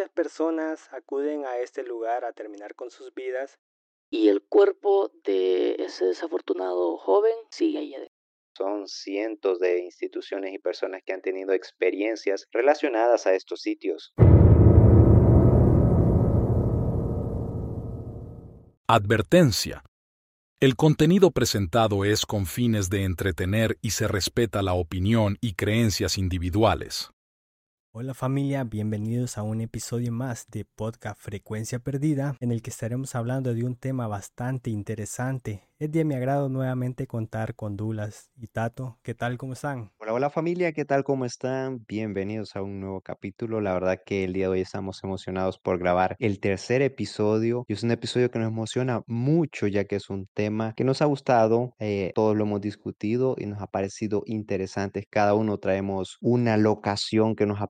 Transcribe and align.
muchas 0.00 0.14
personas 0.14 0.88
acuden 0.92 1.44
a 1.44 1.58
este 1.58 1.82
lugar 1.82 2.24
a 2.24 2.32
terminar 2.32 2.74
con 2.74 2.90
sus 2.90 3.12
vidas. 3.12 3.58
Y 4.10 4.28
el 4.28 4.40
cuerpo 4.40 5.12
de 5.24 5.74
ese 5.74 6.06
desafortunado 6.06 6.96
joven 6.96 7.34
sigue 7.50 7.80
ahí 7.80 7.94
adentro. 7.94 8.14
Son 8.56 8.88
cientos 8.88 9.58
de 9.58 9.80
instituciones 9.80 10.54
y 10.54 10.58
personas 10.58 11.02
que 11.04 11.12
han 11.12 11.20
tenido 11.20 11.52
experiencias 11.52 12.48
relacionadas 12.50 13.26
a 13.26 13.34
estos 13.34 13.60
sitios. 13.60 14.14
Advertencia. 18.88 19.84
El 20.60 20.76
contenido 20.76 21.30
presentado 21.30 22.06
es 22.06 22.24
con 22.24 22.46
fines 22.46 22.88
de 22.88 23.04
entretener 23.04 23.76
y 23.82 23.90
se 23.90 24.08
respeta 24.08 24.62
la 24.62 24.72
opinión 24.72 25.36
y 25.42 25.52
creencias 25.56 26.16
individuales. 26.16 27.10
Hola 27.92 28.14
familia, 28.14 28.62
bienvenidos 28.62 29.36
a 29.36 29.42
un 29.42 29.60
episodio 29.60 30.12
más 30.12 30.46
de 30.48 30.64
Podcast 30.64 31.20
Frecuencia 31.20 31.80
Perdida, 31.80 32.36
en 32.38 32.52
el 32.52 32.62
que 32.62 32.70
estaremos 32.70 33.16
hablando 33.16 33.52
de 33.52 33.64
un 33.64 33.74
tema 33.74 34.06
bastante 34.06 34.70
interesante. 34.70 35.66
Es 35.80 35.90
de 35.90 36.04
mi 36.04 36.14
agrado 36.14 36.50
nuevamente 36.50 37.06
contar 37.06 37.54
con 37.54 37.74
Dulas 37.74 38.30
y 38.36 38.48
Tato. 38.48 38.98
¿Qué 39.02 39.14
tal? 39.14 39.38
¿Cómo 39.38 39.54
están? 39.54 39.90
Hola, 39.96 40.12
hola 40.12 40.28
familia, 40.28 40.72
¿qué 40.72 40.84
tal? 40.84 41.04
¿Cómo 41.04 41.24
están? 41.24 41.86
Bienvenidos 41.88 42.54
a 42.54 42.60
un 42.60 42.80
nuevo 42.80 43.00
capítulo. 43.00 43.62
La 43.62 43.72
verdad 43.72 43.98
que 44.04 44.24
el 44.24 44.34
día 44.34 44.44
de 44.44 44.48
hoy 44.50 44.60
estamos 44.60 45.02
emocionados 45.02 45.58
por 45.58 45.78
grabar 45.78 46.16
el 46.18 46.38
tercer 46.38 46.82
episodio 46.82 47.64
y 47.66 47.72
es 47.72 47.82
un 47.82 47.92
episodio 47.92 48.30
que 48.30 48.38
nos 48.38 48.48
emociona 48.48 49.02
mucho 49.06 49.66
ya 49.68 49.84
que 49.86 49.96
es 49.96 50.10
un 50.10 50.28
tema 50.34 50.74
que 50.76 50.84
nos 50.84 51.00
ha 51.00 51.06
gustado, 51.06 51.74
eh, 51.78 52.12
todos 52.14 52.36
lo 52.36 52.44
hemos 52.44 52.60
discutido 52.60 53.34
y 53.38 53.46
nos 53.46 53.62
ha 53.62 53.66
parecido 53.66 54.22
interesante. 54.26 55.06
Cada 55.08 55.32
uno 55.32 55.56
traemos 55.56 56.18
una 56.20 56.58
locación 56.58 57.34
que 57.34 57.46
nos 57.46 57.62
ha 57.62 57.68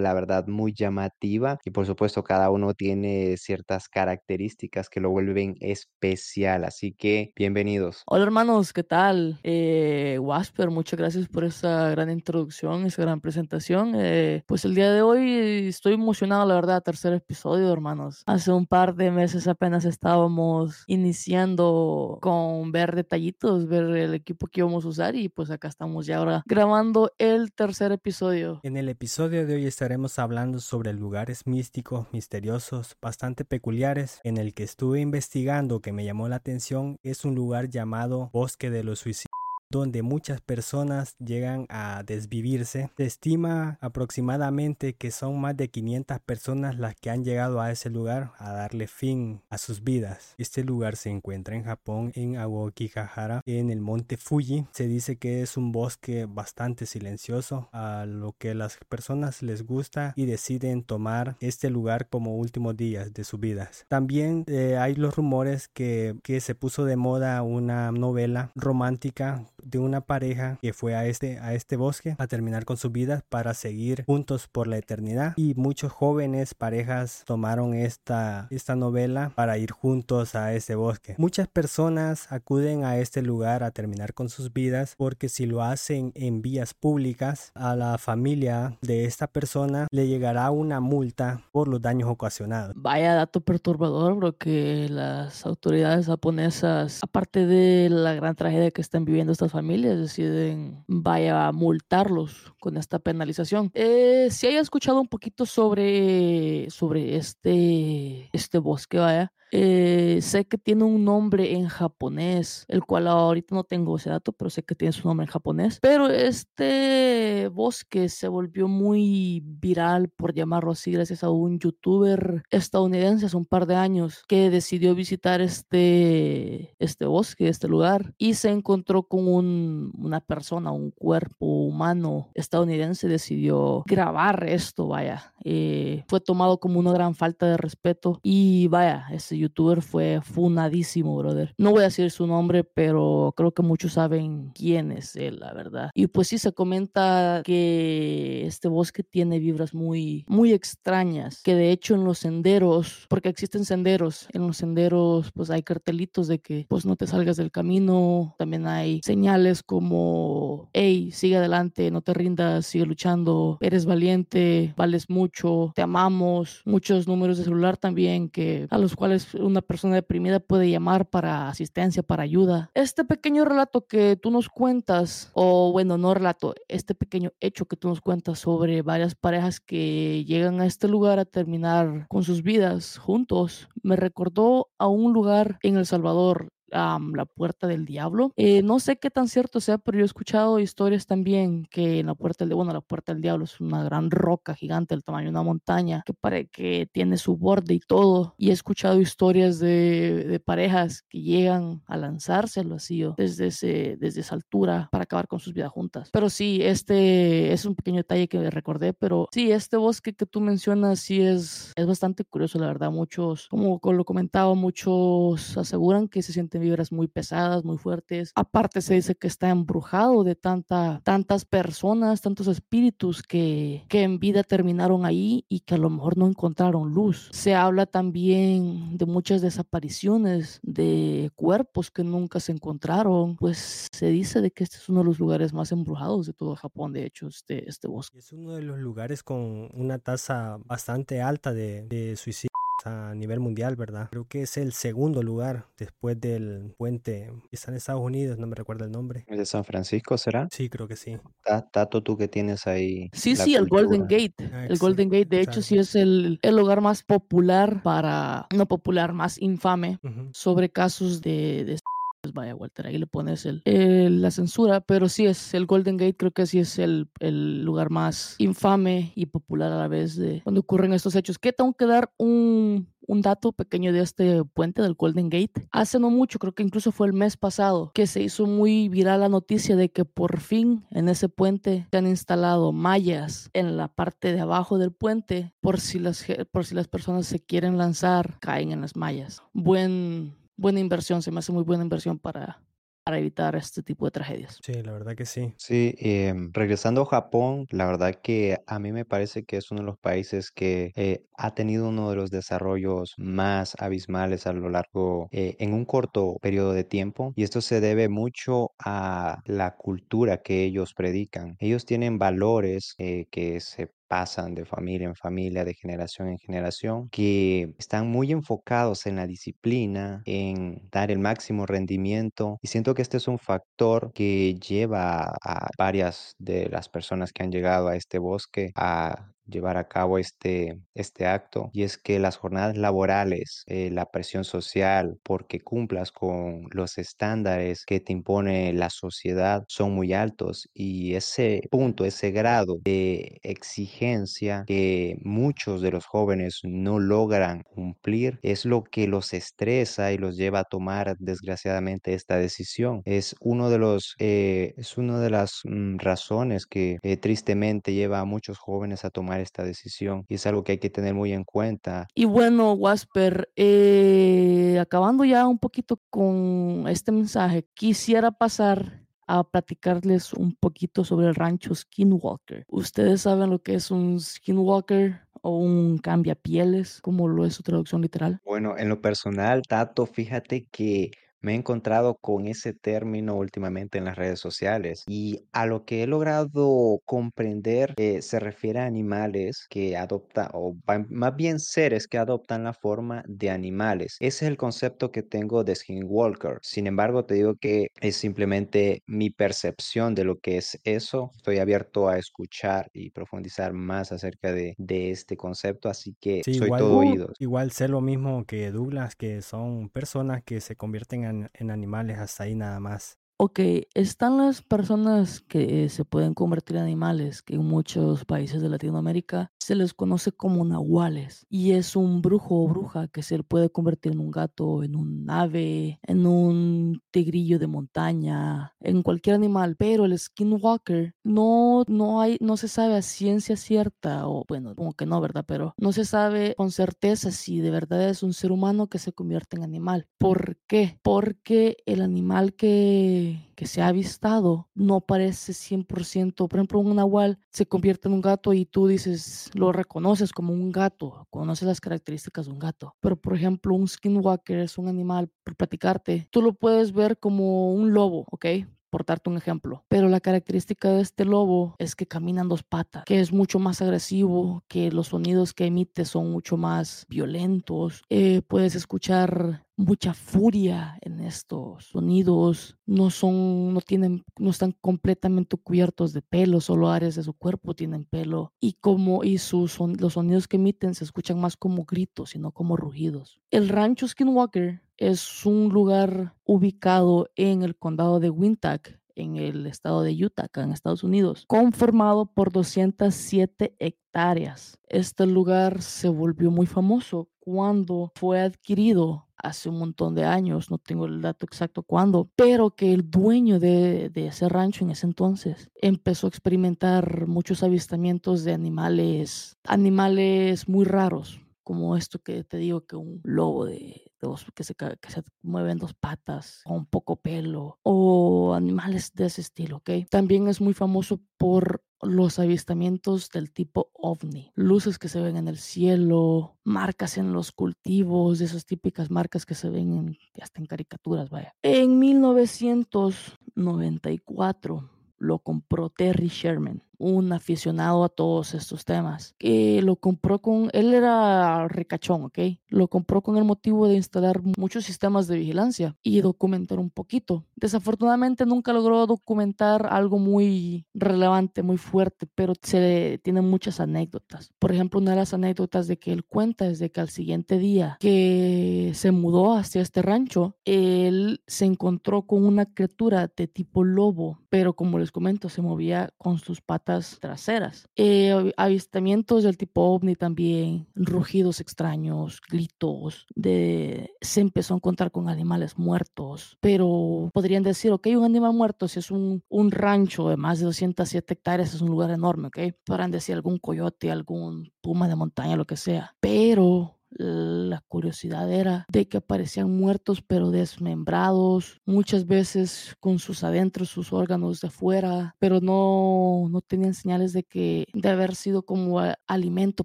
la 0.00 0.14
verdad, 0.14 0.46
muy 0.48 0.72
llamativa 0.72 1.58
y 1.64 1.70
por 1.70 1.86
supuesto 1.86 2.24
cada 2.24 2.50
uno 2.50 2.74
tiene 2.74 3.36
ciertas 3.36 3.88
características 3.88 4.88
que 4.88 5.00
lo 5.00 5.10
vuelven 5.10 5.54
especial. 5.60 6.64
Así 6.64 6.92
que 6.92 7.32
bienvenidos. 7.36 8.02
Hola 8.06 8.24
hermanos, 8.24 8.72
¿qué 8.72 8.82
tal? 8.82 9.38
Eh, 9.44 10.18
Wasper, 10.20 10.70
muchas 10.70 10.98
gracias 10.98 11.28
por 11.28 11.44
esa 11.44 11.90
gran 11.90 12.10
introducción, 12.10 12.84
esa 12.84 13.02
gran 13.02 13.20
presentación. 13.20 13.92
Eh, 13.94 14.42
pues 14.46 14.64
el 14.64 14.74
día 14.74 14.92
de 14.92 15.02
hoy 15.02 15.68
estoy 15.68 15.94
emocionado, 15.94 16.44
la 16.46 16.54
verdad, 16.54 16.82
tercer 16.82 17.12
episodio, 17.12 17.72
hermanos. 17.72 18.22
Hace 18.26 18.50
un 18.50 18.66
par 18.66 18.96
de 18.96 19.12
meses 19.12 19.46
apenas 19.46 19.84
estábamos 19.84 20.82
iniciando 20.88 22.18
con 22.20 22.72
ver 22.72 22.96
detallitos, 22.96 23.68
ver 23.68 23.84
el 23.84 24.14
equipo 24.14 24.48
que 24.48 24.60
íbamos 24.60 24.84
a 24.84 24.88
usar 24.88 25.14
y 25.14 25.28
pues 25.28 25.50
acá 25.50 25.68
estamos 25.68 26.06
ya 26.06 26.18
ahora 26.18 26.42
grabando 26.46 27.12
el 27.18 27.52
tercer 27.52 27.92
episodio. 27.92 28.60
En 28.64 28.76
el 28.76 28.88
episodio 28.88 29.11
episodio 29.12 29.46
de 29.46 29.56
hoy 29.56 29.66
estaremos 29.66 30.18
hablando 30.18 30.58
sobre 30.58 30.94
lugares 30.94 31.46
místicos, 31.46 32.06
misteriosos, 32.12 32.96
bastante 33.02 33.44
peculiares. 33.44 34.20
En 34.24 34.38
el 34.38 34.54
que 34.54 34.62
estuve 34.62 35.00
investigando 35.00 35.82
que 35.82 35.92
me 35.92 36.06
llamó 36.06 36.30
la 36.30 36.36
atención 36.36 36.96
es 37.02 37.26
un 37.26 37.34
lugar 37.34 37.68
llamado 37.68 38.30
Bosque 38.32 38.70
de 38.70 38.84
los 38.84 39.00
Suicidios 39.00 39.31
donde 39.72 40.02
muchas 40.02 40.40
personas 40.40 41.16
llegan 41.18 41.66
a 41.70 42.02
desvivirse. 42.04 42.90
Se 42.96 43.04
estima 43.04 43.78
aproximadamente 43.80 44.92
que 44.92 45.10
son 45.10 45.40
más 45.40 45.56
de 45.56 45.68
500 45.68 46.20
personas 46.20 46.78
las 46.78 46.94
que 46.94 47.10
han 47.10 47.24
llegado 47.24 47.60
a 47.60 47.72
ese 47.72 47.88
lugar 47.88 48.32
a 48.38 48.52
darle 48.52 48.86
fin 48.86 49.40
a 49.48 49.56
sus 49.58 49.82
vidas. 49.82 50.34
Este 50.36 50.62
lugar 50.62 50.96
se 50.96 51.10
encuentra 51.10 51.56
en 51.56 51.64
Japón, 51.64 52.12
en 52.14 52.36
Aokigahara, 52.36 53.40
en 53.46 53.70
el 53.70 53.80
monte 53.80 54.18
Fuji. 54.18 54.66
Se 54.72 54.86
dice 54.86 55.16
que 55.16 55.40
es 55.40 55.56
un 55.56 55.72
bosque 55.72 56.26
bastante 56.26 56.84
silencioso, 56.84 57.70
a 57.72 58.04
lo 58.06 58.34
que 58.38 58.54
las 58.54 58.78
personas 58.90 59.42
les 59.42 59.64
gusta 59.64 60.12
y 60.16 60.26
deciden 60.26 60.82
tomar 60.82 61.36
este 61.40 61.70
lugar 61.70 62.08
como 62.08 62.36
últimos 62.36 62.76
días 62.76 63.14
de 63.14 63.24
sus 63.24 63.40
vidas. 63.40 63.86
También 63.88 64.44
eh, 64.48 64.76
hay 64.76 64.96
los 64.96 65.16
rumores 65.16 65.68
que, 65.68 66.16
que 66.22 66.40
se 66.40 66.54
puso 66.54 66.84
de 66.84 66.96
moda 66.96 67.40
una 67.42 67.90
novela 67.90 68.50
romántica 68.54 69.46
de 69.62 69.78
una 69.78 70.00
pareja 70.02 70.58
que 70.60 70.72
fue 70.72 70.94
a 70.94 71.06
este, 71.06 71.38
a 71.38 71.54
este 71.54 71.76
bosque 71.76 72.16
a 72.18 72.26
terminar 72.26 72.64
con 72.64 72.76
su 72.76 72.90
vida 72.90 73.24
para 73.28 73.54
seguir 73.54 74.04
juntos 74.04 74.48
por 74.48 74.66
la 74.66 74.78
eternidad 74.78 75.34
y 75.36 75.54
muchos 75.54 75.92
jóvenes 75.92 76.54
parejas 76.54 77.22
tomaron 77.26 77.74
esta, 77.74 78.48
esta 78.50 78.76
novela 78.76 79.32
para 79.34 79.58
ir 79.58 79.70
juntos 79.70 80.34
a 80.34 80.52
ese 80.54 80.74
bosque. 80.74 81.14
Muchas 81.18 81.48
personas 81.48 82.30
acuden 82.30 82.84
a 82.84 82.98
este 82.98 83.22
lugar 83.22 83.62
a 83.62 83.70
terminar 83.70 84.14
con 84.14 84.28
sus 84.28 84.52
vidas 84.52 84.94
porque 84.96 85.28
si 85.28 85.46
lo 85.46 85.62
hacen 85.62 86.12
en 86.14 86.42
vías 86.42 86.74
públicas 86.74 87.52
a 87.54 87.76
la 87.76 87.98
familia 87.98 88.76
de 88.82 89.04
esta 89.04 89.26
persona 89.26 89.86
le 89.90 90.08
llegará 90.08 90.50
una 90.50 90.80
multa 90.80 91.42
por 91.52 91.68
los 91.68 91.80
daños 91.80 92.08
ocasionados. 92.08 92.74
Vaya 92.76 93.14
dato 93.14 93.40
perturbador 93.40 94.18
porque 94.18 94.88
las 94.90 95.46
autoridades 95.46 96.06
japonesas 96.06 97.00
aparte 97.02 97.46
de 97.46 97.88
la 97.90 98.14
gran 98.14 98.34
tragedia 98.34 98.70
que 98.70 98.80
están 98.80 99.04
viviendo 99.04 99.32
estas 99.32 99.51
familias 99.52 99.98
deciden 99.98 100.84
vaya 100.88 101.46
a 101.46 101.52
multarlos 101.52 102.52
con 102.58 102.76
esta 102.76 102.98
penalización. 102.98 103.70
Eh, 103.74 104.28
si 104.30 104.48
haya 104.48 104.60
escuchado 104.60 105.00
un 105.00 105.08
poquito 105.08 105.46
sobre, 105.46 106.68
sobre 106.70 107.16
este, 107.16 108.28
este 108.32 108.58
bosque, 108.58 108.98
vaya, 108.98 109.32
eh, 109.54 110.20
sé 110.22 110.46
que 110.46 110.56
tiene 110.56 110.84
un 110.84 111.04
nombre 111.04 111.52
en 111.52 111.68
japonés, 111.68 112.64
el 112.68 112.84
cual 112.84 113.06
ahorita 113.06 113.54
no 113.54 113.64
tengo 113.64 113.96
ese 113.96 114.08
dato, 114.08 114.32
pero 114.32 114.48
sé 114.48 114.62
que 114.62 114.74
tiene 114.74 114.92
su 114.92 115.06
nombre 115.06 115.26
en 115.26 115.30
japonés. 115.30 115.78
Pero 115.82 116.08
este 116.08 117.48
bosque 117.52 118.08
se 118.08 118.28
volvió 118.28 118.66
muy 118.66 119.42
viral, 119.44 120.08
por 120.08 120.32
llamarlo 120.32 120.70
así, 120.70 120.90
gracias 120.90 121.22
a 121.22 121.30
un 121.30 121.58
youtuber 121.58 122.42
estadounidense 122.50 123.26
hace 123.26 123.36
un 123.36 123.44
par 123.44 123.66
de 123.66 123.74
años 123.74 124.24
que 124.26 124.48
decidió 124.48 124.94
visitar 124.94 125.42
este, 125.42 126.74
este 126.78 127.04
bosque, 127.04 127.48
este 127.48 127.68
lugar, 127.68 128.14
y 128.16 128.34
se 128.34 128.48
encontró 128.48 129.02
con 129.02 129.28
un, 129.28 129.92
una 129.98 130.20
persona, 130.20 130.70
un 130.70 130.90
cuerpo 130.92 131.44
humano 131.44 132.30
estadounidense, 132.34 133.06
decidió 133.06 133.84
grabar 133.86 134.48
esto, 134.48 134.88
vaya. 134.88 135.31
Eh, 135.44 136.04
fue 136.08 136.20
tomado 136.20 136.58
como 136.58 136.78
una 136.78 136.92
gran 136.92 137.14
falta 137.14 137.46
de 137.46 137.56
respeto 137.56 138.20
y 138.22 138.68
vaya, 138.68 139.06
ese 139.12 139.36
youtuber 139.38 139.82
fue 139.82 140.20
funadísimo, 140.22 141.16
brother. 141.16 141.54
No 141.58 141.70
voy 141.70 141.80
a 141.80 141.84
decir 141.84 142.10
su 142.10 142.26
nombre, 142.26 142.64
pero 142.64 143.34
creo 143.36 143.52
que 143.52 143.62
muchos 143.62 143.94
saben 143.94 144.50
quién 144.54 144.92
es 144.92 145.16
él, 145.16 145.40
la 145.40 145.52
verdad. 145.52 145.90
Y 145.94 146.06
pues 146.06 146.28
sí, 146.28 146.38
se 146.38 146.52
comenta 146.52 147.42
que 147.44 148.46
este 148.46 148.68
bosque 148.68 149.02
tiene 149.02 149.38
vibras 149.38 149.74
muy, 149.74 150.24
muy 150.28 150.52
extrañas, 150.52 151.42
que 151.42 151.54
de 151.54 151.70
hecho 151.70 151.94
en 151.94 152.04
los 152.04 152.18
senderos, 152.18 153.06
porque 153.08 153.28
existen 153.28 153.64
senderos, 153.64 154.28
en 154.32 154.46
los 154.46 154.56
senderos 154.56 155.30
pues 155.32 155.50
hay 155.50 155.62
cartelitos 155.62 156.28
de 156.28 156.40
que 156.40 156.66
pues 156.68 156.84
no 156.86 156.96
te 156.96 157.06
salgas 157.06 157.36
del 157.36 157.50
camino, 157.50 158.34
también 158.38 158.66
hay 158.66 159.00
señales 159.04 159.62
como, 159.62 160.70
hey, 160.72 161.10
sigue 161.12 161.36
adelante, 161.36 161.90
no 161.90 162.02
te 162.02 162.14
rindas, 162.14 162.66
sigue 162.66 162.86
luchando, 162.86 163.58
eres 163.60 163.86
valiente, 163.86 164.74
vales 164.76 165.08
mucho, 165.10 165.31
te 165.74 165.82
amamos, 165.82 166.62
muchos 166.64 167.08
números 167.08 167.38
de 167.38 167.44
celular 167.44 167.76
también 167.76 168.28
que 168.28 168.66
a 168.70 168.78
los 168.78 168.94
cuales 168.94 169.34
una 169.34 169.62
persona 169.62 169.94
deprimida 169.94 170.40
puede 170.40 170.70
llamar 170.70 171.08
para 171.08 171.48
asistencia, 171.48 172.02
para 172.02 172.22
ayuda. 172.22 172.70
Este 172.74 173.04
pequeño 173.04 173.44
relato 173.44 173.86
que 173.86 174.16
tú 174.16 174.30
nos 174.30 174.48
cuentas, 174.48 175.30
o 175.34 175.72
bueno, 175.72 175.98
no 175.98 176.14
relato, 176.14 176.54
este 176.68 176.94
pequeño 176.94 177.32
hecho 177.40 177.66
que 177.66 177.76
tú 177.76 177.88
nos 177.88 178.00
cuentas 178.00 178.38
sobre 178.38 178.82
varias 178.82 179.14
parejas 179.14 179.60
que 179.60 180.24
llegan 180.24 180.60
a 180.60 180.66
este 180.66 180.88
lugar 180.88 181.18
a 181.18 181.24
terminar 181.24 182.06
con 182.08 182.22
sus 182.22 182.42
vidas 182.42 182.98
juntos, 182.98 183.68
me 183.82 183.96
recordó 183.96 184.68
a 184.78 184.86
un 184.86 185.12
lugar 185.12 185.58
en 185.62 185.76
El 185.76 185.86
Salvador 185.86 186.48
la 186.72 187.26
puerta 187.26 187.66
del 187.66 187.84
diablo. 187.84 188.32
Eh, 188.36 188.62
no 188.62 188.80
sé 188.80 188.96
qué 188.96 189.10
tan 189.10 189.28
cierto 189.28 189.60
sea, 189.60 189.78
pero 189.78 189.98
yo 189.98 190.04
he 190.04 190.06
escuchado 190.06 190.58
historias 190.58 191.06
también 191.06 191.66
que 191.70 192.00
en 192.00 192.06
la 192.06 192.14
puerta 192.14 192.44
del 192.44 192.54
bueno, 192.54 192.72
la 192.72 192.80
puerta 192.80 193.12
del 193.12 193.22
diablo 193.22 193.44
es 193.44 193.60
una 193.60 193.82
gran 193.84 194.10
roca 194.10 194.54
gigante 194.54 194.94
del 194.94 195.04
tamaño 195.04 195.26
de 195.26 195.30
una 195.30 195.42
montaña 195.42 196.02
que 196.06 196.14
parece 196.14 196.48
que 196.50 196.88
tiene 196.92 197.16
su 197.16 197.36
borde 197.36 197.74
y 197.74 197.80
todo. 197.80 198.34
Y 198.38 198.50
he 198.50 198.52
escuchado 198.52 199.00
historias 199.00 199.58
de, 199.58 200.24
de 200.24 200.40
parejas 200.40 201.02
que 201.08 201.20
llegan 201.20 201.82
a 201.86 201.96
lanzárselo 201.96 202.76
así 202.76 203.02
desde, 203.16 203.48
ese, 203.48 203.96
desde 203.98 204.20
esa 204.20 204.34
altura 204.34 204.88
para 204.90 205.04
acabar 205.04 205.28
con 205.28 205.40
sus 205.40 205.52
vidas 205.52 205.70
juntas. 205.70 206.10
Pero 206.12 206.30
sí, 206.30 206.60
este 206.62 207.52
es 207.52 207.64
un 207.64 207.74
pequeño 207.74 207.98
detalle 207.98 208.28
que 208.28 208.50
recordé, 208.50 208.92
pero 208.92 209.28
sí, 209.32 209.50
este 209.50 209.76
bosque 209.76 210.14
que 210.14 210.26
tú 210.26 210.40
mencionas 210.40 211.00
sí 211.00 211.20
es, 211.20 211.72
es 211.76 211.86
bastante 211.86 212.24
curioso, 212.24 212.58
la 212.58 212.66
verdad. 212.66 212.90
Muchos, 212.90 213.48
como 213.48 213.80
lo 213.82 214.04
comentaba, 214.04 214.54
muchos 214.54 215.56
aseguran 215.56 216.08
que 216.08 216.22
se 216.22 216.32
sienten 216.32 216.61
vibras 216.62 216.92
muy 216.92 217.08
pesadas, 217.08 217.64
muy 217.64 217.76
fuertes. 217.78 218.32
Aparte 218.34 218.80
se 218.80 218.94
dice 218.94 219.14
que 219.14 219.26
está 219.26 219.50
embrujado 219.50 220.24
de 220.24 220.34
tanta, 220.34 221.00
tantas 221.04 221.44
personas, 221.44 222.20
tantos 222.22 222.46
espíritus 222.48 223.22
que, 223.22 223.84
que 223.88 224.02
en 224.02 224.18
vida 224.18 224.42
terminaron 224.42 225.04
ahí 225.04 225.44
y 225.48 225.60
que 225.60 225.74
a 225.74 225.78
lo 225.78 225.90
mejor 225.90 226.16
no 226.16 226.26
encontraron 226.26 226.92
luz. 226.94 227.28
Se 227.32 227.54
habla 227.54 227.86
también 227.86 228.96
de 228.96 229.06
muchas 229.06 229.42
desapariciones 229.42 230.60
de 230.62 231.30
cuerpos 231.34 231.90
que 231.90 232.04
nunca 232.04 232.40
se 232.40 232.52
encontraron. 232.52 233.36
Pues 233.36 233.88
se 233.92 234.06
dice 234.06 234.40
de 234.40 234.50
que 234.50 234.64
este 234.64 234.76
es 234.76 234.88
uno 234.88 235.00
de 235.00 235.06
los 235.06 235.18
lugares 235.18 235.52
más 235.52 235.72
embrujados 235.72 236.26
de 236.26 236.32
todo 236.32 236.56
Japón, 236.56 236.92
de 236.92 237.04
hecho, 237.04 237.28
este, 237.28 237.68
este 237.68 237.88
bosque. 237.88 238.18
Es 238.18 238.32
uno 238.32 238.54
de 238.54 238.62
los 238.62 238.78
lugares 238.78 239.22
con 239.22 239.68
una 239.74 239.98
tasa 239.98 240.58
bastante 240.64 241.20
alta 241.20 241.52
de, 241.52 241.82
de 241.82 242.16
suicidio 242.16 242.51
a 242.84 243.14
nivel 243.14 243.40
mundial, 243.40 243.76
¿verdad? 243.76 244.08
Creo 244.10 244.26
que 244.26 244.42
es 244.42 244.56
el 244.56 244.72
segundo 244.72 245.22
lugar 245.22 245.66
después 245.78 246.20
del 246.20 246.74
puente 246.76 247.30
que 247.50 247.56
está 247.56 247.70
en 247.70 247.76
Estados 247.76 248.02
Unidos, 248.02 248.38
no 248.38 248.46
me 248.46 248.54
recuerdo 248.56 248.84
el 248.84 248.90
nombre. 248.90 249.24
¿El 249.28 249.38
de 249.38 249.46
San 249.46 249.64
Francisco 249.64 250.18
será? 250.18 250.48
Sí, 250.50 250.68
creo 250.68 250.88
que 250.88 250.96
sí. 250.96 251.18
Ta- 251.44 251.68
Tato, 251.70 252.02
tú 252.02 252.16
que 252.16 252.28
tienes 252.28 252.66
ahí. 252.66 253.08
Sí, 253.12 253.36
sí, 253.36 253.54
el 253.54 253.66
Golden. 253.68 254.02
Gate. 254.02 254.34
Ah, 254.52 254.66
El 254.66 254.78
Golden 254.78 255.08
Gate, 255.10 255.26
de 255.26 255.40
hecho, 255.42 255.62
sí 255.62 255.78
es 255.78 255.94
el, 255.94 256.38
el 256.42 256.56
lugar 256.56 256.80
más 256.80 257.02
popular 257.02 257.82
para, 257.82 258.46
no 258.54 258.66
popular, 258.66 259.12
más 259.12 259.40
infame 259.40 259.98
sobre 260.32 260.70
casos 260.70 261.20
de, 261.22 261.64
de 261.64 261.78
pues 262.22 262.32
vaya 262.32 262.54
Walter, 262.54 262.86
ahí 262.86 262.98
le 262.98 263.06
pones 263.08 263.44
el, 263.46 263.62
la 263.64 264.30
censura, 264.30 264.80
pero 264.80 265.08
sí 265.08 265.26
es 265.26 265.54
el 265.54 265.66
Golden 265.66 265.96
Gate, 265.96 266.16
creo 266.16 266.30
que 266.30 266.46
sí 266.46 266.60
es 266.60 266.78
el, 266.78 267.08
el 267.18 267.64
lugar 267.64 267.90
más 267.90 268.36
infame 268.38 269.12
y 269.16 269.26
popular 269.26 269.72
a 269.72 269.78
la 269.78 269.88
vez 269.88 270.16
de 270.16 270.40
cuando 270.42 270.60
ocurren 270.60 270.92
estos 270.92 271.16
hechos. 271.16 271.38
Que 271.38 271.52
tengo 271.52 271.74
que 271.74 271.86
dar 271.86 272.12
un, 272.18 272.86
un 273.08 273.22
dato 273.22 273.50
pequeño 273.50 273.92
de 273.92 274.00
este 274.00 274.44
puente 274.44 274.82
del 274.82 274.94
Golden 274.94 275.30
Gate. 275.30 275.66
Hace 275.72 275.98
no 275.98 276.10
mucho, 276.10 276.38
creo 276.38 276.54
que 276.54 276.62
incluso 276.62 276.92
fue 276.92 277.08
el 277.08 277.12
mes 277.12 277.36
pasado, 277.36 277.90
que 277.92 278.06
se 278.06 278.22
hizo 278.22 278.46
muy 278.46 278.88
viral 278.88 279.20
la 279.20 279.28
noticia 279.28 279.74
de 279.74 279.90
que 279.90 280.04
por 280.04 280.38
fin 280.38 280.84
en 280.92 281.08
ese 281.08 281.28
puente 281.28 281.88
se 281.90 281.98
han 281.98 282.06
instalado 282.06 282.70
mallas 282.70 283.50
en 283.52 283.76
la 283.76 283.88
parte 283.88 284.32
de 284.32 284.40
abajo 284.40 284.78
del 284.78 284.92
puente 284.92 285.52
por 285.60 285.80
si 285.80 285.98
las, 285.98 286.24
por 286.52 286.64
si 286.64 286.76
las 286.76 286.86
personas 286.86 287.26
se 287.26 287.40
quieren 287.40 287.78
lanzar, 287.78 288.38
caen 288.40 288.70
en 288.70 288.82
las 288.82 288.94
mallas. 288.94 289.42
Buen, 289.52 290.36
buena 290.56 290.80
inversión, 290.80 291.22
se 291.22 291.30
me 291.32 291.38
hace 291.40 291.52
muy 291.52 291.62
buena 291.64 291.82
inversión 291.84 292.18
para, 292.18 292.62
para 293.04 293.18
evitar 293.18 293.56
este 293.56 293.82
tipo 293.82 294.04
de 294.06 294.10
tragedias. 294.12 294.64
Sí, 294.64 294.74
la 294.74 294.92
verdad 294.92 295.16
que 295.16 295.26
sí. 295.26 295.52
Sí, 295.58 295.92
em, 295.98 296.50
regresando 296.52 297.02
a 297.02 297.06
Japón, 297.06 297.66
la 297.70 297.86
verdad 297.86 298.14
que 298.22 298.58
a 298.68 298.78
mí 298.78 298.92
me 298.92 299.04
parece 299.04 299.42
que 299.44 299.56
es 299.56 299.72
uno 299.72 299.80
de 299.80 299.86
los 299.86 299.98
países 299.98 300.52
que 300.52 300.92
eh, 300.94 301.24
ha 301.36 301.52
tenido 301.54 301.88
uno 301.88 302.10
de 302.10 302.16
los 302.16 302.30
desarrollos 302.30 303.14
más 303.16 303.74
abismales 303.80 304.46
a 304.46 304.52
lo 304.52 304.68
largo, 304.68 305.26
eh, 305.32 305.56
en 305.58 305.72
un 305.74 305.84
corto 305.84 306.36
periodo 306.40 306.72
de 306.74 306.84
tiempo, 306.84 307.32
y 307.34 307.42
esto 307.42 307.60
se 307.60 307.80
debe 307.80 308.08
mucho 308.08 308.70
a 308.78 309.40
la 309.46 309.74
cultura 309.76 310.42
que 310.42 310.62
ellos 310.62 310.94
predican. 310.94 311.56
Ellos 311.58 311.86
tienen 311.86 312.18
valores 312.18 312.94
eh, 312.98 313.26
que 313.32 313.58
se 313.58 313.88
pasan 314.12 314.54
de 314.54 314.66
familia 314.66 315.06
en 315.06 315.14
familia, 315.14 315.64
de 315.64 315.72
generación 315.72 316.28
en 316.28 316.36
generación, 316.36 317.08
que 317.08 317.74
están 317.78 318.08
muy 318.08 318.30
enfocados 318.30 319.06
en 319.06 319.16
la 319.16 319.26
disciplina, 319.26 320.20
en 320.26 320.86
dar 320.90 321.10
el 321.10 321.18
máximo 321.18 321.64
rendimiento. 321.64 322.58
Y 322.60 322.68
siento 322.68 322.92
que 322.92 323.00
este 323.00 323.16
es 323.16 323.26
un 323.26 323.38
factor 323.38 324.12
que 324.12 324.54
lleva 324.56 325.34
a, 325.42 325.70
varias 325.78 326.34
de 326.38 326.68
las 326.68 326.90
personas 326.90 327.32
que 327.32 327.42
han 327.42 327.50
llegado 327.50 327.88
a 327.88 327.96
este 327.96 328.18
bosque 328.18 328.72
a 328.74 329.32
llevar 329.52 329.76
a 329.76 329.88
cabo 329.88 330.18
este, 330.18 330.80
este 330.94 331.26
acto 331.26 331.70
y 331.72 331.82
es 331.84 331.98
que 331.98 332.18
las 332.18 332.36
jornadas 332.36 332.76
laborales, 332.76 333.64
eh, 333.66 333.90
la 333.90 334.06
presión 334.06 334.44
social 334.44 335.18
porque 335.22 335.60
cumplas 335.60 336.12
con 336.12 336.64
los 336.70 336.98
estándares 336.98 337.84
que 337.84 338.00
te 338.00 338.12
impone 338.12 338.72
la 338.72 338.90
sociedad 338.90 339.64
son 339.68 339.94
muy 339.94 340.12
altos 340.12 340.68
y 340.74 341.14
ese 341.14 341.62
punto, 341.70 342.04
ese 342.04 342.30
grado 342.30 342.78
de 342.82 343.38
exigencia 343.42 344.64
que 344.66 345.16
muchos 345.22 345.82
de 345.82 345.90
los 345.92 346.06
jóvenes 346.06 346.60
no 346.64 346.98
logran 346.98 347.62
cumplir 347.62 348.38
es 348.42 348.64
lo 348.64 348.84
que 348.84 349.06
los 349.06 349.32
estresa 349.34 350.12
y 350.12 350.18
los 350.18 350.36
lleva 350.36 350.60
a 350.60 350.64
tomar 350.64 351.16
desgraciadamente 351.18 352.14
esta 352.14 352.36
decisión. 352.36 353.02
Es 353.04 353.34
uno 353.40 353.70
de 353.70 353.78
los, 353.78 354.14
eh, 354.18 354.74
es 354.76 354.96
una 354.98 355.20
de 355.20 355.30
las 355.30 355.60
mm, 355.64 355.98
razones 355.98 356.66
que 356.66 356.98
eh, 357.02 357.16
tristemente 357.16 357.92
lleva 357.94 358.20
a 358.20 358.24
muchos 358.24 358.58
jóvenes 358.58 359.04
a 359.04 359.10
tomar 359.10 359.40
esta 359.42 359.64
decisión 359.64 360.24
y 360.28 360.34
es 360.34 360.46
algo 360.46 360.64
que 360.64 360.72
hay 360.72 360.78
que 360.78 360.90
tener 360.90 361.14
muy 361.14 361.32
en 361.32 361.44
cuenta. 361.44 362.06
Y 362.14 362.24
bueno, 362.24 362.72
Wasper, 362.72 363.50
eh, 363.56 364.78
acabando 364.80 365.24
ya 365.24 365.46
un 365.46 365.58
poquito 365.58 366.00
con 366.10 366.86
este 366.88 367.12
mensaje, 367.12 367.66
quisiera 367.74 368.30
pasar 368.30 369.02
a 369.26 369.44
platicarles 369.44 370.32
un 370.32 370.54
poquito 370.54 371.04
sobre 371.04 371.28
el 371.28 371.34
rancho 371.34 371.74
Skinwalker. 371.74 372.64
¿Ustedes 372.68 373.22
saben 373.22 373.50
lo 373.50 373.62
que 373.62 373.74
es 373.74 373.90
un 373.90 374.20
Skinwalker 374.20 375.20
o 375.42 375.58
un 375.58 375.98
cambiapieles, 375.98 377.00
como 377.00 377.28
lo 377.28 377.44
es 377.44 377.54
su 377.54 377.62
traducción 377.62 378.02
literal? 378.02 378.40
Bueno, 378.44 378.76
en 378.76 378.88
lo 378.88 379.00
personal, 379.00 379.62
Tato, 379.62 380.06
fíjate 380.06 380.66
que 380.70 381.12
me 381.42 381.52
he 381.52 381.54
encontrado 381.56 382.16
con 382.20 382.46
ese 382.46 382.72
término 382.74 383.34
últimamente 383.36 383.98
en 383.98 384.04
las 384.04 384.16
redes 384.16 384.40
sociales 384.40 385.04
y 385.06 385.46
a 385.52 385.66
lo 385.66 385.84
que 385.84 386.02
he 386.02 386.06
logrado 386.06 387.00
comprender 387.04 387.94
eh, 387.98 388.22
se 388.22 388.40
refiere 388.40 388.80
a 388.80 388.86
animales 388.86 389.66
que 389.68 389.96
adoptan, 389.96 390.48
o 390.54 390.76
más 391.08 391.36
bien 391.36 391.58
seres 391.58 392.06
que 392.08 392.18
adoptan 392.18 392.64
la 392.64 392.72
forma 392.74 393.22
de 393.26 393.50
animales. 393.50 394.16
Ese 394.20 394.44
es 394.46 394.50
el 394.50 394.56
concepto 394.56 395.10
que 395.12 395.22
tengo 395.22 395.64
de 395.64 395.74
Skinwalker. 395.74 396.58
Sin 396.62 396.86
embargo, 396.86 397.24
te 397.24 397.34
digo 397.34 397.54
que 397.60 397.88
es 398.00 398.16
simplemente 398.16 399.02
mi 399.06 399.30
percepción 399.30 400.14
de 400.14 400.24
lo 400.24 400.38
que 400.38 400.56
es 400.58 400.78
eso. 400.84 401.30
Estoy 401.36 401.58
abierto 401.58 402.08
a 402.08 402.18
escuchar 402.18 402.88
y 402.92 403.10
profundizar 403.10 403.72
más 403.72 404.12
acerca 404.12 404.52
de, 404.52 404.74
de 404.78 405.10
este 405.10 405.36
concepto, 405.36 405.88
así 405.88 406.14
que 406.20 406.42
Sí, 406.44 406.50
soy 406.50 406.70
igual, 406.70 406.78
todo 406.78 406.96
oídos. 406.96 407.36
igual 407.38 407.70
sé 407.70 407.86
lo 407.86 408.00
mismo 408.00 408.44
que 408.46 408.72
Douglas, 408.72 409.14
que 409.14 409.42
son 409.42 409.88
personas 409.90 410.42
que 410.42 410.60
se 410.60 410.74
convierten 410.74 411.22
en, 411.24 411.31
en 411.32 411.70
animales 411.70 412.18
hasta 412.18 412.44
ahí 412.44 412.54
nada 412.54 412.80
más. 412.80 413.18
Ok, 413.44 413.58
están 413.94 414.36
las 414.38 414.62
personas 414.62 415.40
que 415.40 415.88
se 415.88 416.04
pueden 416.04 416.32
convertir 416.32 416.76
en 416.76 416.84
animales, 416.84 417.42
que 417.42 417.56
en 417.56 417.64
muchos 417.64 418.24
países 418.24 418.62
de 418.62 418.68
Latinoamérica 418.68 419.50
se 419.58 419.74
les 419.74 419.94
conoce 419.94 420.30
como 420.30 420.64
nahuales, 420.64 421.44
y 421.48 421.72
es 421.72 421.96
un 421.96 422.22
brujo 422.22 422.62
o 422.62 422.68
bruja 422.68 423.08
que 423.08 423.24
se 423.24 423.42
puede 423.42 423.68
convertir 423.68 424.12
en 424.12 424.20
un 424.20 424.30
gato, 424.30 424.84
en 424.84 424.94
un 424.94 425.28
ave, 425.28 425.98
en 426.04 426.24
un 426.24 427.02
tigrillo 427.10 427.58
de 427.58 427.66
montaña, 427.66 428.76
en 428.78 429.02
cualquier 429.02 429.34
animal, 429.34 429.74
pero 429.76 430.04
el 430.04 430.16
skinwalker 430.16 431.16
no, 431.24 431.82
no 431.88 432.20
hay, 432.20 432.36
no 432.40 432.56
se 432.56 432.68
sabe 432.68 432.94
a 432.94 433.02
ciencia 433.02 433.56
cierta, 433.56 434.28
o 434.28 434.44
bueno, 434.46 434.76
como 434.76 434.94
que 434.94 435.04
no, 435.04 435.20
¿verdad? 435.20 435.44
Pero 435.48 435.74
no 435.78 435.90
se 435.90 436.04
sabe 436.04 436.54
con 436.56 436.70
certeza 436.70 437.32
si 437.32 437.58
de 437.58 437.72
verdad 437.72 438.08
es 438.08 438.22
un 438.22 438.34
ser 438.34 438.52
humano 438.52 438.86
que 438.86 439.00
se 439.00 439.12
convierte 439.12 439.56
en 439.56 439.64
animal. 439.64 440.06
¿Por 440.16 440.58
qué? 440.68 441.00
Porque 441.02 441.78
el 441.86 442.02
animal 442.02 442.54
que 442.54 443.31
que 443.54 443.66
se 443.66 443.82
ha 443.82 443.88
avistado 443.88 444.68
no 444.74 445.00
parece 445.00 445.52
100%. 445.52 446.48
Por 446.48 446.58
ejemplo, 446.58 446.80
un 446.80 446.96
nahual 446.96 447.38
se 447.50 447.66
convierte 447.66 448.08
en 448.08 448.14
un 448.14 448.20
gato 448.20 448.52
y 448.52 448.64
tú 448.64 448.86
dices, 448.86 449.50
lo 449.54 449.72
reconoces 449.72 450.32
como 450.32 450.52
un 450.52 450.72
gato, 450.72 451.26
conoces 451.30 451.68
las 451.68 451.80
características 451.80 452.46
de 452.46 452.52
un 452.52 452.58
gato. 452.58 452.94
Pero, 453.00 453.16
por 453.16 453.34
ejemplo, 453.34 453.74
un 453.74 453.88
skinwalker 453.88 454.58
es 454.58 454.78
un 454.78 454.88
animal, 454.88 455.30
por 455.44 455.56
platicarte, 455.56 456.28
tú 456.30 456.42
lo 456.42 456.52
puedes 456.52 456.92
ver 456.92 457.18
como 457.18 457.72
un 457.72 457.92
lobo, 457.92 458.26
¿ok? 458.30 458.46
por 458.92 459.06
darte 459.06 459.30
un 459.30 459.38
ejemplo. 459.38 459.84
Pero 459.88 460.10
la 460.10 460.20
característica 460.20 460.90
de 460.90 461.00
este 461.00 461.24
lobo 461.24 461.74
es 461.78 461.96
que 461.96 462.06
camina 462.06 462.42
en 462.42 462.50
dos 462.50 462.62
patas, 462.62 463.04
que 463.06 463.20
es 463.20 463.32
mucho 463.32 463.58
más 463.58 463.80
agresivo, 463.80 464.62
que 464.68 464.92
los 464.92 465.08
sonidos 465.08 465.54
que 465.54 465.64
emite 465.64 466.04
son 466.04 466.30
mucho 466.30 466.58
más 466.58 467.06
violentos. 467.08 468.02
Eh, 468.10 468.42
puedes 468.46 468.74
escuchar 468.74 469.64
mucha 469.76 470.14
furia 470.14 470.98
en 471.00 471.20
estos 471.20 471.86
sonidos. 471.86 472.76
No 472.86 473.10
son, 473.10 473.74
no 473.74 473.80
tienen, 473.80 474.24
no 474.38 474.50
están 474.50 474.72
completamente 474.80 475.56
cubiertos 475.56 476.12
de 476.12 476.22
pelo, 476.22 476.60
solo 476.60 476.90
áreas 476.90 477.14
de 477.14 477.22
su 477.22 477.34
cuerpo 477.34 477.74
tienen 477.74 478.04
pelo. 478.04 478.52
Y 478.60 478.74
como, 478.74 479.24
y 479.24 479.38
sus 479.38 479.72
son, 479.72 479.96
los 479.98 480.14
sonidos 480.14 480.48
que 480.48 480.56
emiten 480.56 480.94
se 480.94 481.04
escuchan 481.04 481.40
más 481.40 481.56
como 481.56 481.84
gritos 481.84 482.34
y 482.34 482.38
no 482.38 482.52
como 482.52 482.76
rugidos. 482.76 483.40
El 483.50 483.68
rancho 483.68 484.06
Skinwalker 484.06 484.82
es 484.96 485.44
un 485.46 485.68
lugar 485.70 486.36
ubicado 486.44 487.28
en 487.34 487.62
el 487.62 487.76
condado 487.76 488.20
de 488.20 488.30
Wintack, 488.30 489.00
en 489.16 489.36
el 489.36 489.66
estado 489.66 490.02
de 490.02 490.12
Utah, 490.12 490.44
acá 490.44 490.62
en 490.62 490.72
Estados 490.72 491.04
Unidos, 491.04 491.44
conformado 491.46 492.26
por 492.26 492.52
207 492.52 493.76
hectáreas. 493.78 494.78
Este 494.88 495.26
lugar 495.26 495.82
se 495.82 496.08
volvió 496.08 496.50
muy 496.50 496.66
famoso 496.66 497.28
cuando 497.40 498.12
fue 498.14 498.40
adquirido 498.40 499.26
hace 499.36 499.68
un 499.68 499.78
montón 499.78 500.14
de 500.14 500.24
años, 500.24 500.70
no 500.70 500.78
tengo 500.78 501.06
el 501.06 501.20
dato 501.20 501.46
exacto 501.46 501.82
cuándo, 501.82 502.30
pero 502.36 502.70
que 502.70 502.92
el 502.92 503.10
dueño 503.10 503.58
de, 503.58 504.08
de, 504.08 504.28
ese 504.28 504.48
rancho 504.48 504.84
en 504.84 504.90
ese 504.90 505.06
entonces 505.06 505.68
empezó 505.74 506.26
a 506.26 506.30
experimentar 506.30 507.26
muchos 507.26 507.64
avistamientos 507.64 508.44
de 508.44 508.52
animales, 508.52 509.58
animales 509.64 510.68
muy 510.68 510.84
raros, 510.84 511.40
como 511.64 511.96
esto 511.96 512.20
que 512.20 512.44
te 512.44 512.56
digo 512.58 512.86
que 512.86 512.94
un 512.94 513.20
lobo 513.24 513.64
de 513.64 514.11
dos, 514.22 514.46
que, 514.54 514.64
se, 514.64 514.74
que 514.74 515.10
se 515.10 515.22
mueven 515.42 515.76
dos 515.78 515.92
patas, 515.92 516.62
con 516.64 516.86
poco 516.86 517.16
pelo, 517.16 517.78
o 517.82 518.54
animales 518.54 519.12
de 519.14 519.26
ese 519.26 519.42
estilo, 519.42 519.76
¿ok? 519.78 519.90
También 520.08 520.46
es 520.48 520.60
muy 520.60 520.72
famoso 520.72 521.20
por 521.36 521.82
los 522.00 522.38
avistamientos 522.38 523.28
del 523.30 523.52
tipo 523.52 523.90
ovni, 523.92 524.52
luces 524.54 524.98
que 524.98 525.08
se 525.08 525.20
ven 525.20 525.36
en 525.36 525.48
el 525.48 525.58
cielo, 525.58 526.56
marcas 526.64 527.18
en 527.18 527.32
los 527.32 527.50
cultivos, 527.52 528.40
esas 528.40 528.66
típicas 528.66 529.10
marcas 529.10 529.46
que 529.46 529.54
se 529.54 529.68
ven 529.68 529.92
en, 529.92 530.16
hasta 530.40 530.60
en 530.60 530.66
caricaturas, 530.66 531.30
vaya. 531.30 531.54
En 531.62 531.98
1994 531.98 534.90
lo 535.18 535.38
compró 535.38 535.90
Terry 535.90 536.28
Sherman, 536.28 536.82
un 536.98 537.32
aficionado 537.32 538.04
a 538.04 538.08
todos 538.08 538.54
estos 538.54 538.84
temas, 538.84 539.34
que 539.38 539.82
lo 539.82 539.96
compró 539.96 540.40
con, 540.40 540.70
él 540.72 540.94
era 540.94 541.66
ricachón, 541.68 542.24
¿ok? 542.24 542.38
Lo 542.68 542.88
compró 542.88 543.22
con 543.22 543.36
el 543.36 543.44
motivo 543.44 543.88
de 543.88 543.96
instalar 543.96 544.40
muchos 544.56 544.84
sistemas 544.84 545.26
de 545.26 545.38
vigilancia 545.38 545.96
y 546.02 546.20
documentar 546.20 546.78
un 546.78 546.90
poquito. 546.90 547.44
Desafortunadamente 547.56 548.46
nunca 548.46 548.72
logró 548.72 549.06
documentar 549.06 549.88
algo 549.90 550.18
muy 550.18 550.86
relevante, 550.94 551.62
muy 551.62 551.76
fuerte, 551.76 552.26
pero 552.34 552.54
se 552.62 553.20
tiene 553.22 553.40
muchas 553.40 553.80
anécdotas. 553.80 554.52
Por 554.58 554.72
ejemplo, 554.72 555.00
una 555.00 555.12
de 555.12 555.18
las 555.18 555.34
anécdotas 555.34 555.86
de 555.86 555.98
que 555.98 556.12
él 556.12 556.24
cuenta 556.24 556.66
es 556.66 556.78
de 556.78 556.90
que 556.90 557.00
al 557.00 557.08
siguiente 557.08 557.58
día 557.58 557.96
que 558.00 558.92
se 558.94 559.10
mudó 559.10 559.54
hacia 559.54 559.82
este 559.82 560.02
rancho, 560.02 560.56
él 560.64 561.42
se 561.46 561.64
encontró 561.64 562.22
con 562.22 562.44
una 562.44 562.66
criatura 562.66 563.30
de 563.34 563.46
tipo 563.48 563.84
lobo, 563.84 564.38
pero 564.48 564.74
como 564.74 564.98
les 564.98 565.10
comento, 565.10 565.48
se 565.48 565.62
movía 565.62 566.12
con 566.18 566.38
sus 566.38 566.60
patas 566.60 566.81
traseras. 566.82 567.88
Eh, 567.96 568.52
avistamientos 568.56 569.44
del 569.44 569.56
tipo 569.56 569.82
ovni 569.82 570.16
también, 570.16 570.88
rugidos 570.94 571.60
extraños, 571.60 572.40
gritos, 572.48 573.26
de, 573.34 574.10
se 574.20 574.40
empezó 574.40 574.74
a 574.74 574.76
encontrar 574.78 575.10
con 575.10 575.28
animales 575.28 575.78
muertos, 575.78 576.58
pero 576.60 577.30
podrían 577.32 577.62
decir, 577.62 577.92
ok, 577.92 578.08
un 578.16 578.24
animal 578.24 578.54
muerto, 578.54 578.88
si 578.88 578.98
es 578.98 579.10
un, 579.10 579.42
un 579.48 579.70
rancho 579.70 580.28
de 580.28 580.36
más 580.36 580.58
de 580.58 580.66
207 580.66 581.34
hectáreas, 581.34 581.74
es 581.74 581.80
un 581.80 581.90
lugar 581.90 582.10
enorme, 582.10 582.48
ok, 582.48 582.58
podrán 582.84 583.10
decir 583.10 583.34
algún 583.34 583.58
coyote, 583.58 584.10
algún 584.10 584.72
puma 584.80 585.08
de 585.08 585.16
montaña, 585.16 585.56
lo 585.56 585.66
que 585.66 585.76
sea, 585.76 586.14
pero 586.20 586.98
la 587.16 587.82
curiosidad 587.88 588.50
era 588.52 588.86
de 588.90 589.08
que 589.08 589.18
aparecían 589.18 589.70
muertos 589.76 590.22
pero 590.22 590.50
desmembrados, 590.50 591.80
muchas 591.84 592.26
veces 592.26 592.96
con 593.00 593.18
sus 593.18 593.44
adentros, 593.44 593.88
sus 593.88 594.12
órganos 594.12 594.60
de 594.60 594.70
fuera, 594.70 595.36
pero 595.38 595.60
no, 595.60 596.48
no 596.50 596.60
tenían 596.60 596.94
señales 596.94 597.32
de 597.32 597.44
que 597.44 597.86
de 597.92 598.08
haber 598.08 598.34
sido 598.34 598.62
como 598.62 599.00
alimento 599.26 599.84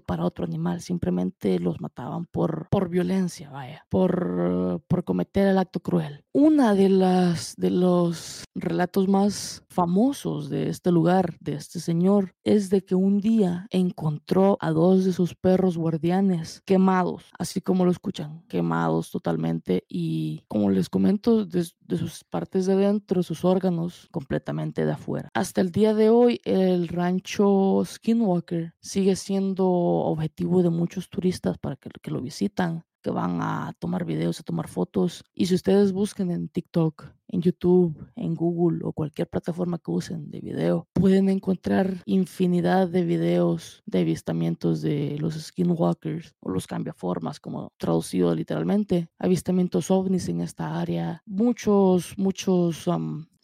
para 0.00 0.24
otro 0.24 0.44
animal, 0.44 0.80
simplemente 0.80 1.58
los 1.58 1.80
mataban 1.80 2.26
por, 2.26 2.68
por 2.70 2.88
violencia, 2.88 3.50
vaya, 3.50 3.84
por, 3.88 4.82
por 4.88 5.04
cometer 5.04 5.48
el 5.48 5.58
acto 5.58 5.80
cruel. 5.80 6.24
Una 6.32 6.74
de 6.74 6.88
las 6.88 7.54
de 7.56 7.70
los 7.70 8.44
relatos 8.54 9.08
más 9.08 9.62
famosos 9.78 10.50
de 10.50 10.70
este 10.70 10.90
lugar, 10.90 11.36
de 11.38 11.54
este 11.54 11.78
señor, 11.78 12.32
es 12.42 12.68
de 12.68 12.84
que 12.84 12.96
un 12.96 13.20
día 13.20 13.68
encontró 13.70 14.58
a 14.60 14.72
dos 14.72 15.04
de 15.04 15.12
sus 15.12 15.36
perros 15.36 15.78
guardianes 15.78 16.62
quemados 16.66 17.26
así 17.38 17.60
como 17.60 17.84
lo 17.84 17.92
escuchan, 17.92 18.42
quemados 18.48 19.12
totalmente 19.12 19.84
y 19.88 20.42
como 20.48 20.70
les 20.70 20.88
comento, 20.88 21.44
de, 21.44 21.62
sus 21.64 22.24
partes 22.24 22.66
de 22.66 22.74
dentro, 22.74 23.22
sus 23.22 23.44
órganos 23.44 24.08
completamente 24.10 24.84
de 24.84 24.92
afuera. 24.92 25.28
Hasta 25.34 25.60
el 25.60 25.70
día 25.70 25.94
de 25.94 26.10
hoy, 26.10 26.40
el 26.44 26.88
rancho 26.88 27.82
Skinwalker 27.84 28.74
sigue 28.80 29.14
siendo 29.14 29.68
objetivo 29.68 30.62
de 30.62 30.70
muchos 30.70 31.08
turistas 31.08 31.56
para 31.58 31.76
que, 31.76 31.90
que 32.02 32.10
lo 32.10 32.20
visitan 32.20 32.84
que 33.02 33.10
van 33.10 33.40
a 33.42 33.74
tomar 33.78 34.04
videos, 34.04 34.40
a 34.40 34.42
tomar 34.42 34.68
fotos. 34.68 35.24
Y 35.34 35.46
si 35.46 35.54
ustedes 35.54 35.92
buscan 35.92 36.30
en 36.30 36.48
TikTok, 36.48 37.06
en 37.28 37.42
YouTube, 37.42 38.10
en 38.16 38.34
Google 38.34 38.80
o 38.84 38.92
cualquier 38.92 39.28
plataforma 39.28 39.78
que 39.78 39.90
usen 39.90 40.30
de 40.30 40.40
video, 40.40 40.88
pueden 40.92 41.28
encontrar 41.28 42.02
infinidad 42.06 42.88
de 42.88 43.04
videos 43.04 43.82
de 43.86 44.00
avistamientos 44.00 44.80
de 44.80 45.16
los 45.18 45.34
skinwalkers 45.34 46.34
o 46.40 46.50
los 46.50 46.66
cambiaformas, 46.66 47.40
como 47.40 47.72
traducido 47.76 48.34
literalmente, 48.34 49.08
avistamientos 49.18 49.90
ovnis 49.90 50.28
en 50.28 50.40
esta 50.40 50.80
área, 50.80 51.22
muchos, 51.26 52.14
muchos 52.16 52.88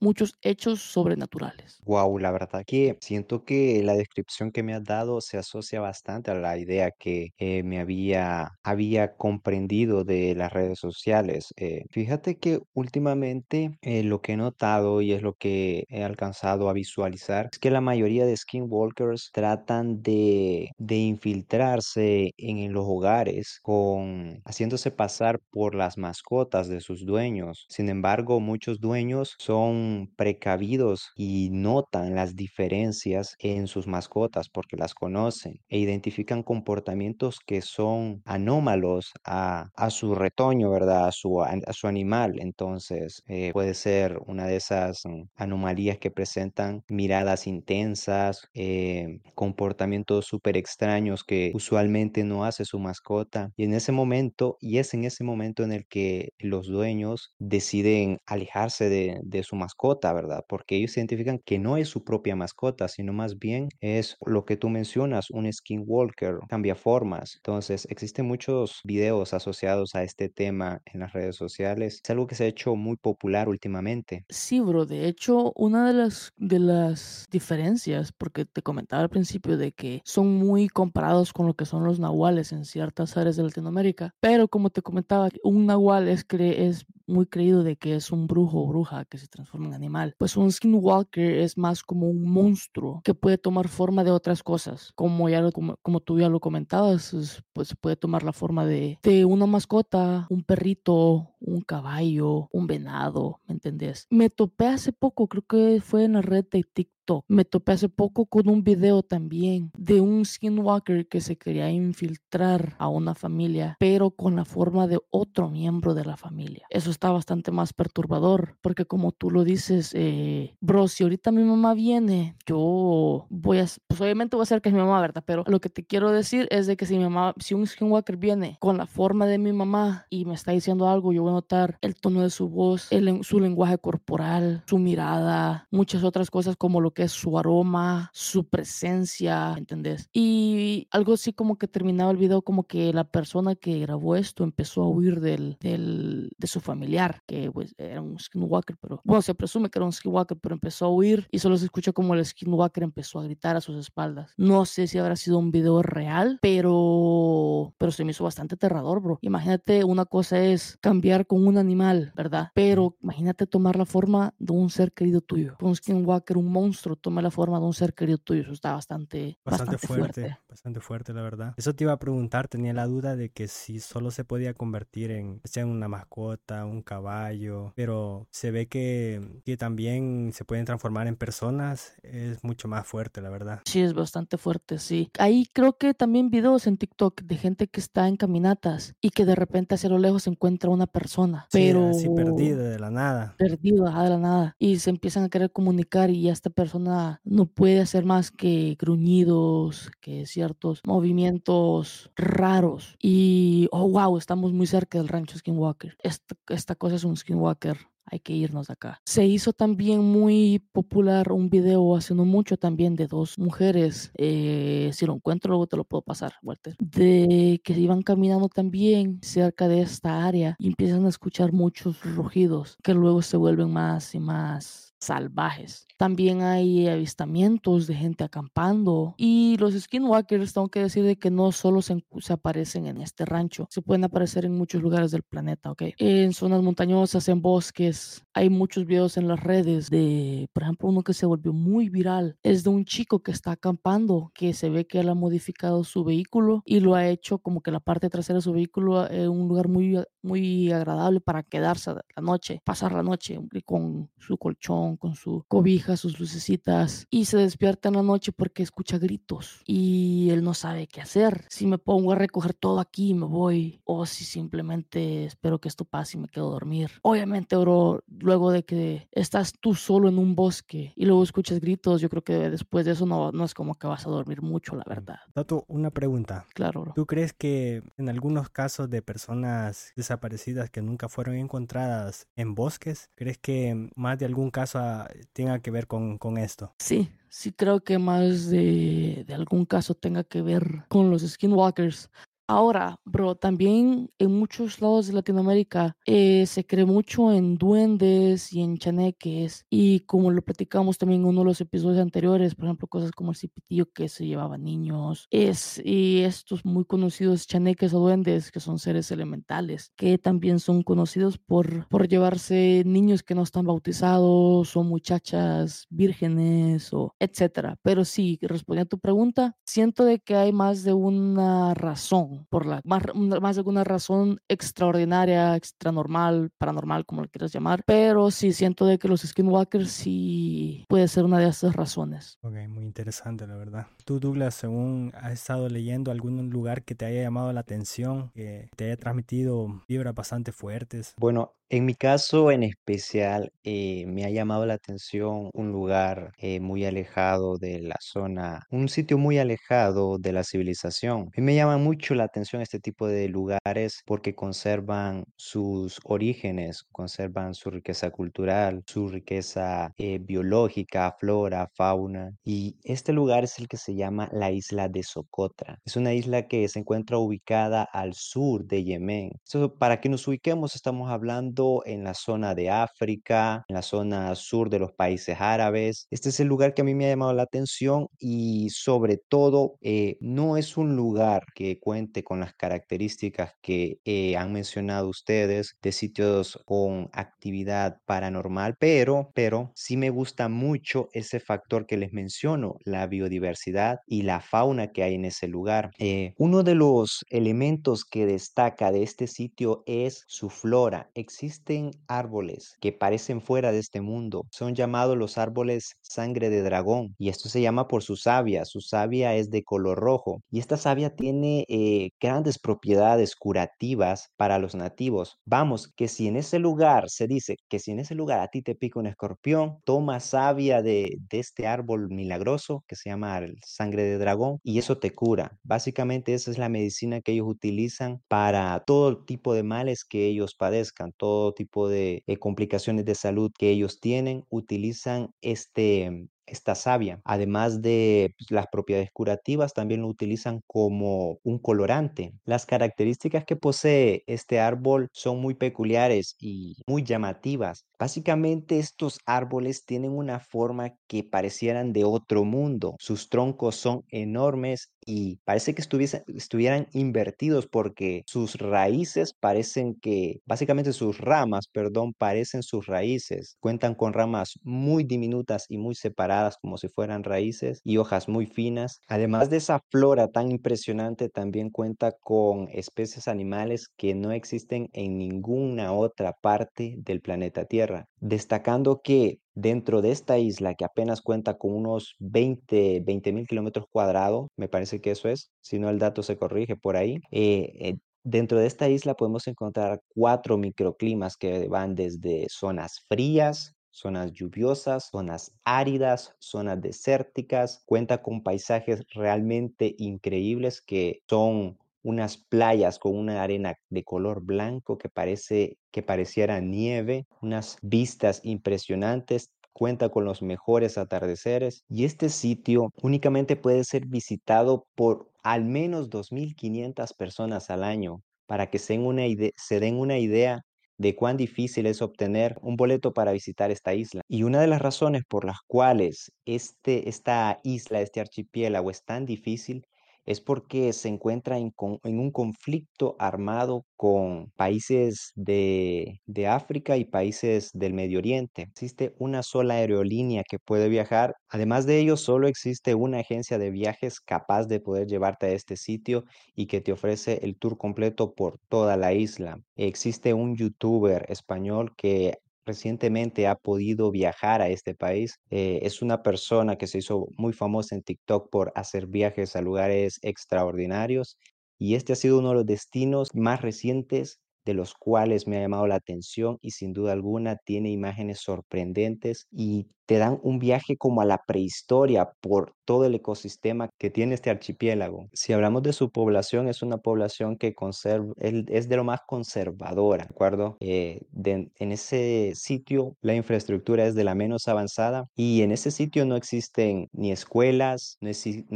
muchos 0.05 0.35
hechos 0.43 0.81
sobrenaturales. 0.83 1.79
Wow, 1.85 2.19
la 2.19 2.31
verdad 2.31 2.63
que 2.67 2.97
siento 3.01 3.45
que 3.45 3.83
la 3.83 3.95
descripción 3.95 4.53
que 4.53 4.63
me 4.63 4.75
has 4.75 4.85
dado 4.85 5.21
se 5.21 5.37
asocia 5.39 5.81
bastante 5.81 6.31
a 6.31 6.35
la 6.35 6.57
idea 6.59 6.91
que 6.99 7.29
eh, 7.39 7.63
me 7.63 7.79
había, 7.81 8.51
había 8.63 9.17
comprendido 9.17 10.05
de 10.05 10.35
las 10.35 10.53
redes 10.53 10.79
sociales. 10.79 11.53
Eh, 11.57 11.83
fíjate 11.91 12.39
que 12.39 12.61
últimamente 12.75 13.77
eh, 13.83 14.03
lo 14.03 14.21
que 14.21 14.33
he 14.33 14.37
notado 14.37 15.01
y 15.03 15.13
es 15.13 15.23
lo 15.23 15.35
que 15.35 15.85
he 15.89 16.03
alcanzado 16.05 16.69
a 16.69 16.73
visualizar 16.73 17.49
es 17.53 17.59
que 17.59 17.71
la 17.71 17.81
mayoría 17.81 18.27
de 18.27 18.37
skinwalkers 18.37 19.31
tratan 19.33 20.03
de, 20.03 20.71
de 20.79 20.97
infiltrarse 20.97 22.33
en, 22.37 22.73
los 22.73 22.85
hogares 22.87 23.59
con 23.63 24.41
haciéndose 24.45 24.91
pasar 24.91 25.39
por 25.51 25.75
las 25.75 25.99
mascotas 25.99 26.69
de 26.69 26.81
sus 26.81 27.05
dueños. 27.05 27.67
Sin 27.69 27.89
embargo, 27.89 28.41
muchos 28.41 28.81
dueños 28.81 29.35
son 29.39 29.94
precavidos 30.17 31.13
y 31.17 31.51
notan 31.51 32.15
las 32.15 32.37
diferencias 32.37 33.37
en 33.39 33.67
sus 33.67 33.87
mascotas 33.87 34.49
porque 34.49 34.77
las 34.77 34.95
conocen 34.95 35.61
e 35.69 35.79
identifican 35.79 36.43
comportamientos 36.43 37.39
que 37.45 37.63
son 37.63 38.23
anómalos 38.25 39.13
a, 39.25 39.71
su 39.91 40.15
retoño, 40.15 40.71
¿verdad? 40.71 41.07
A 41.09 41.13
su, 41.13 41.43
a, 41.43 41.73
su 41.73 41.87
animal. 41.87 42.35
Entonces 42.41 43.23
eh, 43.27 43.51
puede 43.53 43.75
ser 43.75 44.19
una 44.27 44.47
de 44.47 44.57
esas 44.57 45.03
mm, 45.05 45.25
anomalías 45.37 45.99
que 45.99 46.11
presentan 46.11 46.83
miradas 46.89 47.47
intensas, 47.47 48.49
eh, 48.55 49.21
comportamientos 49.35 50.27
súper 50.27 50.57
extraños 50.57 51.25
que 51.25 51.53
usualmente 51.55 52.25
no 52.25 52.45
hace 52.45 52.65
su 52.65 52.79
mascota. 52.79 53.53
Y 53.57 53.65
en 53.65 53.75
ese 53.75 53.93
momento, 53.93 54.57
y 54.61 54.79
es 54.79 54.95
en 54.95 55.05
ese 55.05 55.25
momento 55.25 55.63
en 55.63 55.73
el 55.73 55.87
que 55.87 56.31
los 56.39 56.67
dueños 56.67 57.35
deciden 57.39 58.19
alejarse 58.27 58.89
de, 58.89 59.21
de 59.23 59.43
su 59.43 59.57
mascota 59.57 59.84
¿verdad? 59.93 60.45
Porque 60.49 60.77
ellos 60.77 60.97
identifican 60.97 61.39
que 61.45 61.59
no 61.59 61.77
es 61.77 61.89
su 61.89 62.05
propia 62.05 62.37
mascota, 62.37 62.89
sino 62.89 63.13
más 63.13 63.39
bien 63.39 63.69
es 63.81 64.17
lo 64.25 64.45
que 64.45 64.57
tú 64.57 64.71
mencionas, 64.71 65.31
un 65.31 65.53
skinwalker, 65.53 66.39
cambia 66.49 66.75
formas. 66.75 67.35
Entonces, 67.37 67.87
existen 67.91 68.27
muchos 68.27 68.81
videos 68.85 69.35
asociados 69.35 69.95
a 69.95 70.03
este 70.03 70.29
tema 70.29 70.81
en 70.87 71.01
las 71.01 71.13
redes 71.13 71.37
sociales. 71.37 72.01
Es 72.03 72.11
algo 72.11 72.27
que 72.27 72.35
se 72.35 72.45
ha 72.45 72.47
hecho 72.47 72.77
muy 72.77 72.97
popular 72.97 73.49
últimamente. 73.49 74.25
Sí, 74.31 74.61
bro. 74.61 74.87
De 74.87 75.07
hecho, 75.07 75.53
una 75.55 75.87
de 75.87 75.93
las, 75.93 76.33
de 76.39 76.59
las 76.59 77.27
diferencias, 77.31 78.13
porque 78.13 78.47
te 78.47 78.63
comentaba 78.63 79.03
al 79.03 79.11
principio 79.11 79.59
de 79.59 79.73
que 79.73 80.01
son 80.05 80.39
muy 80.39 80.69
comparados 80.69 81.33
con 81.33 81.47
lo 81.47 81.55
que 81.55 81.67
son 81.67 81.85
los 81.85 81.99
nahuales 82.01 82.53
en 82.53 82.65
ciertas 82.65 83.17
áreas 83.17 83.37
de 83.37 83.43
Latinoamérica, 83.43 84.15
pero 84.21 84.49
como 84.49 84.71
te 84.71 84.83
comentaba, 84.83 85.29
un 85.43 85.67
nahual 85.67 86.09
es, 86.09 86.25
es 86.31 86.87
muy 87.07 87.27
creído 87.27 87.63
de 87.63 87.77
que 87.77 87.97
es 87.97 88.11
un 88.13 88.27
brujo 88.27 88.63
o 88.63 88.67
bruja 88.67 89.05
que 89.05 89.19
se 89.19 89.29
transforma 89.29 89.64
animal. 89.73 90.15
Pues 90.19 90.37
un 90.37 90.51
skinwalker 90.51 91.39
es 91.39 91.57
más 91.57 91.83
como 91.83 92.09
un 92.09 92.23
monstruo 92.25 93.01
que 93.05 93.15
puede 93.15 93.39
tomar 93.39 93.69
forma 93.69 94.05
de 94.05 94.11
otras 94.11 94.43
cosas. 94.43 94.93
Como 94.95 95.29
ya 95.29 95.41
lo, 95.41 95.53
como, 95.53 96.01
tú 96.01 96.19
ya 96.19 96.29
lo 96.29 96.41
comentabas, 96.41 97.43
pues 97.53 97.75
puede 97.81 97.97
tomar 97.97 98.23
la 98.23 98.33
forma 98.33 98.67
de, 98.67 98.99
de 99.03 99.25
una 99.25 99.47
mascota, 99.47 100.27
un 100.29 100.43
perrito, 100.43 101.34
un 101.45 101.61
caballo, 101.61 102.49
un 102.53 102.67
venado, 102.67 103.41
¿me 103.47 103.55
entendés? 103.55 104.07
Me 104.11 104.31
topé 104.31 104.67
hace 104.67 104.93
poco, 104.93 105.29
creo 105.29 105.45
que 105.49 105.81
fue 105.81 106.05
en 106.05 106.15
la 106.15 106.23
red 106.23 106.45
de 106.51 106.63
TikTok 106.63 106.95
me 107.29 107.45
topé 107.45 107.73
hace 107.73 107.89
poco 107.89 108.27
con 108.27 108.49
un 108.49 108.65
video 108.65 109.03
también 109.03 109.71
de 109.77 110.01
un 110.01 110.25
skinwalker 110.25 111.07
que 111.07 111.21
se 111.21 111.37
quería 111.37 111.71
infiltrar 111.71 112.75
a 112.79 112.89
una 112.89 113.15
familia, 113.15 113.77
pero 113.79 114.11
con 114.11 114.37
la 114.37 114.45
forma 114.45 114.87
de 114.87 114.99
otro 115.11 115.51
miembro 115.51 115.95
de 115.95 116.05
la 116.05 116.17
familia. 116.17 116.67
Eso 116.71 116.91
está 116.91 117.11
bastante 117.11 117.51
más 117.51 117.73
perturbador, 117.73 118.57
porque 118.63 118.87
como 118.87 119.13
tú 119.13 119.31
lo 119.31 119.45
dices, 119.45 119.93
eh, 119.95 120.57
bro, 120.61 120.89
si 120.89 121.03
ahorita 121.03 121.31
mi 121.31 121.43
mamá 121.43 121.75
viene, 121.75 122.37
yo 122.47 123.27
voy 123.29 123.59
a, 123.59 123.67
pues 123.87 124.01
obviamente 124.01 124.37
voy 124.37 124.43
a 124.43 124.45
hacer 124.45 124.63
que 124.63 124.71
es 124.71 124.75
mi 124.75 124.81
mamá, 124.81 125.01
¿verdad? 125.01 125.25
Pero 125.27 125.45
lo 125.47 125.61
que 125.61 125.69
te 125.69 125.85
quiero 125.85 126.11
decir 126.11 126.49
es 126.51 126.67
de 126.67 126.77
que 126.77 126.87
si 126.87 126.97
mi 126.97 127.05
mamá, 127.05 127.35
si 127.39 127.55
un 127.55 127.67
skinwalker 127.67 128.17
viene 128.17 128.57
con 128.61 128.79
la 128.79 128.87
forma 128.87 129.27
de 129.27 129.39
mi 129.39 129.53
mamá 129.53 130.07
y 130.09 130.25
me 130.25 130.35
está 130.35 130.53
diciendo 130.53 130.89
algo, 130.89 131.13
yo 131.13 131.23
voy 131.23 131.34
notar 131.35 131.79
el 131.81 131.95
tono 131.95 132.23
de 132.23 132.31
su 132.31 132.49
voz, 132.49 132.91
el, 132.91 133.23
su 133.25 133.41
lenguaje 133.41 133.79
corporal, 133.79 134.63
su 134.67 134.79
mirada, 134.79 135.69
muchas 135.71 136.05
otras 136.05 136.31
cosas 136.31 136.57
como 136.57 136.81
lo 136.81 136.93
que 136.93 137.05
es 137.05 137.13
su 137.13 137.39
aroma, 137.39 138.11
su 138.13 138.49
presencia, 138.49 139.55
¿entendés? 139.57 140.09
Y 140.13 140.89
algo 140.91 141.15
así 141.15 141.33
como 141.33 141.59
que 141.59 141.69
terminaba 141.69 142.11
el 142.11 142.17
video 142.17 142.43
como 142.43 142.67
que 142.67 142.93
la 142.93 143.05
persona 143.05 143.55
que 143.55 143.79
grabó 143.81 144.17
esto 144.17 144.45
empezó 144.45 144.83
a 144.83 144.89
huir 144.89 145.21
del, 145.21 145.57
del, 145.61 146.31
de 146.39 146.47
su 146.47 146.61
familiar, 146.61 147.23
que 147.27 147.51
pues 147.51 147.75
era 147.79 148.01
un 148.01 148.19
skinwalker, 148.19 148.77
pero 148.81 149.01
bueno, 149.05 149.23
se 149.23 149.35
presume 149.35 149.71
que 149.71 149.79
era 149.79 149.87
un 149.87 149.93
skinwalker, 149.93 150.39
pero 150.39 150.55
empezó 150.55 150.87
a 150.87 150.91
huir 150.91 151.27
y 151.31 151.39
solo 151.39 151.57
se 151.57 151.65
escucha 151.65 151.93
como 151.93 152.15
el 152.15 152.25
skinwalker 152.25 152.83
empezó 152.83 153.21
a 153.21 153.25
gritar 153.25 153.57
a 153.57 153.61
sus 153.61 153.77
espaldas. 153.77 154.33
No 154.37 154.65
sé 154.65 154.87
si 154.87 154.99
habrá 154.99 155.17
sido 155.17 155.39
un 155.39 155.51
video 155.51 155.83
real, 155.83 156.39
pero, 156.43 157.75
pero 157.79 157.93
se 157.93 158.05
me 158.05 158.13
hizo 158.13 158.25
bastante 158.25 158.55
aterrador, 158.55 159.01
bro. 159.01 159.19
Imagínate, 159.23 159.85
una 159.85 160.05
cosa 160.05 160.41
es 160.41 160.79
cambiar 160.81 161.24
con 161.25 161.47
un 161.47 161.59
animal, 161.59 162.13
¿verdad? 162.15 162.51
Pero 162.55 162.97
imagínate 163.03 163.47
tomar 163.47 163.77
la 163.77 163.85
forma 163.85 164.35
de 164.39 164.53
un 164.53 164.71
ser 164.71 164.93
querido 164.93 165.21
tuyo. 165.21 165.57
Un 165.61 165.75
skinwalker, 165.75 166.37
un 166.37 166.51
monstruo, 166.51 166.97
toma 166.97 167.23
la 167.23 167.31
forma 167.31 167.59
de 167.59 167.67
un 167.67 167.75
ser 167.75 167.95
querido 167.95 168.19
tuyo. 168.19 168.43
Eso 168.43 168.53
está 168.53 168.73
bastante, 168.75 169.39
Bastante, 169.45 169.73
bastante 169.73 169.87
fuerte, 169.87 170.21
fuerte. 170.21 170.44
Bastante 170.55 170.81
fuerte, 170.81 171.13
la 171.13 171.23
verdad. 171.23 171.55
Eso 171.57 171.75
te 171.75 171.83
iba 171.85 171.93
a 171.93 171.99
preguntar, 171.99 172.47
tenía 172.49 172.73
la 172.73 172.87
duda 172.87 173.17
de 173.17 173.31
que 173.31 173.49
si 173.49 173.81
solo 173.81 174.11
se 174.13 174.25
podía 174.25 174.55
convertir 174.55 175.11
en, 175.11 175.41
sea 175.45 175.67
una 175.67 175.89
mascota, 175.89 176.65
un 176.65 176.83
caballo, 176.83 177.73
pero 177.75 178.29
se 178.31 178.53
ve 178.53 178.69
que, 178.69 179.41
que 179.45 179.57
también 179.57 180.31
se 180.33 180.45
pueden 180.45 180.65
transformar 180.65 181.09
en 181.09 181.17
personas, 181.17 181.95
es 182.03 182.43
mucho 182.45 182.69
más 182.69 182.87
fuerte, 182.87 183.21
la 183.21 183.31
verdad. 183.31 183.63
Sí, 183.65 183.81
es 183.81 183.95
bastante 183.95 184.39
fuerte, 184.39 184.79
sí. 184.79 185.11
Ahí 185.19 185.47
creo 185.53 185.77
que 185.77 185.93
también 185.95 186.31
videos 186.31 186.67
en 186.69 186.77
TikTok 186.77 187.23
de 187.23 187.37
gente 187.37 187.67
que 187.67 187.81
está 187.81 188.07
en 188.07 188.17
caminatas 188.17 188.95
y 189.01 189.11
que 189.11 189.25
de 189.25 189.35
repente 189.35 189.75
hacia 189.75 189.89
lo 189.91 189.99
lejos 189.99 190.23
se 190.25 190.31
encuentra 190.31 190.71
una 190.71 190.87
persona, 190.87 191.47
Sí, 191.51 191.59
pero 191.59 191.89
así 191.91 192.09
perdida 192.11 192.63
de 192.69 192.79
la 192.79 192.91
nada. 192.91 193.35
perdido 193.37 193.87
ajá, 193.89 194.05
de 194.05 194.11
la 194.11 194.19
nada 194.19 194.57
y 194.59 194.79
se 194.79 194.91
empiezan 194.91 195.25
a 195.25 195.29
querer 195.29 195.51
comunicar 195.51 196.11
y 196.11 196.29
esta 196.29 196.51
persona 196.51 197.21
no 197.25 197.47
puede 197.47 197.81
hacer 197.81 198.05
más 198.05 198.31
que 198.31 198.77
gruñidos, 198.79 199.91
que 200.01 200.27
ciertos 200.45 200.81
movimientos 200.87 202.11
raros 202.17 202.97
y 203.01 203.67
oh 203.73 203.89
wow, 203.89 204.19
estamos 204.19 204.53
muy 204.53 204.67
cerca 204.67 204.99
del 204.99 205.09
rancho 205.09 205.39
Skinwalker. 205.39 205.97
Esta, 206.03 206.37
esta 206.49 206.75
cosa 206.75 206.97
es 206.97 207.05
un 207.05 207.17
Skinwalker. 207.17 207.79
Hay 208.07 208.21
que 208.21 208.35
irnos 208.35 208.67
de 208.67 208.75
acá. 208.75 209.01
Se 209.07 209.25
hizo 209.25 209.55
también 209.55 210.01
muy 210.03 210.63
popular 210.73 211.33
un 211.33 211.49
video 211.49 211.97
hace 211.97 212.15
no 212.15 212.27
mucho 212.27 212.59
también 212.59 212.97
de 212.97 213.07
dos 213.07 213.39
mujeres. 213.39 214.11
eh, 214.19 214.91
si 214.93 215.07
lo 215.07 215.15
encuentro, 215.15 215.53
luego 215.53 215.67
te 215.67 215.79
lo 215.79 215.85
puedo 215.85 216.03
pasar, 216.03 216.35
Walter. 216.43 216.77
De 216.79 217.63
que 217.65 217.73
iban 217.73 218.03
caminando 218.03 218.51
también 218.51 219.21
cerca 219.23 219.69
de 219.69 219.81
esta 219.81 220.27
área 220.27 220.55
y 220.59 220.67
empiezan 220.67 221.07
a 221.07 221.09
escuchar 221.09 221.55
muchos 221.55 222.03
rugidos 222.05 222.77
que 222.83 222.93
luego 222.93 223.23
se 223.23 223.39
vuelven 223.39 223.73
más 223.73 224.15
y 224.15 224.21
más 224.21 224.94
salvajes. 225.05 225.87
También 225.97 226.43
hay 226.43 226.89
avistamientos 226.89 227.87
de 227.87 227.95
gente 227.95 228.25
acampando 228.25 229.15
y 229.17 229.57
los 229.59 229.75
skinwalkers, 229.75 230.53
tengo 230.53 230.69
que 230.69 230.81
decir 230.81 231.05
de 231.05 231.17
que 231.17 231.31
no 231.31 231.53
solo 231.53 231.83
se, 231.83 232.05
se 232.19 232.33
aparecen 232.33 232.87
en 232.87 233.01
este 233.01 233.25
rancho, 233.25 233.69
se 233.71 233.83
pueden 233.83 234.05
aparecer 234.05 234.45
en 234.45 234.57
muchos 234.57 234.83
lugares 234.83 235.11
del 235.11 235.23
planeta, 235.23 235.71
¿ok? 235.71 235.83
En 235.99 236.33
zonas 236.33 236.63
montañosas, 236.63 237.29
en 237.29 237.41
bosques, 237.41 238.25
hay 238.33 238.51
muchos 238.51 238.87
videos 238.87 239.17
en 239.17 239.29
las 239.29 239.41
redes 239.41 239.91
de, 239.91 240.49
por 240.53 240.65
ejemplo, 240.65 240.89
uno 240.89 241.03
que 241.03 241.15
se 241.15 241.27
volvió 241.27 241.53
muy 241.53 241.89
viral, 241.89 242.37
es 242.43 242.65
de 242.65 242.71
un 242.71 242.85
chico 242.85 243.23
que 243.23 243.31
está 243.31 243.53
acampando, 243.53 244.33
que 244.35 244.53
se 244.53 244.71
ve 244.71 244.87
que 244.87 245.01
él 245.01 245.09
ha 245.09 245.15
modificado 245.15 245.85
su 245.85 246.05
vehículo 246.05 246.63
y 246.65 246.81
lo 246.81 246.95
ha 246.95 247.07
hecho 247.09 247.39
como 247.39 247.61
que 247.63 247.71
la 247.71 247.81
parte 247.81 248.11
trasera 248.11 248.39
de 248.39 248.43
su 248.43 248.53
vehículo 248.53 249.09
en 249.11 249.29
un 249.29 249.49
lugar 249.49 249.69
muy, 249.69 250.03
muy 250.23 250.73
agradable 250.73 251.21
para 251.21 251.43
quedarse 251.43 251.93
la 251.93 252.23
noche, 252.23 252.61
pasar 252.65 252.93
la 252.93 253.03
noche 253.03 253.39
con 253.65 254.11
su 254.19 254.37
colchón, 254.39 254.94
con 254.97 255.15
su 255.15 255.45
cobija, 255.49 255.97
sus 255.97 256.19
lucecitas 256.19 257.07
y 257.11 257.27
se 257.27 257.39
despierta 257.39 257.89
en 257.89 257.97
la 257.97 258.03
noche 258.03 258.33
porque 258.33 258.63
escucha 258.63 258.99
gritos 258.99 259.63
y 259.67 260.31
él 260.31 260.43
no 260.45 260.55
sabe 260.55 260.87
qué 260.87 261.01
hacer. 261.01 261.45
Si 261.49 261.67
me 261.67 261.79
pongo 261.79 262.13
a 262.13 262.17
recoger 262.17 262.55
todo 262.55 262.81
aquí 262.81 263.11
y 263.11 263.15
me 263.15 263.27
voy 263.27 263.81
o 263.85 264.07
si 264.07 264.25
simplemente 264.25 265.25
espero 265.25 265.61
que 265.61 265.69
esto 265.69 265.85
pase 265.85 266.17
y 266.17 266.21
me 266.21 266.29
quedo 266.29 266.49
a 266.49 266.53
dormir. 266.53 266.91
Obviamente, 267.03 267.57
bro, 267.57 268.03
luego 268.07 268.51
de 268.51 268.65
que 268.65 269.09
estás 269.13 269.53
tú 269.61 269.75
solo 269.75 270.09
en 270.09 270.19
un 270.19 270.35
bosque 270.35 270.93
y 270.97 271.05
luego 271.05 271.23
escuchas 271.23 271.61
gritos, 271.61 272.01
yo 272.01 272.09
creo 272.09 272.23
que 272.23 272.51
después 272.51 272.85
de 272.87 272.93
eso 272.93 273.07
no, 273.07 273.33
no 273.33 273.45
es 273.45 273.55
como 273.55 273.75
que 273.75 273.87
vas 273.87 274.07
a 274.07 274.11
dormir 274.11 274.43
mucho, 274.43 274.77
la 274.77 274.85
verdad. 274.87 275.19
Tato, 275.33 275.65
una 275.69 275.91
pregunta. 275.91 276.47
Claro, 276.55 276.83
bro. 276.83 276.93
¿Tú 276.95 277.07
crees 277.07 277.33
que 277.33 277.83
en 277.97 278.09
algunos 278.09 278.49
casos 278.49 278.91
de 278.91 279.03
personas 279.03 279.93
desaparecidas 279.97 280.71
que 280.71 280.83
nunca 280.83 281.09
fueron 281.09 281.37
encontradas 281.37 282.29
en 282.37 282.55
bosques, 282.55 283.11
crees 283.15 283.39
que 283.39 283.91
más 283.95 284.19
de 284.19 284.27
algún 284.27 284.51
caso 284.51 284.74
ah, 284.75 285.09
tenga 285.33 285.61
que 285.61 285.71
ver 285.71 285.87
con, 285.87 286.19
con 286.19 286.39
esto? 286.39 286.75
Sí, 286.79 287.11
sí 287.29 287.53
creo 287.53 287.83
que 287.83 287.99
más 287.99 288.49
de, 288.49 289.25
de 289.27 289.35
algún 289.35 289.65
caso 289.67 289.95
tenga 289.95 290.25
que 290.25 290.43
ver 290.43 290.85
con 290.89 291.11
los 291.11 291.23
skinwalkers. 291.23 292.11
Ahora, 292.47 293.01
bro, 293.07 293.37
también 293.37 294.11
en 294.19 294.33
muchos 294.33 294.83
lados 294.83 295.07
de 295.07 295.15
Latinoamérica 295.15 295.97
eh, 296.05 296.45
se 296.45 296.67
cree 296.67 296.85
mucho 296.85 297.33
en 297.33 297.57
duendes 297.57 298.53
y 298.53 298.61
en 298.61 298.77
chaneques. 298.77 299.65
Y 299.71 300.01
como 300.01 300.31
lo 300.31 300.43
platicamos 300.43 300.99
también 300.99 301.23
en 301.23 301.29
uno 301.29 301.41
de 301.41 301.47
los 301.47 301.63
episodios 301.63 302.01
anteriores, 302.01 302.55
por 302.55 302.67
ejemplo, 302.67 302.87
cosas 302.87 303.13
como 303.13 303.31
el 303.31 303.39
cipitillo 303.39 303.91
que 303.95 304.11
se 304.11 304.27
llevaba 304.27 304.59
niños. 304.59 305.27
Es, 305.31 305.81
y 305.83 306.21
estos 306.21 306.67
muy 306.67 306.85
conocidos 306.85 307.47
chaneques 307.47 307.95
o 307.95 308.01
duendes, 308.01 308.53
que 308.53 308.61
son 308.61 308.79
seres 308.79 309.11
elementales, 309.11 309.93
que 309.97 310.19
también 310.19 310.61
son 310.61 310.83
conocidos 310.83 311.39
por, 311.39 311.89
por 311.89 312.09
llevarse 312.09 312.83
niños 312.85 313.23
que 313.23 313.35
no 313.35 313.43
están 313.43 313.65
bautizados 313.65 314.77
o 314.77 314.83
muchachas 314.85 315.87
vírgenes 315.89 316.93
o 316.93 317.15
etcétera. 317.19 317.79
Pero 317.83 318.05
sí, 318.05 318.39
respondiendo 318.43 318.89
a 318.89 318.89
tu 318.91 318.99
pregunta, 318.99 319.57
siento 319.65 320.05
de 320.05 320.21
que 320.21 320.37
hay 320.37 320.53
más 320.53 320.85
de 320.85 320.93
una 320.93 321.73
razón 321.73 322.34
por 322.49 322.67
la 322.67 322.81
más, 322.85 323.03
más 323.15 323.57
de 323.57 323.61
alguna 323.61 323.85
razón 323.85 324.41
extraordinaria, 324.49 325.57
extranormal, 325.57 326.51
paranormal, 326.59 327.07
como 327.07 327.23
le 327.23 327.29
quieras 327.29 327.53
llamar. 327.53 327.83
Pero 327.87 328.31
sí 328.31 328.53
siento 328.53 328.87
de 328.87 328.99
que 328.99 329.09
los 329.09 329.23
skinwalkers 329.23 329.91
sí 329.91 330.85
puede 330.89 331.09
ser 331.09 331.25
una 331.25 331.39
de 331.39 331.49
esas 331.49 331.75
razones. 331.75 332.39
Ok, 332.43 332.55
muy 332.69 332.85
interesante, 332.85 333.47
la 333.47 333.57
verdad. 333.57 333.87
Tú, 334.05 334.21
Douglas, 334.21 334.55
según 334.55 335.13
has 335.15 335.33
estado 335.33 335.69
leyendo 335.69 336.11
algún 336.11 336.51
lugar 336.51 336.83
que 336.83 336.95
te 336.95 337.05
haya 337.07 337.23
llamado 337.23 337.53
la 337.53 337.61
atención, 337.61 338.31
que 338.35 338.69
te 338.77 338.87
haya 338.87 338.97
transmitido 338.97 339.83
vibras 339.89 340.15
bastante 340.15 340.53
fuertes. 340.53 341.15
Bueno, 341.19 341.53
en 341.71 341.87
mi 341.87 341.95
caso 341.95 342.51
en 342.51 342.63
especial, 342.63 343.53
eh, 343.65 344.05
me 344.07 344.25
ha 344.25 344.31
llamado 344.31 344.67
la 344.67 344.75
atención 344.75 345.51
un 345.55 345.73
lugar 345.73 346.33
eh, 346.39 346.61
muy 346.61 346.85
alejado 346.85 347.57
de 347.57 347.81
la 347.81 347.97
zona, 348.01 348.67
un 348.71 348.89
sitio 348.89 349.19
muy 349.19 349.39
alejado 349.39 350.19
de 350.19 350.33
la 350.33 350.45
civilización. 350.45 351.31
A 351.37 351.41
mí 351.41 351.43
me 351.43 351.55
llama 351.55 351.79
mucho 351.79 352.15
la 352.15 352.24
atención 352.25 352.63
este 352.63 352.81
tipo 352.81 353.07
de 353.07 353.29
lugares 353.29 354.03
porque 354.07 354.35
conservan 354.35 355.25
sus 355.37 356.01
orígenes, 356.05 356.85
conservan 356.93 357.55
su 357.55 357.71
riqueza 357.71 358.11
cultural, 358.11 358.83
su 358.87 359.09
riqueza 359.09 359.93
eh, 359.97 360.19
biológica, 360.21 361.15
flora, 361.19 361.69
fauna. 361.75 362.33
Y 362.45 362.77
este 362.85 363.13
lugar 363.13 363.45
es 363.45 363.59
el 363.59 363.69
que 363.69 363.77
se 363.77 363.95
llama 363.95 364.29
la 364.33 364.51
isla 364.51 364.89
de 364.89 365.03
Socotra. 365.03 365.79
Es 365.85 365.97
una 365.97 366.13
isla 366.15 366.47
que 366.49 366.69
se 366.69 366.81
encuentra 366.81 367.19
ubicada 367.19 367.83
al 367.85 368.15
sur 368.15 368.65
de 368.67 368.85
Yemen. 368.85 369.31
Para 369.79 370.01
que 370.01 370.09
nos 370.09 370.27
ubiquemos, 370.29 370.75
estamos 370.75 371.11
hablando 371.11 371.83
en 371.87 372.05
la 372.05 372.15
zona 372.15 372.55
de 372.55 372.71
África, 372.71 373.65
en 373.69 373.75
la 373.75 373.83
zona 373.83 374.35
sur 374.35 374.71
de 374.71 374.79
los 374.79 374.93
países 374.93 375.37
árabes. 375.41 376.07
Este 376.11 376.29
es 376.29 376.41
el 376.41 376.49
lugar 376.49 376.75
que 376.75 376.83
a 376.83 376.85
mí 376.85 376.95
me 376.95 377.07
ha 377.07 377.11
llamado 377.11 377.33
la 377.33 377.43
atención 377.43 378.09
y 378.19 378.71
sobre 378.71 379.17
todo 379.17 379.77
eh, 379.81 380.17
no 380.21 380.57
es 380.57 380.77
un 380.77 380.97
lugar 380.97 381.45
que 381.55 381.79
con 382.23 382.41
las 382.41 382.55
características 382.55 383.53
que 383.63 383.99
eh, 384.05 384.37
han 384.37 384.53
mencionado 384.53 385.09
ustedes 385.09 385.77
de 385.83 385.93
sitios 385.93 386.61
con 386.67 387.09
actividad 387.13 387.97
paranormal, 388.07 388.77
pero, 388.79 389.31
pero 389.35 389.73
sí 389.75 389.97
me 389.97 390.11
gusta 390.11 390.49
mucho 390.49 391.09
ese 391.13 391.41
factor 391.41 391.87
que 391.87 391.97
les 391.97 392.13
menciono, 392.13 392.77
la 392.85 393.07
biodiversidad 393.07 393.99
y 394.07 394.23
la 394.23 394.41
fauna 394.41 394.93
que 394.93 395.03
hay 395.03 395.15
en 395.15 395.25
ese 395.25 395.49
lugar. 395.49 395.91
Eh, 395.99 396.35
uno 396.39 396.63
de 396.63 396.75
los 396.75 397.25
elementos 397.31 398.05
que 398.05 398.27
destaca 398.27 398.93
de 398.93 399.03
este 399.03 399.27
sitio 399.27 399.83
es 399.87 400.25
su 400.27 400.51
flora. 400.51 401.11
Existen 401.15 401.91
árboles 402.09 402.77
que 402.81 402.93
parecen 402.93 403.41
fuera 403.41 403.73
de 403.73 403.79
este 403.79 404.01
mundo. 404.01 404.47
Son 404.51 404.75
llamados 404.75 405.17
los 405.17 405.39
árboles 405.39 405.97
sangre 406.03 406.51
de 406.51 406.63
dragón 406.63 407.15
y 407.19 407.29
esto 407.29 407.49
se 407.49 407.61
llama 407.61 407.89
por 407.89 408.03
su 408.03 408.17
savia. 408.17 408.65
Su 408.65 408.81
savia 408.81 409.35
es 409.35 409.51
de 409.51 409.63
color 409.63 409.99
rojo 409.99 410.43
y 410.51 410.59
esta 410.59 410.77
savia 410.77 411.15
tiene 411.15 411.65
eh, 411.69 412.04
grandes 412.21 412.59
propiedades 412.59 413.37
curativas 413.37 414.31
para 414.37 414.59
los 414.59 414.75
nativos. 414.75 415.39
Vamos, 415.45 415.93
que 415.97 416.09
si 416.09 416.29
en 416.29 416.37
ese 416.37 416.59
lugar 416.59 417.09
se 417.11 417.27
dice 417.27 417.57
que 417.69 417.79
si 417.79 417.91
en 417.91 418.01
ese 418.01 418.15
lugar 418.15 418.41
a 418.41 418.49
ti 418.49 418.63
te 418.63 418.75
pica 418.75 419.01
un 419.01 419.07
escorpión, 419.07 419.79
toma 419.85 420.21
savia 420.21 420.83
de, 420.83 421.19
este 421.31 421.67
árbol 421.67 422.11
milagroso 422.11 422.85
que 422.87 422.95
se 422.95 423.11
llama 423.11 423.41
sangre 423.65 424.05
de 424.05 424.19
dragón 424.19 424.59
y 424.63 424.79
eso 424.79 424.99
te 424.99 425.11
cura. 425.11 425.59
Básicamente 425.65 426.35
esa 426.35 426.51
es 426.51 426.59
la 426.59 426.69
medicina 426.69 427.21
que 427.21 427.33
ellos 427.33 427.49
utilizan 427.49 428.23
para 428.29 428.83
todo 428.87 429.25
tipo 429.25 429.55
de 429.55 429.65
males 429.65 430.05
que 430.05 430.27
ellos 430.27 430.55
padezcan, 430.55 431.13
todo 431.17 431.53
tipo 431.55 431.89
de 431.89 432.23
eh, 432.27 432.37
complicaciones 432.37 433.05
de 433.05 433.15
salud 433.15 433.51
que 433.59 433.71
ellos 433.71 434.01
tienen, 434.01 434.45
utilizan 434.49 435.31
este, 435.41 436.29
esta 436.47 436.75
savia. 436.75 437.21
Además 437.25 437.83
de 437.83 438.35
pues, 438.39 438.51
las 438.51 438.67
propiedades 438.71 439.11
curativas, 439.13 439.73
también 439.75 440.03
lo 440.03 440.09
utilizan 440.09 440.61
como 440.67 441.39
un 441.43 441.59
colorante. 441.59 442.33
Las 442.45 442.67
características 442.67 443.45
que 443.45 443.57
posee 443.57 444.23
este 444.27 444.61
árbol 444.61 445.09
son 445.13 445.41
muy 445.41 445.55
peculiares 445.55 446.37
y 446.39 446.77
muy 446.87 447.03
llamativas. 447.03 447.85
Básicamente 447.99 448.79
estos 448.79 449.19
árboles 449.27 449.85
tienen 449.87 450.13
una 450.13 450.41
forma 450.41 450.91
que 451.09 451.25
parecieran 451.25 451.93
de 451.93 452.05
otro 452.05 452.45
mundo. 452.45 452.97
Sus 452.99 453.29
troncos 453.29 453.77
son 453.77 454.03
enormes 454.09 454.91
y 455.07 455.39
parece 455.45 455.75
que 455.75 455.83
estuvieran 455.83 456.89
invertidos 456.93 457.67
porque 457.67 458.23
sus 458.27 458.57
raíces 458.57 459.35
parecen 459.39 459.95
que, 460.01 460.41
básicamente 460.47 460.93
sus 460.93 461.19
ramas, 461.19 461.67
perdón, 461.73 462.13
parecen 462.17 462.63
sus 462.63 462.87
raíces. 462.87 463.57
Cuentan 463.61 463.95
con 463.95 464.13
ramas 464.13 464.55
muy 464.63 465.05
diminutas 465.05 465.67
y 465.69 465.79
muy 465.79 465.95
separadas 465.95 466.57
como 466.61 466.79
si 466.79 466.89
fueran 466.89 467.25
raíces 467.25 467.81
y 467.85 467.97
hojas 467.99 468.29
muy 468.29 468.47
finas. 468.47 469.01
Además 469.09 469.51
de 469.51 469.59
esa 469.59 469.81
flora 469.91 470.29
tan 470.29 470.51
impresionante, 470.51 471.29
también 471.29 471.71
cuenta 471.71 472.13
con 472.21 472.69
especies 472.73 473.29
animales 473.29 473.89
que 473.97 474.15
no 474.15 474.33
existen 474.33 474.89
en 474.93 475.19
ninguna 475.19 475.93
otra 475.93 476.33
parte 476.41 476.95
del 476.99 477.21
planeta 477.21 477.65
Tierra, 477.67 478.07
destacando 478.21 479.01
que 479.03 479.39
dentro 479.55 480.03
de 480.03 480.11
esta 480.13 480.39
isla 480.39 480.75
que 480.75 480.85
apenas 480.85 481.21
cuenta 481.21 481.57
con 481.59 481.75
unos 481.75 482.17
20 482.19 483.03
mil 483.33 483.47
kilómetros 483.47 483.87
cuadrados, 483.91 484.49
me 484.57 484.69
parece 484.69 485.01
que 485.01 485.13
eso 485.13 485.29
es, 485.29 485.51
si 485.61 485.79
no 485.79 485.91
el 485.91 485.99
dato 485.99 486.23
se 486.23 486.37
corrige 486.37 486.77
por 486.77 486.97
ahí, 486.97 487.21
eh, 487.31 487.73
eh, 487.81 487.99
Dentro 488.27 488.59
de 488.59 488.67
esta 488.67 488.89
isla 488.89 489.13
podemos 489.13 489.47
encontrar 489.49 490.01
cuatro 490.15 490.57
microclimas 490.57 491.37
que 491.37 491.69
van 491.69 491.95
desde 491.95 492.47
zonas 492.49 493.05
frías, 493.07 493.75
zonas 493.91 494.33
lluviosas, 494.33 495.11
zonas 495.11 495.53
áridas, 495.63 496.35
zonas 496.39 496.81
desérticas. 496.81 497.83
Cuenta 497.85 498.23
con 498.23 498.43
paisajes 498.43 499.03
realmente 499.15 499.95
increíbles 499.99 500.81
que 500.81 501.21
son 501.29 501.79
unas 502.05 502.37
playas 502.37 503.01
con 503.01 503.17
una 503.17 503.43
arena 503.43 503.75
de 503.89 504.05
color 504.05 504.45
blanco 504.45 504.99
que 504.99 505.09
parece 505.09 505.79
que 505.91 506.03
pareciera 506.03 506.61
nieve, 506.61 507.27
unas 507.41 507.79
vistas 507.83 508.41
impresionantes, 508.45 509.51
cuenta 509.73 510.11
con 510.11 510.25
los 510.25 510.41
mejores 510.41 510.99
atardeceres 510.99 511.85
y 511.89 512.05
este 512.05 512.29
sitio 512.29 512.93
únicamente 513.03 513.57
puede 513.57 513.83
ser 513.83 514.07
visitado 514.07 514.87
por 514.95 515.31
al 515.43 515.65
menos 515.65 516.11
2.500 516.11 517.17
personas 517.17 517.71
al 517.71 517.83
año 517.83 518.23
para 518.47 518.71
que 518.71 518.79
se 518.79 518.93
den, 518.93 519.05
una 519.05 519.23
se 519.57 519.81
den 519.81 519.99
una 519.99 520.19
idea 520.19 520.63
de 520.97 521.17
cuán 521.17 521.37
difícil 521.37 521.87
es 521.87 522.03
obtener 522.03 522.57
un 522.63 522.77
boleto 522.77 523.13
para 523.13 523.33
visitar 523.33 523.71
esta 523.71 523.95
isla. 523.95 524.23
Y 524.29 524.45
una 524.45 524.61
de 524.61 524.69
las 524.69 524.81
razones 524.81 525.25
por 525.29 525.45
las 525.45 525.59
cuales 525.67 526.31
este, 526.45 527.09
esta 527.09 527.61
isla, 527.65 528.01
este 528.01 528.21
archipiélago 528.21 528.91
es 528.91 529.05
tan 529.05 529.27
difícil 529.27 529.85
es 530.27 530.41
porque 530.41 530.93
se 530.93 531.09
encuentra 531.09 531.59
en, 531.59 531.73
un 532.03 532.31
conflicto 532.31 533.17
armado 533.19 533.85
con 533.97 534.51
países 534.57 535.33
de, 535.35 536.21
de, 536.27 536.47
África 536.47 536.97
y 536.97 537.05
países 537.05 537.71
del 537.73 537.95
Medio 537.95 538.19
Oriente. 538.19 538.63
Existe 538.63 539.15
una 539.19 539.43
sola 539.43 539.75
aerolínea 539.75 540.43
que 540.49 540.59
puede 540.59 540.89
viajar. 540.89 541.35
Además 541.49 541.87
de 541.87 541.99
ello, 541.99 542.17
solo 542.17 542.49
existe 542.49 542.95
una 542.95 543.21
agencia 543.21 543.59
de 543.59 543.71
viajes 543.71 544.21
capaz 544.21 544.67
de 544.67 544.81
poder 544.81 545.07
llevarte 545.07 545.47
a 545.47 545.53
este 545.53 545.77
sitio 545.77 546.25
y 546.55 546.67
que 546.67 546.81
te 546.81 546.93
ofrece 546.93 547.41
el 547.43 547.57
tour 547.57 547.77
completo 547.79 548.35
por 548.35 548.59
toda 548.69 548.97
la 548.97 549.13
isla. 549.13 549.59
Existe 549.77 550.35
un 550.35 550.57
youtuber 550.57 551.27
español 551.29 551.95
que 551.97 552.39
recientemente 552.67 553.47
ha 553.47 553.57
podido 553.57 554.11
viajar 554.11 554.63
a 554.63 554.69
este 554.69 554.95
país. 554.95 555.37
Eh, 555.51 555.81
es 555.83 556.03
una 556.03 556.23
persona 556.23 556.77
que 556.77 556.87
se 556.87 556.99
hizo 556.99 557.27
muy 557.37 557.53
famosa 557.53 557.95
en 557.95 558.03
TikTok 558.03 558.51
por 558.51 558.73
hacer 558.75 559.07
viajes 559.07 559.57
a 559.57 559.63
lugares 559.63 560.19
extraordinarios 560.23 561.37
y 561.79 561.95
este 561.95 562.13
ha 562.13 562.17
sido 562.17 562.39
uno 562.39 562.51
de 562.51 562.55
los 562.57 562.67
destinos 562.67 563.29
más 563.35 563.61
recientes 563.63 564.39
de 564.65 564.75
los 564.75 564.95
cuales 564.95 565.47
me 565.47 565.59
ha 565.59 565.61
llamado 565.61 565.87
la 565.87 565.97
atención 565.97 566.57
y 566.63 566.71
sin 566.71 566.93
duda 566.95 567.13
alguna 567.13 567.57
tiene 567.67 567.91
imágenes 567.91 568.41
sorprendentes 568.41 569.47
y 569.51 569.89
te 570.07 570.17
dan 570.19 570.39
un 570.43 570.59
viaje 570.59 570.97
como 570.97 571.21
a 571.21 571.27
la 571.27 571.41
prehistoria 571.47 572.31
por 572.41 572.73
todo 572.85 573.05
el 573.07 573.15
ecosistema 573.15 573.89
que 573.99 574.11
tiene 574.11 574.35
este 574.35 574.51
archipiélago. 574.51 575.29
Si 575.33 575.53
hablamos 575.53 575.83
de 575.83 575.93
su 575.93 576.11
población, 576.11 576.69
es 576.69 576.83
una 576.83 576.99
población 576.99 577.57
que 577.57 577.75
conserva, 577.75 578.33
es 578.39 578.89
de 578.89 578.97
lo 578.97 579.05
más 579.05 579.21
conservadora, 579.27 580.25
¿de 580.25 580.31
acuerdo? 580.31 580.77
Eh, 580.81 581.21
en 581.45 581.93
ese 581.93 582.53
sitio 582.55 583.17
la 583.21 583.35
infraestructura 583.35 584.07
es 584.07 584.15
de 584.15 584.25
la 584.25 584.35
menos 584.35 584.69
avanzada 584.69 585.27
y 585.35 585.63
en 585.63 585.73
ese 585.73 585.91
sitio 585.91 586.25
no 586.25 586.37
existen 586.37 587.09
ni 587.13 587.33
escuelas, 587.33 588.19
no, 588.21 588.29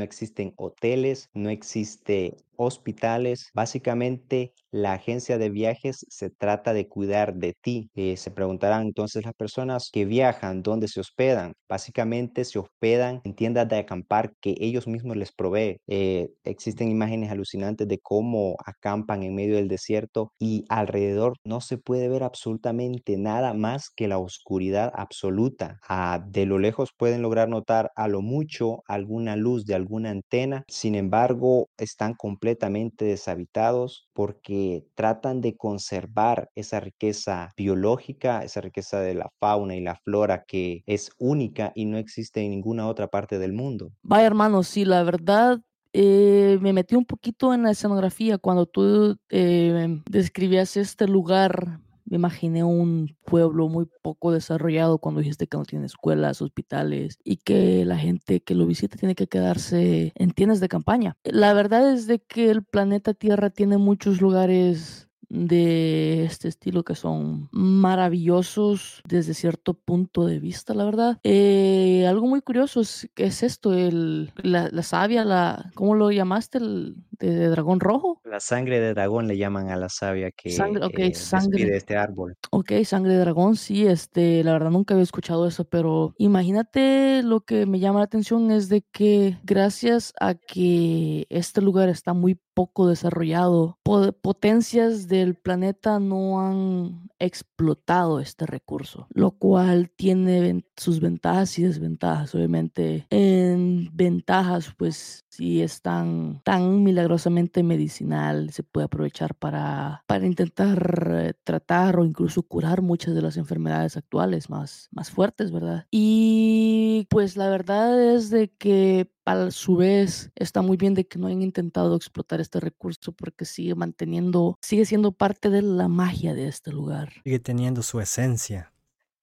existen 0.02 0.52
hoteles, 0.56 1.28
no 1.34 1.50
existe 1.50 2.36
hospitales. 2.56 3.50
Básicamente, 3.54 4.52
la 4.70 4.94
agencia 4.94 5.38
de 5.38 5.48
viajes 5.48 6.04
se 6.08 6.28
trata 6.28 6.72
de 6.74 6.88
cuidar 6.88 7.34
de 7.34 7.54
ti. 7.54 7.90
Eh, 7.94 8.16
se 8.16 8.30
preguntarán 8.30 8.82
entonces 8.82 9.24
las 9.24 9.34
personas 9.34 9.90
que 9.92 10.04
viajan, 10.04 10.62
¿dónde 10.62 10.88
se 10.88 11.00
hospedan? 11.00 11.54
Básicamente 11.68 12.44
se 12.44 12.58
hospedan 12.58 13.20
en 13.24 13.34
tiendas 13.34 13.68
de 13.68 13.76
acampar 13.98 14.32
que 14.40 14.54
ellos 14.60 14.86
mismos 14.86 15.16
les 15.16 15.32
proveen. 15.32 15.78
Eh, 15.86 16.30
existen 16.44 16.88
imágenes 16.90 17.30
alucinantes 17.30 17.88
de 17.88 17.98
cómo 17.98 18.56
acampan 18.64 19.22
en 19.22 19.34
medio 19.34 19.56
del 19.56 19.68
desierto 19.68 20.32
y 20.38 20.64
alrededor 20.68 21.34
no 21.44 21.60
se 21.60 21.78
puede 21.78 22.08
ver 22.08 22.22
absolutamente 22.22 23.16
nada 23.16 23.54
más 23.54 23.90
que 23.94 24.08
la 24.08 24.18
oscuridad 24.18 24.92
absoluta. 24.94 25.78
Ah, 25.88 26.24
de 26.26 26.46
lo 26.46 26.58
lejos 26.58 26.90
pueden 26.96 27.22
lograr 27.22 27.48
notar 27.48 27.90
a 27.96 28.08
lo 28.08 28.22
mucho 28.22 28.82
alguna 28.86 29.36
luz 29.36 29.64
de 29.66 29.74
alguna 29.74 30.10
antena. 30.10 30.64
Sin 30.68 30.94
embargo, 30.94 31.68
están 31.78 32.14
completamente 32.14 33.04
deshabitados 33.04 34.07
porque 34.18 34.84
tratan 34.96 35.40
de 35.40 35.56
conservar 35.56 36.50
esa 36.56 36.80
riqueza 36.80 37.50
biológica, 37.56 38.42
esa 38.42 38.60
riqueza 38.60 38.98
de 38.98 39.14
la 39.14 39.30
fauna 39.38 39.76
y 39.76 39.80
la 39.80 39.94
flora 39.94 40.42
que 40.44 40.82
es 40.86 41.12
única 41.18 41.70
y 41.76 41.84
no 41.84 41.98
existe 41.98 42.40
en 42.40 42.50
ninguna 42.50 42.88
otra 42.88 43.06
parte 43.06 43.38
del 43.38 43.52
mundo. 43.52 43.92
Vaya 44.02 44.26
hermano, 44.26 44.64
sí, 44.64 44.84
la 44.84 45.04
verdad 45.04 45.60
eh, 45.92 46.58
me 46.60 46.72
metí 46.72 46.96
un 46.96 47.04
poquito 47.04 47.54
en 47.54 47.62
la 47.62 47.70
escenografía 47.70 48.38
cuando 48.38 48.66
tú 48.66 49.16
eh, 49.28 50.00
describías 50.10 50.76
este 50.76 51.06
lugar 51.06 51.78
me 52.10 52.16
imaginé 52.16 52.64
un 52.64 53.16
pueblo 53.24 53.68
muy 53.68 53.86
poco 54.02 54.32
desarrollado 54.32 54.98
cuando 54.98 55.20
dijiste 55.20 55.46
que 55.46 55.56
no 55.56 55.64
tiene 55.64 55.86
escuelas, 55.86 56.42
hospitales 56.42 57.18
y 57.24 57.36
que 57.36 57.84
la 57.84 57.98
gente 57.98 58.40
que 58.40 58.54
lo 58.54 58.66
visita 58.66 58.96
tiene 58.96 59.14
que 59.14 59.26
quedarse 59.26 60.12
en 60.14 60.30
tiendas 60.30 60.60
de 60.60 60.68
campaña. 60.68 61.16
La 61.24 61.52
verdad 61.52 61.92
es 61.92 62.06
de 62.06 62.20
que 62.20 62.50
el 62.50 62.64
planeta 62.64 63.14
Tierra 63.14 63.50
tiene 63.50 63.78
muchos 63.78 64.20
lugares 64.20 65.07
de 65.28 66.24
este 66.24 66.48
estilo 66.48 66.84
que 66.84 66.94
son 66.94 67.48
maravillosos 67.52 69.02
desde 69.06 69.34
cierto 69.34 69.74
punto 69.74 70.26
de 70.26 70.38
vista, 70.38 70.74
la 70.74 70.84
verdad. 70.84 71.18
Eh, 71.24 72.06
algo 72.08 72.26
muy 72.26 72.40
curioso 72.40 72.80
es, 72.80 73.08
es 73.16 73.42
esto, 73.42 73.74
el, 73.74 74.32
la, 74.36 74.68
la 74.70 74.82
savia, 74.82 75.24
la, 75.24 75.70
¿cómo 75.74 75.94
lo 75.94 76.10
llamaste? 76.10 76.58
El, 76.58 76.96
de, 77.18 77.48
dragón 77.48 77.80
rojo. 77.80 78.20
La 78.24 78.40
sangre 78.40 78.80
de 78.80 78.94
dragón 78.94 79.28
le 79.28 79.36
llaman 79.36 79.70
a 79.70 79.76
la 79.76 79.88
savia 79.88 80.30
que 80.30 80.50
sangre, 80.50 80.84
okay, 80.84 81.12
de 81.12 81.76
este 81.76 81.96
árbol. 81.96 82.36
Ok, 82.50 82.72
sangre 82.84 83.14
de 83.14 83.18
dragón, 83.18 83.56
sí, 83.56 83.86
este, 83.86 84.42
la 84.44 84.52
verdad 84.52 84.70
nunca 84.70 84.94
había 84.94 85.04
escuchado 85.04 85.46
eso, 85.46 85.64
pero 85.64 86.14
imagínate 86.18 87.22
lo 87.22 87.40
que 87.40 87.66
me 87.66 87.80
llama 87.80 88.00
la 88.00 88.04
atención 88.04 88.50
es 88.50 88.68
de 88.68 88.82
que 88.92 89.38
gracias 89.44 90.12
a 90.20 90.34
que 90.34 91.26
este 91.28 91.60
lugar 91.60 91.88
está 91.88 92.12
muy 92.12 92.38
poco 92.58 92.88
desarrollado, 92.88 93.78
potencias 94.20 95.06
del 95.06 95.36
planeta 95.36 96.00
no 96.00 96.40
han 96.40 97.08
explotado 97.20 98.18
este 98.18 98.46
recurso, 98.46 99.06
lo 99.10 99.30
cual 99.30 99.90
tiene 99.94 100.64
sus 100.76 100.98
ventajas 100.98 101.56
y 101.60 101.62
desventajas. 101.62 102.34
Obviamente, 102.34 103.06
en 103.10 103.88
ventajas, 103.92 104.74
pues 104.76 105.24
si 105.28 105.62
es 105.62 105.82
tan, 105.82 106.40
tan 106.42 106.82
milagrosamente 106.82 107.62
medicinal, 107.62 108.50
se 108.50 108.64
puede 108.64 108.86
aprovechar 108.86 109.36
para, 109.36 110.02
para 110.08 110.26
intentar 110.26 111.36
tratar 111.44 112.00
o 112.00 112.04
incluso 112.04 112.42
curar 112.42 112.82
muchas 112.82 113.14
de 113.14 113.22
las 113.22 113.36
enfermedades 113.36 113.96
actuales 113.96 114.50
más, 114.50 114.88
más 114.90 115.12
fuertes, 115.12 115.52
¿verdad? 115.52 115.86
Y 115.92 116.87
pues 117.04 117.36
la 117.36 117.48
verdad 117.48 118.14
es 118.14 118.30
de 118.30 118.48
que 118.48 119.10
a 119.24 119.50
su 119.50 119.76
vez 119.76 120.30
está 120.34 120.62
muy 120.62 120.76
bien 120.76 120.94
de 120.94 121.06
que 121.06 121.18
no 121.18 121.26
hayan 121.26 121.42
intentado 121.42 121.94
explotar 121.96 122.40
este 122.40 122.60
recurso 122.60 123.12
porque 123.12 123.44
sigue 123.44 123.74
manteniendo, 123.74 124.58
sigue 124.62 124.86
siendo 124.86 125.12
parte 125.12 125.50
de 125.50 125.62
la 125.62 125.88
magia 125.88 126.34
de 126.34 126.48
este 126.48 126.72
lugar. 126.72 127.12
Sigue 127.24 127.38
teniendo 127.38 127.82
su 127.82 128.00
esencia 128.00 128.72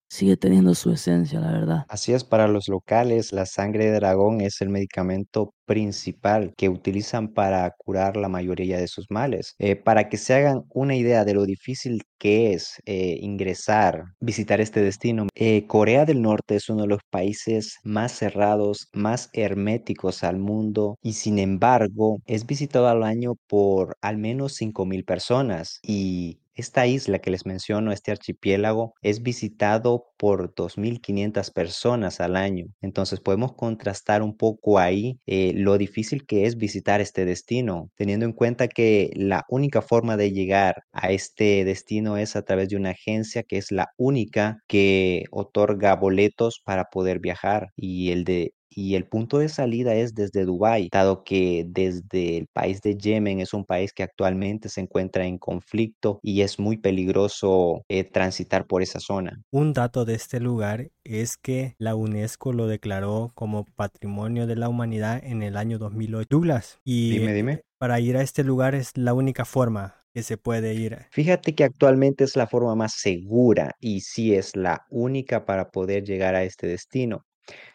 sigue 0.07 0.37
teniendo 0.37 0.75
su 0.75 0.91
esencia, 0.91 1.39
la 1.39 1.51
verdad. 1.51 1.85
Así 1.89 2.13
es, 2.13 2.23
para 2.23 2.47
los 2.47 2.67
locales, 2.67 3.33
la 3.33 3.45
sangre 3.45 3.85
de 3.85 3.95
dragón 3.95 4.41
es 4.41 4.61
el 4.61 4.69
medicamento 4.69 5.53
principal 5.65 6.53
que 6.57 6.69
utilizan 6.69 7.33
para 7.33 7.69
curar 7.77 8.17
la 8.17 8.29
mayoría 8.29 8.77
de 8.77 8.87
sus 8.87 9.07
males. 9.09 9.55
Eh, 9.59 9.75
para 9.75 10.09
que 10.09 10.17
se 10.17 10.33
hagan 10.35 10.63
una 10.69 10.95
idea 10.95 11.25
de 11.25 11.33
lo 11.33 11.45
difícil 11.45 12.03
que 12.19 12.53
es 12.53 12.81
eh, 12.85 13.17
ingresar, 13.21 14.03
visitar 14.19 14.61
este 14.61 14.81
destino, 14.81 15.27
eh, 15.35 15.65
Corea 15.67 16.05
del 16.05 16.21
Norte 16.21 16.55
es 16.55 16.69
uno 16.69 16.83
de 16.83 16.87
los 16.87 17.01
países 17.09 17.77
más 17.83 18.11
cerrados, 18.11 18.87
más 18.93 19.29
herméticos 19.33 20.23
al 20.23 20.37
mundo 20.37 20.97
y 21.01 21.13
sin 21.13 21.39
embargo 21.39 22.19
es 22.25 22.45
visitado 22.45 22.87
al 22.87 23.03
año 23.03 23.33
por 23.47 23.97
al 24.01 24.17
menos 24.17 24.53
5.000 24.59 25.03
personas 25.05 25.79
y 25.83 26.39
esta 26.55 26.87
isla 26.87 27.19
que 27.19 27.31
les 27.31 27.45
menciono, 27.45 27.91
este 27.91 28.11
archipiélago, 28.11 28.93
es 29.01 29.21
visitado 29.21 30.07
por 30.17 30.53
2.500 30.55 31.51
personas 31.53 32.19
al 32.21 32.35
año. 32.35 32.65
Entonces 32.81 33.19
podemos 33.19 33.53
contrastar 33.53 34.21
un 34.21 34.35
poco 34.37 34.79
ahí 34.79 35.19
eh, 35.25 35.53
lo 35.55 35.77
difícil 35.77 36.25
que 36.25 36.45
es 36.45 36.57
visitar 36.57 37.01
este 37.01 37.25
destino, 37.25 37.91
teniendo 37.95 38.25
en 38.25 38.33
cuenta 38.33 38.67
que 38.67 39.11
la 39.15 39.43
única 39.49 39.81
forma 39.81 40.17
de 40.17 40.31
llegar 40.31 40.83
a 40.91 41.11
este 41.11 41.65
destino 41.65 42.17
es 42.17 42.35
a 42.35 42.43
través 42.43 42.69
de 42.69 42.77
una 42.77 42.91
agencia 42.91 43.43
que 43.43 43.57
es 43.57 43.71
la 43.71 43.87
única 43.97 44.59
que 44.67 45.25
otorga 45.31 45.95
boletos 45.95 46.61
para 46.63 46.85
poder 46.85 47.19
viajar 47.19 47.69
y 47.75 48.11
el 48.11 48.23
de 48.23 48.53
y 48.75 48.95
el 48.95 49.05
punto 49.05 49.39
de 49.39 49.49
salida 49.49 49.95
es 49.95 50.13
desde 50.13 50.45
Dubái, 50.45 50.89
dado 50.91 51.23
que 51.23 51.65
desde 51.67 52.37
el 52.37 52.47
país 52.47 52.81
de 52.81 52.97
Yemen 52.97 53.39
es 53.39 53.53
un 53.53 53.63
país 53.63 53.93
que 53.93 54.03
actualmente 54.03 54.69
se 54.69 54.81
encuentra 54.81 55.25
en 55.25 55.37
conflicto 55.37 56.19
y 56.21 56.41
es 56.41 56.59
muy 56.59 56.77
peligroso 56.77 57.83
eh, 57.87 58.03
transitar 58.03 58.67
por 58.67 58.81
esa 58.81 58.99
zona. 58.99 59.41
Un 59.51 59.73
dato 59.73 60.03
de 60.03 60.15
este 60.15 60.39
lugar 60.39 60.89
es 61.03 61.37
que 61.37 61.75
la 61.77 61.95
UNESCO 61.95 62.51
lo 62.51 62.67
declaró 62.67 63.31
como 63.33 63.65
Patrimonio 63.65 64.45
de 64.45 64.57
la 64.57 64.67
Humanidad 64.67 65.21
en 65.23 65.41
el 65.41 65.55
año 65.55 65.77
2008. 65.77 66.27
Douglas, 66.29 66.79
y 66.83 67.11
dime, 67.11 67.33
dime. 67.33 67.61
Para 67.77 67.99
ir 67.99 68.17
a 68.17 68.21
este 68.21 68.43
lugar 68.43 68.75
es 68.75 68.91
la 68.95 69.13
única 69.13 69.45
forma 69.45 69.95
que 70.13 70.23
se 70.23 70.37
puede 70.37 70.73
ir. 70.73 70.97
Fíjate 71.11 71.55
que 71.55 71.65
actualmente 71.65 72.23
es 72.23 72.35
la 72.35 72.47
forma 72.47 72.73
más 72.73 72.93
segura 72.93 73.75
y 73.79 74.01
sí 74.01 74.33
es 74.33 74.55
la 74.55 74.85
única 74.89 75.45
para 75.45 75.71
poder 75.71 76.03
llegar 76.03 76.35
a 76.35 76.43
este 76.43 76.67
destino. 76.67 77.25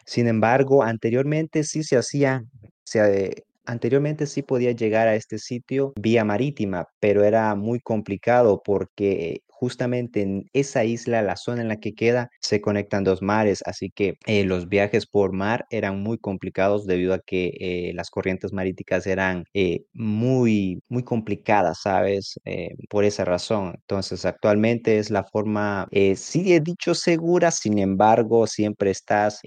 Sin 0.05 0.27
embargo, 0.27 0.83
anteriormente 0.83 1.63
sí 1.63 1.83
se 1.83 1.97
hacía, 1.97 2.43
se, 2.83 3.45
anteriormente 3.65 4.27
sí 4.27 4.41
podía 4.41 4.71
llegar 4.71 5.07
a 5.07 5.15
este 5.15 5.37
sitio 5.37 5.93
vía 5.99 6.25
marítima, 6.25 6.87
pero 6.99 7.23
era 7.23 7.55
muy 7.55 7.79
complicado 7.79 8.61
porque 8.63 9.41
justamente 9.61 10.23
en 10.23 10.49
esa 10.53 10.85
isla, 10.85 11.21
la 11.21 11.35
zona 11.35 11.61
en 11.61 11.67
la 11.67 11.77
que 11.77 11.93
queda, 11.93 12.31
se 12.41 12.61
conectan 12.61 13.03
dos 13.03 13.21
mares, 13.21 13.61
así 13.67 13.91
que 13.91 14.15
eh, 14.25 14.43
los 14.43 14.67
viajes 14.67 15.05
por 15.05 15.33
mar 15.33 15.67
eran 15.69 16.01
muy 16.01 16.17
complicados 16.17 16.87
debido 16.87 17.13
a 17.13 17.19
que 17.19 17.51
eh, 17.59 17.91
las 17.93 18.09
corrientes 18.09 18.53
maríticas 18.53 19.05
eran 19.05 19.45
eh, 19.53 19.83
muy, 19.93 20.81
muy 20.89 21.03
complicadas, 21.03 21.81
¿sabes? 21.83 22.39
por 22.89 23.05
esa 23.05 23.23
razón. 23.23 23.75
Entonces, 23.75 24.25
actualmente 24.25 24.97
es 24.97 25.11
la 25.11 25.23
forma, 25.23 25.87
sí 26.15 26.53
he 26.53 26.59
dicho 26.59 26.95
segura, 26.95 27.51
sin 27.51 27.77
embargo, 27.77 28.47
siempre 28.47 28.89
estás 28.89 29.39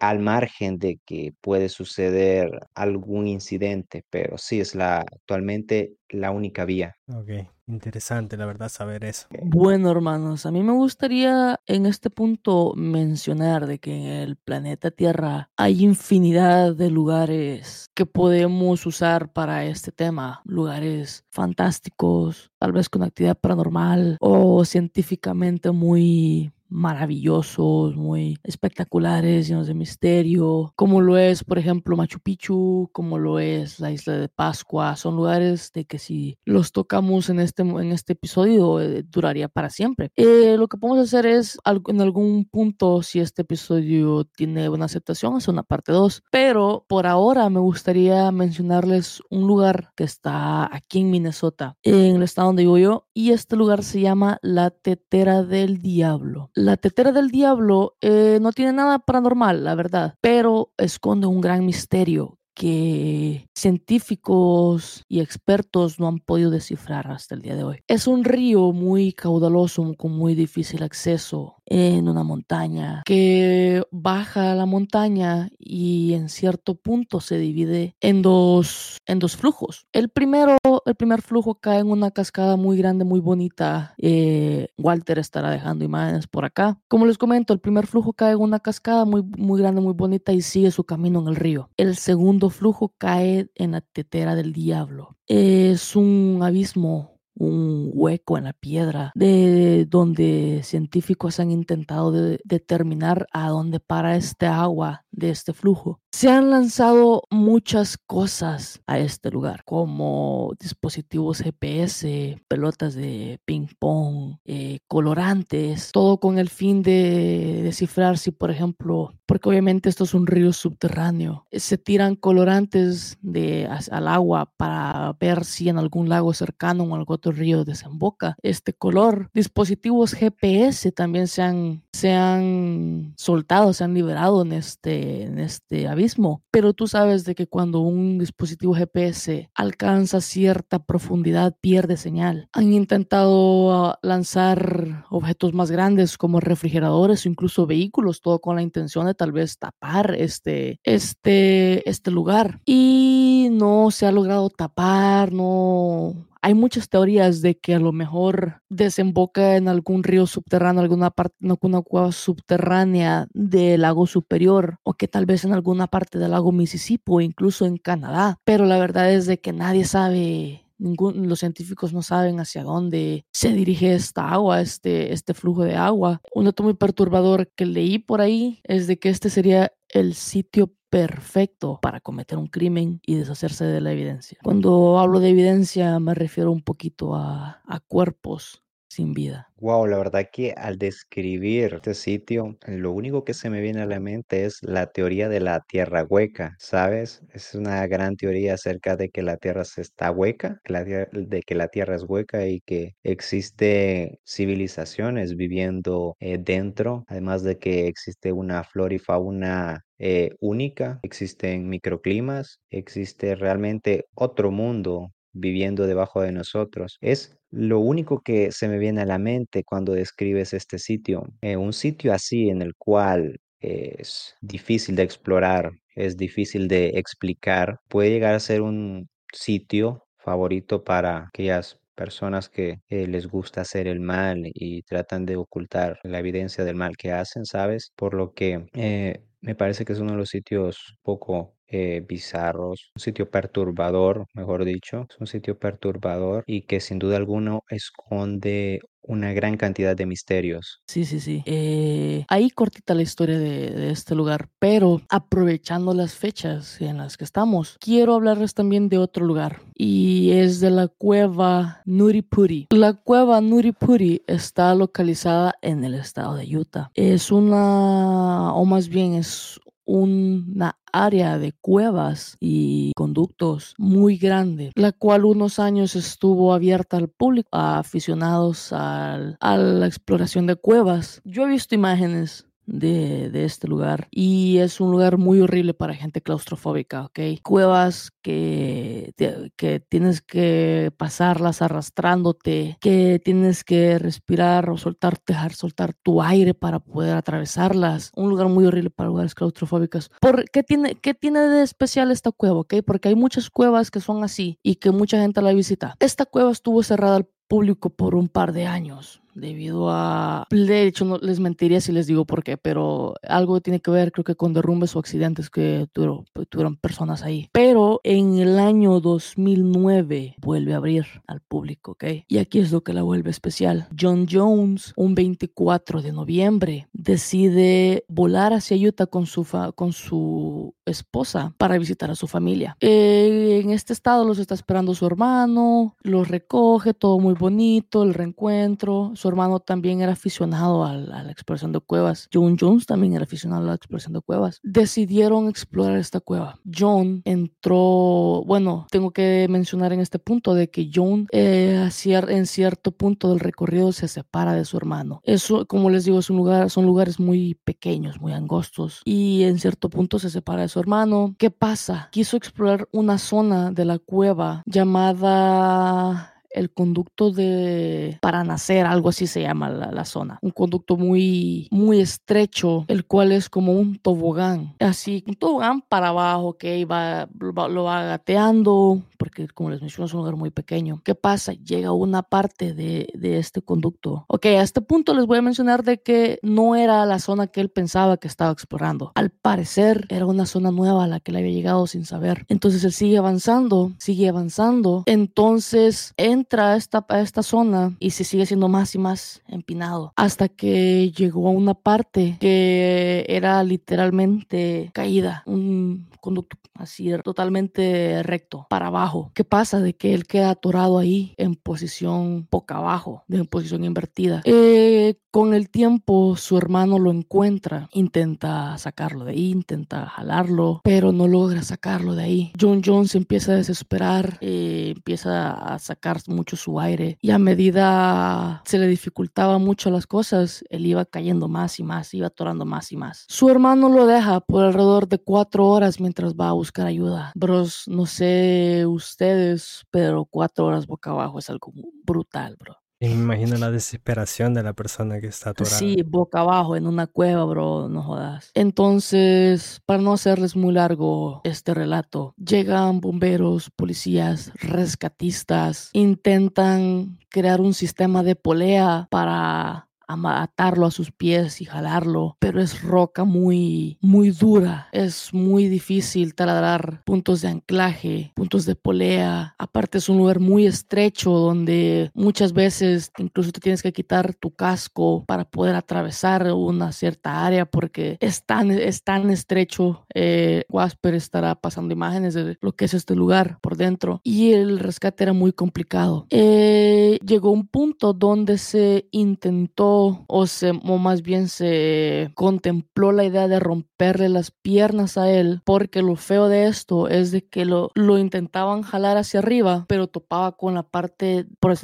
al 0.00 0.18
margen 0.18 0.78
de 0.78 0.98
que 1.06 1.32
puede 1.40 1.68
suceder 1.68 2.50
algún 2.74 3.28
incidente, 3.28 4.02
pero 4.10 4.36
sí 4.36 4.60
es 4.60 4.74
la 4.74 4.98
actualmente 5.00 5.92
la 6.08 6.32
única 6.32 6.64
vía. 6.64 6.96
Ok, 7.08 7.30
interesante 7.66 8.36
la 8.36 8.46
verdad 8.46 8.68
saber 8.68 9.04
eso. 9.04 9.26
Bueno, 9.42 9.90
hermanos, 9.90 10.46
a 10.46 10.50
mí 10.50 10.62
me 10.62 10.72
gustaría 10.72 11.60
en 11.66 11.86
este 11.86 12.10
punto 12.10 12.72
mencionar 12.76 13.66
de 13.66 13.78
que 13.78 13.94
en 13.94 14.04
el 14.04 14.36
planeta 14.36 14.90
Tierra 14.90 15.50
hay 15.56 15.82
infinidad 15.82 16.74
de 16.74 16.90
lugares 16.90 17.90
que 17.94 18.06
podemos 18.06 18.86
usar 18.86 19.32
para 19.32 19.64
este 19.64 19.92
tema, 19.92 20.42
lugares 20.44 21.24
fantásticos, 21.30 22.50
tal 22.58 22.72
vez 22.72 22.88
con 22.88 23.02
actividad 23.02 23.38
paranormal 23.38 24.16
o 24.20 24.64
científicamente 24.64 25.70
muy 25.70 26.53
maravillosos, 26.68 27.96
muy 27.96 28.38
espectaculares, 28.42 29.48
llenos 29.48 29.66
de 29.66 29.74
misterio, 29.74 30.72
como 30.76 31.00
lo 31.00 31.18
es, 31.18 31.44
por 31.44 31.58
ejemplo, 31.58 31.96
Machu 31.96 32.20
Picchu, 32.20 32.88
como 32.92 33.18
lo 33.18 33.38
es 33.38 33.80
la 33.80 33.90
isla 33.90 34.14
de 34.14 34.28
Pascua. 34.28 34.96
Son 34.96 35.16
lugares 35.16 35.70
de 35.72 35.84
que 35.84 35.98
si 35.98 36.38
los 36.44 36.72
tocamos 36.72 37.28
en 37.28 37.40
este, 37.40 37.62
en 37.62 37.92
este 37.92 38.14
episodio 38.14 38.80
eh, 38.80 39.04
duraría 39.04 39.48
para 39.48 39.70
siempre. 39.70 40.10
Eh, 40.16 40.56
lo 40.58 40.68
que 40.68 40.76
podemos 40.78 41.06
hacer 41.06 41.26
es 41.26 41.58
en 41.86 42.00
algún 42.00 42.44
punto, 42.46 43.02
si 43.02 43.20
este 43.20 43.42
episodio 43.42 44.24
tiene 44.24 44.68
una 44.68 44.86
aceptación, 44.86 45.36
hacer 45.36 45.52
una 45.52 45.62
parte 45.62 45.92
2. 45.92 46.22
Pero 46.30 46.84
por 46.88 47.06
ahora 47.06 47.48
me 47.50 47.60
gustaría 47.60 48.30
mencionarles 48.32 49.22
un 49.30 49.46
lugar 49.46 49.90
que 49.96 50.04
está 50.04 50.74
aquí 50.74 51.00
en 51.00 51.10
Minnesota, 51.10 51.76
en 51.82 52.16
el 52.16 52.22
estado 52.22 52.48
donde 52.48 52.62
vivo 52.62 52.78
yo, 52.78 53.06
y 53.14 53.30
este 53.30 53.56
lugar 53.56 53.82
se 53.84 54.00
llama 54.00 54.38
La 54.42 54.70
Tetera 54.70 55.42
del 55.42 55.80
Diablo. 55.80 56.50
La 56.56 56.76
tetera 56.76 57.10
del 57.10 57.30
diablo 57.30 57.96
eh, 58.00 58.38
no 58.40 58.52
tiene 58.52 58.72
nada 58.72 59.00
paranormal, 59.00 59.64
la 59.64 59.74
verdad, 59.74 60.14
pero 60.20 60.72
esconde 60.76 61.26
un 61.26 61.40
gran 61.40 61.66
misterio 61.66 62.38
que 62.54 63.48
científicos 63.54 65.04
y 65.08 65.20
expertos 65.20 65.98
no 65.98 66.08
han 66.08 66.18
podido 66.18 66.50
descifrar 66.50 67.10
hasta 67.10 67.34
el 67.34 67.42
día 67.42 67.56
de 67.56 67.64
hoy. 67.64 67.80
Es 67.88 68.06
un 68.06 68.24
río 68.24 68.72
muy 68.72 69.12
caudaloso, 69.12 69.94
con 69.96 70.12
muy 70.12 70.34
difícil 70.34 70.82
acceso 70.82 71.56
en 71.66 72.08
una 72.08 72.22
montaña 72.22 73.02
que 73.04 73.82
baja 73.90 74.54
la 74.54 74.66
montaña 74.66 75.48
y 75.58 76.12
en 76.12 76.28
cierto 76.28 76.74
punto 76.74 77.20
se 77.20 77.38
divide 77.38 77.96
en 78.00 78.22
dos, 78.22 78.98
en 79.06 79.18
dos 79.18 79.36
flujos. 79.36 79.86
El 79.92 80.08
primero, 80.08 80.56
el 80.84 80.94
primer 80.94 81.22
flujo 81.22 81.56
cae 81.56 81.80
en 81.80 81.90
una 81.90 82.10
cascada 82.10 82.56
muy 82.56 82.76
grande, 82.76 83.04
muy 83.04 83.20
bonita. 83.20 83.94
Eh, 83.98 84.68
Walter 84.78 85.18
estará 85.18 85.50
dejando 85.50 85.84
imágenes 85.84 86.26
por 86.26 86.44
acá. 86.44 86.78
Como 86.88 87.06
les 87.06 87.18
comento, 87.18 87.52
el 87.52 87.60
primer 87.60 87.86
flujo 87.86 88.12
cae 88.12 88.32
en 88.32 88.40
una 88.40 88.60
cascada 88.60 89.04
muy, 89.04 89.22
muy 89.22 89.60
grande, 89.60 89.80
muy 89.80 89.94
bonita 89.94 90.32
y 90.32 90.42
sigue 90.42 90.70
su 90.70 90.84
camino 90.84 91.20
en 91.20 91.28
el 91.28 91.36
río. 91.36 91.70
El 91.76 91.96
segundo 91.96 92.43
flujo 92.50 92.94
cae 92.98 93.50
en 93.54 93.72
la 93.72 93.80
tetera 93.80 94.34
del 94.34 94.52
diablo. 94.52 95.16
Es 95.26 95.96
un 95.96 96.40
abismo 96.42 97.13
un 97.36 97.90
hueco 97.92 98.38
en 98.38 98.44
la 98.44 98.52
piedra 98.52 99.12
de 99.14 99.86
donde 99.88 100.60
científicos 100.62 101.40
han 101.40 101.50
intentado 101.50 102.12
determinar 102.44 103.26
a 103.32 103.48
dónde 103.48 103.80
para 103.80 104.16
este 104.16 104.46
agua 104.46 105.04
de 105.10 105.30
este 105.30 105.52
flujo. 105.52 106.00
Se 106.12 106.30
han 106.30 106.50
lanzado 106.50 107.24
muchas 107.30 107.98
cosas 107.98 108.80
a 108.86 108.98
este 108.98 109.30
lugar, 109.30 109.64
como 109.64 110.52
dispositivos 110.60 111.40
GPS, 111.40 112.40
pelotas 112.46 112.94
de 112.94 113.40
ping 113.44 113.66
pong, 113.78 114.36
eh, 114.44 114.78
colorantes, 114.86 115.90
todo 115.92 116.18
con 116.20 116.38
el 116.38 116.48
fin 116.50 116.82
de 116.82 117.62
descifrar 117.64 118.18
si, 118.18 118.30
por 118.30 118.52
ejemplo, 118.52 119.12
porque 119.26 119.48
obviamente 119.48 119.88
esto 119.88 120.04
es 120.04 120.14
un 120.14 120.26
río 120.26 120.52
subterráneo, 120.52 121.46
se 121.50 121.78
tiran 121.78 122.14
colorantes 122.14 123.18
de, 123.20 123.68
al 123.90 124.08
agua 124.08 124.52
para 124.56 125.16
ver 125.18 125.44
si 125.44 125.68
en 125.68 125.78
algún 125.78 126.08
lago 126.08 126.32
cercano 126.32 126.84
o 126.84 126.94
algún 126.94 127.04
río 127.32 127.64
desemboca 127.64 128.36
este 128.42 128.72
color. 128.72 129.30
Dispositivos 129.34 130.14
GPS 130.14 130.92
también 130.92 131.28
se 131.28 131.42
han, 131.42 131.82
se 131.92 132.12
han 132.12 133.14
soltado, 133.16 133.72
se 133.72 133.84
han 133.84 133.94
liberado 133.94 134.42
en 134.42 134.52
este, 134.52 135.24
en 135.24 135.38
este 135.38 135.88
abismo. 135.88 136.42
Pero 136.50 136.72
tú 136.72 136.86
sabes 136.86 137.24
de 137.24 137.34
que 137.34 137.46
cuando 137.46 137.80
un 137.80 138.18
dispositivo 138.18 138.74
GPS 138.74 139.50
alcanza 139.54 140.20
cierta 140.20 140.84
profundidad 140.84 141.56
pierde 141.60 141.96
señal. 141.96 142.48
Han 142.52 142.72
intentado 142.72 143.72
ah, 143.72 143.98
lanzar 144.02 145.04
objetos 145.10 145.54
más 145.54 145.70
grandes 145.70 146.18
como 146.18 146.40
refrigeradores 146.40 147.24
o 147.24 147.28
incluso 147.28 147.66
vehículos, 147.66 148.20
todo 148.20 148.40
con 148.40 148.56
la 148.56 148.62
intención 148.62 149.06
de 149.06 149.14
tal 149.14 149.32
vez 149.32 149.58
tapar 149.58 150.14
este, 150.16 150.80
este, 150.82 151.88
este 151.88 152.10
lugar. 152.10 152.60
Y 152.64 153.48
no 153.52 153.90
se 153.90 154.06
ha 154.06 154.12
logrado 154.12 154.50
tapar, 154.50 155.32
no 155.32 156.14
hay 156.44 156.52
muchas 156.52 156.90
teorías 156.90 157.40
de 157.40 157.58
que 157.58 157.74
a 157.74 157.78
lo 157.78 157.90
mejor 157.90 158.60
desemboca 158.68 159.56
en 159.56 159.66
algún 159.66 160.04
río 160.04 160.26
subterráneo, 160.26 160.82
alguna 160.82 161.10
parte, 161.10 161.34
alguna 161.42 161.80
cueva 161.80 162.12
subterránea 162.12 163.28
del 163.32 163.80
lago 163.80 164.06
superior, 164.06 164.76
o 164.82 164.92
que 164.92 165.08
tal 165.08 165.24
vez 165.24 165.46
en 165.46 165.54
alguna 165.54 165.86
parte 165.86 166.18
del 166.18 166.32
lago 166.32 166.52
Mississippi 166.52 167.10
o 167.10 167.20
incluso 167.22 167.64
en 167.64 167.78
Canadá. 167.78 168.40
Pero 168.44 168.66
la 168.66 168.78
verdad 168.78 169.10
es 169.10 169.24
de 169.24 169.40
que 169.40 169.54
nadie 169.54 169.86
sabe 169.86 170.60
Ningún, 170.76 171.28
los 171.28 171.38
científicos 171.38 171.92
no 171.92 172.02
saben 172.02 172.40
hacia 172.40 172.64
dónde 172.64 173.24
se 173.32 173.52
dirige 173.52 173.94
esta 173.94 174.28
agua, 174.28 174.60
este, 174.60 175.12
este 175.12 175.32
flujo 175.32 175.62
de 175.62 175.76
agua. 175.76 176.20
Un 176.34 176.46
dato 176.46 176.64
muy 176.64 176.74
perturbador 176.74 177.48
que 177.54 177.64
leí 177.64 177.98
por 178.00 178.20
ahí 178.20 178.60
es 178.64 178.88
de 178.88 178.98
que 178.98 179.08
este 179.08 179.30
sería 179.30 179.72
el 179.94 180.14
sitio 180.14 180.74
perfecto 180.90 181.78
para 181.80 182.00
cometer 182.00 182.36
un 182.36 182.48
crimen 182.48 183.00
y 183.06 183.14
deshacerse 183.14 183.64
de 183.64 183.80
la 183.80 183.92
evidencia. 183.92 184.38
Cuando 184.42 184.98
hablo 184.98 185.20
de 185.20 185.30
evidencia 185.30 185.98
me 185.98 186.14
refiero 186.14 186.52
un 186.52 186.62
poquito 186.62 187.14
a, 187.14 187.62
a 187.66 187.80
cuerpos 187.80 188.62
sin 188.94 189.12
vida. 189.12 189.48
Wow, 189.60 189.86
la 189.86 189.98
verdad 189.98 190.26
que 190.30 190.52
al 190.56 190.78
describir 190.78 191.74
este 191.74 191.94
sitio, 191.94 192.58
lo 192.66 192.92
único 192.92 193.24
que 193.24 193.34
se 193.34 193.50
me 193.50 193.60
viene 193.60 193.80
a 193.82 193.86
la 193.86 193.98
mente 193.98 194.44
es 194.44 194.58
la 194.62 194.86
teoría 194.86 195.28
de 195.28 195.40
la 195.40 195.60
tierra 195.66 196.04
hueca, 196.04 196.54
¿sabes? 196.58 197.22
Es 197.32 197.54
una 197.54 197.86
gran 197.86 198.16
teoría 198.16 198.54
acerca 198.54 198.96
de 198.96 199.08
que 199.08 199.22
la 199.22 199.36
tierra 199.36 199.64
se 199.64 199.80
está 199.80 200.10
hueca, 200.10 200.60
de 200.66 201.42
que 201.46 201.54
la 201.54 201.68
tierra 201.68 201.96
es 201.96 202.04
hueca 202.04 202.46
y 202.46 202.60
que 202.60 202.94
existe 203.02 204.20
civilizaciones 204.26 205.34
viviendo 205.34 206.16
eh, 206.20 206.38
dentro, 206.38 207.04
además 207.08 207.42
de 207.42 207.58
que 207.58 207.88
existe 207.88 208.32
una 208.32 208.64
flora 208.64 208.94
y 208.94 208.98
fauna 208.98 209.80
eh, 209.98 210.30
única, 210.40 211.00
existen 211.02 211.68
microclimas, 211.68 212.60
existe 212.70 213.34
realmente 213.34 214.04
otro 214.14 214.50
mundo 214.50 215.10
viviendo 215.34 215.86
debajo 215.86 216.22
de 216.22 216.32
nosotros. 216.32 216.96
Es 217.00 217.36
lo 217.50 217.80
único 217.80 218.22
que 218.22 218.52
se 218.52 218.68
me 218.68 218.78
viene 218.78 219.02
a 219.02 219.06
la 219.06 219.18
mente 219.18 219.64
cuando 219.64 219.92
describes 219.92 220.54
este 220.54 220.78
sitio. 220.78 221.24
Eh, 221.42 221.56
un 221.56 221.72
sitio 221.72 222.12
así 222.14 222.48
en 222.48 222.62
el 222.62 222.74
cual 222.76 223.38
es 223.60 224.36
difícil 224.40 224.96
de 224.96 225.02
explorar, 225.02 225.72
es 225.94 226.16
difícil 226.16 226.68
de 226.68 226.88
explicar, 226.96 227.78
puede 227.88 228.10
llegar 228.10 228.34
a 228.34 228.40
ser 228.40 228.60
un 228.62 229.08
sitio 229.32 230.04
favorito 230.18 230.84
para 230.84 231.26
aquellas 231.28 231.78
personas 231.94 232.48
que 232.48 232.80
eh, 232.88 233.06
les 233.06 233.26
gusta 233.28 233.60
hacer 233.60 233.86
el 233.86 234.00
mal 234.00 234.42
y 234.52 234.82
tratan 234.82 235.24
de 235.26 235.36
ocultar 235.36 235.98
la 236.02 236.18
evidencia 236.18 236.64
del 236.64 236.76
mal 236.76 236.96
que 236.96 237.12
hacen, 237.12 237.46
¿sabes? 237.46 237.92
Por 237.96 238.14
lo 238.14 238.32
que 238.34 238.66
eh, 238.74 239.22
me 239.40 239.54
parece 239.54 239.84
que 239.84 239.92
es 239.92 240.00
uno 240.00 240.12
de 240.12 240.18
los 240.18 240.30
sitios 240.30 240.96
poco 241.02 241.54
eh, 241.76 242.04
bizarros, 242.06 242.92
un 242.94 243.00
sitio 243.00 243.28
perturbador, 243.28 244.26
mejor 244.32 244.64
dicho, 244.64 245.06
es 245.10 245.16
un 245.18 245.26
sitio 245.26 245.58
perturbador 245.58 246.44
y 246.46 246.62
que 246.62 246.78
sin 246.78 247.00
duda 247.00 247.16
alguna 247.16 247.58
esconde 247.68 248.80
una 249.02 249.32
gran 249.32 249.56
cantidad 249.56 249.96
de 249.96 250.06
misterios. 250.06 250.80
Sí, 250.86 251.04
sí, 251.04 251.18
sí. 251.18 251.42
Eh, 251.46 252.24
ahí 252.28 252.48
cortita 252.48 252.94
la 252.94 253.02
historia 253.02 253.38
de, 253.38 253.70
de, 253.70 253.90
este 253.90 254.14
lugar, 254.14 254.48
pero 254.60 255.02
aprovechando 255.10 255.92
las 255.94 256.14
fechas 256.14 256.80
en 256.80 256.98
las 256.98 257.16
que 257.16 257.24
estamos, 257.24 257.76
quiero 257.80 258.14
hablarles 258.14 258.54
también 258.54 258.88
de 258.88 258.98
otro 258.98 259.26
lugar 259.26 259.60
y 259.74 260.30
es 260.30 260.60
de 260.60 260.70
la 260.70 260.86
cueva 260.88 261.82
Nuripuri. 261.84 262.68
La 262.70 262.94
cueva 262.94 263.40
Nuripuri 263.40 264.22
está 264.26 264.74
localizada 264.74 265.54
en 265.60 265.84
el 265.84 265.94
estado 265.94 266.36
de 266.36 266.56
Utah. 266.56 266.90
Es 266.94 267.32
una, 267.32 268.54
o 268.54 268.64
más 268.64 268.88
bien 268.88 269.14
es 269.14 269.60
una 269.84 270.78
área 270.92 271.38
de 271.38 271.52
cuevas 271.52 272.36
y 272.40 272.92
conductos 272.96 273.74
muy 273.78 274.16
grande, 274.16 274.72
la 274.74 274.92
cual 274.92 275.24
unos 275.24 275.58
años 275.58 275.96
estuvo 275.96 276.54
abierta 276.54 276.96
al 276.96 277.08
público, 277.08 277.48
a 277.52 277.78
aficionados 277.78 278.72
a 278.72 279.36
la 279.40 279.86
exploración 279.86 280.46
de 280.46 280.56
cuevas. 280.56 281.20
Yo 281.24 281.44
he 281.44 281.48
visto 281.48 281.74
imágenes 281.74 282.46
de, 282.66 283.30
de, 283.30 283.44
este 283.44 283.68
lugar 283.68 284.08
y 284.10 284.58
es 284.58 284.80
un 284.80 284.90
lugar 284.90 285.18
muy 285.18 285.40
horrible 285.40 285.74
para 285.74 285.94
gente 285.94 286.20
claustrofóbica, 286.20 287.06
¿ok? 287.06 287.20
Cuevas 287.42 288.12
que, 288.22 289.12
que 289.56 289.80
tienes 289.80 290.22
que 290.22 290.92
pasarlas 290.96 291.62
arrastrándote, 291.62 292.78
que 292.80 293.20
tienes 293.24 293.64
que 293.64 293.98
respirar 293.98 294.70
o 294.70 294.76
soltar, 294.76 295.18
dejar 295.26 295.54
soltar 295.54 295.94
tu 295.94 296.22
aire 296.22 296.54
para 296.54 296.78
poder 296.78 297.16
atravesarlas. 297.16 298.10
Un 298.16 298.30
lugar 298.30 298.48
muy 298.48 298.66
horrible 298.66 298.90
para 298.90 299.08
lugares 299.08 299.34
claustrofóbicos. 299.34 300.10
¿Por 300.20 300.44
qué 300.50 300.62
tiene, 300.62 300.94
qué 300.96 301.14
tiene 301.14 301.40
de 301.40 301.62
especial 301.62 302.10
esta 302.10 302.32
cueva, 302.32 302.60
ok? 302.60 302.74
Porque 302.86 303.08
hay 303.08 303.14
muchas 303.14 303.50
cuevas 303.50 303.90
que 303.90 304.00
son 304.00 304.24
así 304.24 304.58
y 304.62 304.76
que 304.76 304.90
mucha 304.90 305.20
gente 305.20 305.42
la 305.42 305.52
visita. 305.52 305.96
Esta 306.00 306.24
cueva 306.24 306.50
estuvo 306.50 306.82
cerrada 306.82 307.16
al 307.16 307.28
público 307.48 307.90
por 307.90 308.14
un 308.14 308.28
par 308.28 308.52
de 308.52 308.66
años 308.66 309.23
debido 309.34 309.90
a, 309.90 310.46
de 310.50 310.86
hecho 310.86 311.04
no 311.04 311.18
les 311.18 311.40
mentiría 311.40 311.80
si 311.80 311.92
les 311.92 312.06
digo 312.06 312.24
por 312.24 312.42
qué, 312.42 312.56
pero 312.56 313.14
algo 313.22 313.60
tiene 313.60 313.80
que 313.80 313.90
ver 313.90 314.12
creo 314.12 314.24
que 314.24 314.36
con 314.36 314.52
derrumbes 314.52 314.94
o 314.96 314.98
accidentes 314.98 315.50
que 315.50 315.86
tuvieron, 315.92 316.24
tuvieron 316.48 316.76
personas 316.76 317.22
ahí. 317.22 317.48
Pero 317.52 318.00
en 318.04 318.38
el 318.38 318.58
año 318.58 319.00
2009 319.00 320.36
vuelve 320.38 320.74
a 320.74 320.76
abrir 320.76 321.06
al 321.26 321.40
público, 321.40 321.92
¿ok? 321.92 322.04
Y 322.28 322.38
aquí 322.38 322.58
es 322.58 322.72
lo 322.72 322.82
que 322.82 322.92
la 322.92 323.02
vuelve 323.02 323.30
especial. 323.30 323.88
John 323.98 324.26
Jones, 324.30 324.92
un 324.96 325.14
24 325.14 326.02
de 326.02 326.12
noviembre, 326.12 326.88
decide 326.92 328.04
volar 328.08 328.52
hacia 328.52 328.76
Utah 328.76 329.06
con 329.06 329.26
su, 329.26 329.46
con 329.74 329.92
su 329.92 330.74
esposa 330.86 331.54
para 331.58 331.78
visitar 331.78 332.10
a 332.10 332.14
su 332.14 332.26
familia. 332.26 332.76
Eh, 332.80 333.60
en 333.62 333.70
este 333.70 333.92
estado 333.92 334.24
los 334.24 334.38
está 334.38 334.54
esperando 334.54 334.94
su 334.94 335.06
hermano, 335.06 335.96
los 336.02 336.28
recoge, 336.28 336.94
todo 336.94 337.18
muy 337.18 337.34
bonito, 337.34 338.02
el 338.02 338.14
reencuentro 338.14 339.12
su 339.24 339.28
hermano 339.30 339.58
también 339.58 340.02
era 340.02 340.12
aficionado 340.12 340.84
a 340.84 340.92
la, 340.92 341.20
a 341.20 341.22
la, 341.22 341.32
exploración 341.32 341.72
de 341.72 341.80
cuevas. 341.80 342.28
John 342.30 342.58
Jones 342.60 342.84
también 342.84 343.14
era 343.14 343.24
aficionado 343.24 343.62
a 343.62 343.68
la 343.68 343.74
exploración 343.74 344.12
de 344.12 344.20
cuevas. 344.20 344.60
Decidieron 344.62 345.48
explorar 345.48 345.96
esta 345.96 346.20
cueva. 346.20 346.58
John 346.70 347.22
entró, 347.24 348.44
bueno, 348.46 348.86
tengo 348.90 349.12
que 349.12 349.46
mencionar 349.48 349.94
en 349.94 350.00
este 350.00 350.18
punto 350.18 350.52
de 350.52 350.68
que 350.68 350.90
John 350.94 351.26
eh, 351.32 351.88
en 352.04 352.46
cierto 352.46 352.90
punto 352.90 353.30
del 353.30 353.40
recorrido 353.40 353.92
se 353.92 354.08
separa 354.08 354.52
de 354.52 354.66
su 354.66 354.76
hermano. 354.76 355.22
Eso, 355.24 355.64
como 355.64 355.88
les 355.88 356.04
digo, 356.04 356.18
es 356.18 356.28
un 356.28 356.36
lugar, 356.36 356.68
son 356.68 356.84
lugares 356.84 357.18
muy 357.18 357.54
pequeños, 357.64 358.20
muy 358.20 358.34
angostos 358.34 359.00
y 359.06 359.44
en 359.44 359.58
cierto 359.58 359.88
punto 359.88 360.18
se 360.18 360.28
separa 360.28 360.60
de 360.60 360.68
su 360.68 360.80
hermano. 360.80 361.34
¿Qué 361.38 361.50
pasa? 361.50 362.10
Quiso 362.12 362.36
explorar 362.36 362.90
una 362.92 363.16
zona 363.16 363.70
de 363.70 363.86
la 363.86 363.98
cueva 363.98 364.62
llamada 364.66 366.33
el 366.54 366.72
conducto 366.72 367.30
de 367.30 368.18
para 368.20 368.44
nacer, 368.44 368.86
algo 368.86 369.10
así 369.10 369.26
se 369.26 369.42
llama 369.42 369.68
la, 369.68 369.90
la, 369.90 370.04
zona. 370.04 370.38
Un 370.40 370.50
conducto 370.50 370.96
muy, 370.96 371.68
muy 371.70 372.00
estrecho, 372.00 372.84
el 372.88 373.04
cual 373.04 373.32
es 373.32 373.50
como 373.50 373.72
un 373.72 373.98
tobogán. 373.98 374.74
Así, 374.78 375.24
un 375.26 375.34
tobogán 375.34 375.82
para 375.82 376.08
abajo 376.08 376.56
que 376.56 376.84
va, 376.84 377.28
lo, 377.38 377.84
va 377.84 378.04
gateando, 378.04 379.02
porque 379.18 379.48
como 379.48 379.70
les 379.70 379.80
menciono 379.80 380.06
es 380.06 380.14
un 380.14 380.20
lugar 380.20 380.36
muy 380.36 380.50
pequeño. 380.50 381.00
¿Qué 381.04 381.14
pasa? 381.14 381.52
Llega 381.52 381.92
una 381.92 382.22
parte 382.22 382.74
de, 382.74 383.08
de 383.14 383.38
este 383.38 383.62
conducto. 383.62 384.24
Ok, 384.28 384.46
a 384.46 384.62
este 384.62 384.80
punto 384.80 385.14
les 385.14 385.26
voy 385.26 385.38
a 385.38 385.42
mencionar 385.42 385.82
de 385.82 386.00
que 386.00 386.38
no 386.42 386.76
era 386.76 387.04
la 387.06 387.18
zona 387.18 387.46
que 387.48 387.60
él 387.60 387.70
pensaba 387.70 388.16
que 388.16 388.28
estaba 388.28 388.52
explorando. 388.52 389.12
Al 389.14 389.30
parecer 389.30 390.06
era 390.08 390.26
una 390.26 390.46
zona 390.46 390.70
nueva 390.70 391.04
a 391.04 391.08
la 391.08 391.20
que 391.20 391.32
le 391.32 391.38
había 391.38 391.52
llegado 391.52 391.86
sin 391.86 392.04
saber. 392.04 392.46
Entonces 392.48 392.84
él 392.84 392.92
sigue 392.92 393.18
avanzando, 393.18 393.92
sigue 393.98 394.28
avanzando. 394.28 395.02
Entonces 395.06 396.14
en 396.16 396.43
entra 396.44 396.72
a 396.72 396.76
esta, 396.76 397.04
a 397.08 397.20
esta 397.20 397.42
zona 397.42 397.96
y 397.98 398.10
se 398.10 398.24
sigue 398.24 398.44
siendo 398.44 398.68
más 398.68 398.94
y 398.94 398.98
más 398.98 399.42
empinado 399.48 400.12
hasta 400.16 400.48
que 400.48 401.10
llegó 401.10 401.48
a 401.48 401.52
una 401.52 401.72
parte 401.74 402.36
que 402.38 403.24
era 403.28 403.62
literalmente 403.62 404.90
caída, 404.92 405.42
un 405.46 406.06
conducto 406.20 406.58
así 406.74 407.10
totalmente 407.22 408.22
recto 408.22 408.66
para 408.68 408.88
abajo. 408.88 409.30
¿Qué 409.34 409.44
pasa? 409.44 409.80
De 409.80 409.94
que 409.94 410.14
él 410.14 410.26
queda 410.26 410.50
atorado 410.50 410.98
ahí 410.98 411.34
en 411.36 411.54
posición 411.54 412.48
boca 412.50 412.76
abajo, 412.76 413.24
en 413.28 413.46
posición 413.46 413.84
invertida. 413.84 414.42
Eh, 414.44 415.14
con 415.30 415.54
el 415.54 415.68
tiempo 415.68 416.36
su 416.36 416.56
hermano 416.56 416.98
lo 416.98 417.10
encuentra, 417.10 417.88
intenta 417.92 418.76
sacarlo 418.78 419.24
de 419.24 419.32
ahí, 419.32 419.50
intenta 419.50 420.06
jalarlo, 420.06 420.80
pero 420.84 421.12
no 421.12 421.28
logra 421.28 421.62
sacarlo 421.62 422.14
de 422.14 422.22
ahí. 422.22 422.52
John 422.60 422.82
Jones 422.84 423.14
empieza 423.14 423.52
a 423.52 423.56
desesperar, 423.56 424.38
eh, 424.40 424.92
empieza 424.96 425.52
a 425.52 425.78
sacar 425.78 426.20
mucho 426.34 426.56
su 426.56 426.78
aire 426.80 427.18
y 427.20 427.30
a 427.30 427.38
medida 427.38 428.62
se 428.64 428.78
le 428.78 428.86
dificultaba 428.86 429.58
mucho 429.58 429.90
las 429.90 430.06
cosas, 430.06 430.64
él 430.68 430.86
iba 430.86 431.04
cayendo 431.04 431.48
más 431.48 431.78
y 431.80 431.82
más, 431.82 432.12
iba 432.14 432.26
atorando 432.26 432.64
más 432.64 432.92
y 432.92 432.96
más. 432.96 433.24
Su 433.28 433.48
hermano 433.48 433.88
lo 433.88 434.06
deja 434.06 434.40
por 434.40 434.64
alrededor 434.64 435.08
de 435.08 435.18
cuatro 435.18 435.66
horas 435.66 436.00
mientras 436.00 436.34
va 436.34 436.50
a 436.50 436.52
buscar 436.52 436.86
ayuda. 436.86 437.32
Bros, 437.34 437.84
no 437.86 438.06
sé 438.06 438.84
ustedes, 438.86 439.84
pero 439.90 440.24
cuatro 440.24 440.66
horas 440.66 440.86
boca 440.86 441.10
abajo 441.10 441.38
es 441.38 441.48
algo 441.50 441.72
brutal, 442.04 442.56
bro. 442.58 442.83
Me 443.04 443.10
imagino 443.10 443.56
la 443.58 443.70
desesperación 443.70 444.54
de 444.54 444.62
la 444.62 444.72
persona 444.72 445.20
que 445.20 445.26
está 445.26 445.50
atorada. 445.50 445.76
Sí, 445.76 446.02
boca 446.06 446.40
abajo 446.40 446.74
en 446.74 446.86
una 446.86 447.06
cueva, 447.06 447.44
bro, 447.44 447.88
no 447.88 448.02
jodas. 448.02 448.50
Entonces, 448.54 449.82
para 449.84 450.02
no 450.02 450.14
hacerles 450.14 450.56
muy 450.56 450.72
largo 450.72 451.42
este 451.44 451.74
relato, 451.74 452.34
llegan 452.38 453.00
bomberos, 453.00 453.70
policías, 453.70 454.52
rescatistas, 454.54 455.90
intentan 455.92 457.18
crear 457.28 457.60
un 457.60 457.74
sistema 457.74 458.22
de 458.22 458.36
polea 458.36 459.06
para 459.10 459.88
atarlo 460.08 460.86
a 460.86 460.90
sus 460.90 461.10
pies 461.10 461.60
y 461.60 461.64
jalarlo, 461.64 462.36
pero 462.38 462.60
es 462.60 462.82
roca 462.82 463.24
muy, 463.24 463.98
muy 464.00 464.30
dura. 464.30 464.88
Es 464.92 465.32
muy 465.32 465.68
difícil 465.68 466.34
taladrar 466.34 467.02
puntos 467.04 467.40
de 467.40 467.48
anclaje, 467.48 468.32
puntos 468.34 468.66
de 468.66 468.74
polea. 468.74 469.54
Aparte 469.58 469.98
es 469.98 470.08
un 470.08 470.18
lugar 470.18 470.40
muy 470.40 470.66
estrecho 470.66 471.30
donde 471.30 472.10
muchas 472.14 472.52
veces 472.52 473.12
incluso 473.18 473.52
te 473.52 473.60
tienes 473.60 473.82
que 473.82 473.92
quitar 473.92 474.34
tu 474.34 474.50
casco 474.50 475.24
para 475.26 475.44
poder 475.44 475.74
atravesar 475.74 476.52
una 476.52 476.92
cierta 476.92 477.44
área 477.44 477.64
porque 477.64 478.16
es 478.20 478.44
tan, 478.44 478.70
es 478.70 479.02
tan 479.02 479.30
estrecho. 479.30 480.04
Eh, 480.14 480.64
Wasper 480.68 481.14
estará 481.14 481.54
pasando 481.54 481.92
imágenes 481.92 482.34
de 482.34 482.56
lo 482.60 482.72
que 482.72 482.86
es 482.86 482.94
este 482.94 483.14
lugar 483.14 483.58
por 483.60 483.76
dentro 483.76 484.20
y 484.22 484.52
el 484.52 484.78
rescate 484.78 485.24
era 485.24 485.32
muy 485.32 485.52
complicado. 485.52 486.26
Eh, 486.30 487.18
llegó 487.24 487.50
un 487.50 487.66
punto 487.66 488.12
donde 488.12 488.58
se 488.58 489.08
intentó 489.10 489.93
o 490.26 490.46
se 490.46 490.72
más 490.72 491.22
bien 491.22 491.48
se 491.48 492.30
contempló 492.34 493.12
la 493.12 493.24
idea 493.24 493.48
de 493.48 493.60
romperle 493.60 494.28
las 494.28 494.50
piernas 494.50 495.18
a 495.18 495.30
él 495.30 495.60
porque 495.64 496.02
lo 496.02 496.16
feo 496.16 496.48
de 496.48 496.66
esto 496.66 497.08
es 497.08 497.30
de 497.30 497.46
que 497.46 497.64
lo, 497.64 497.90
lo 497.94 498.18
intentaban 498.18 498.82
jalar 498.82 499.16
hacia 499.16 499.40
arriba 499.40 499.84
pero 499.88 500.06
topaba 500.06 500.52
con 500.52 500.74
la 500.74 500.82
parte 500.82 501.46
por, 501.60 501.76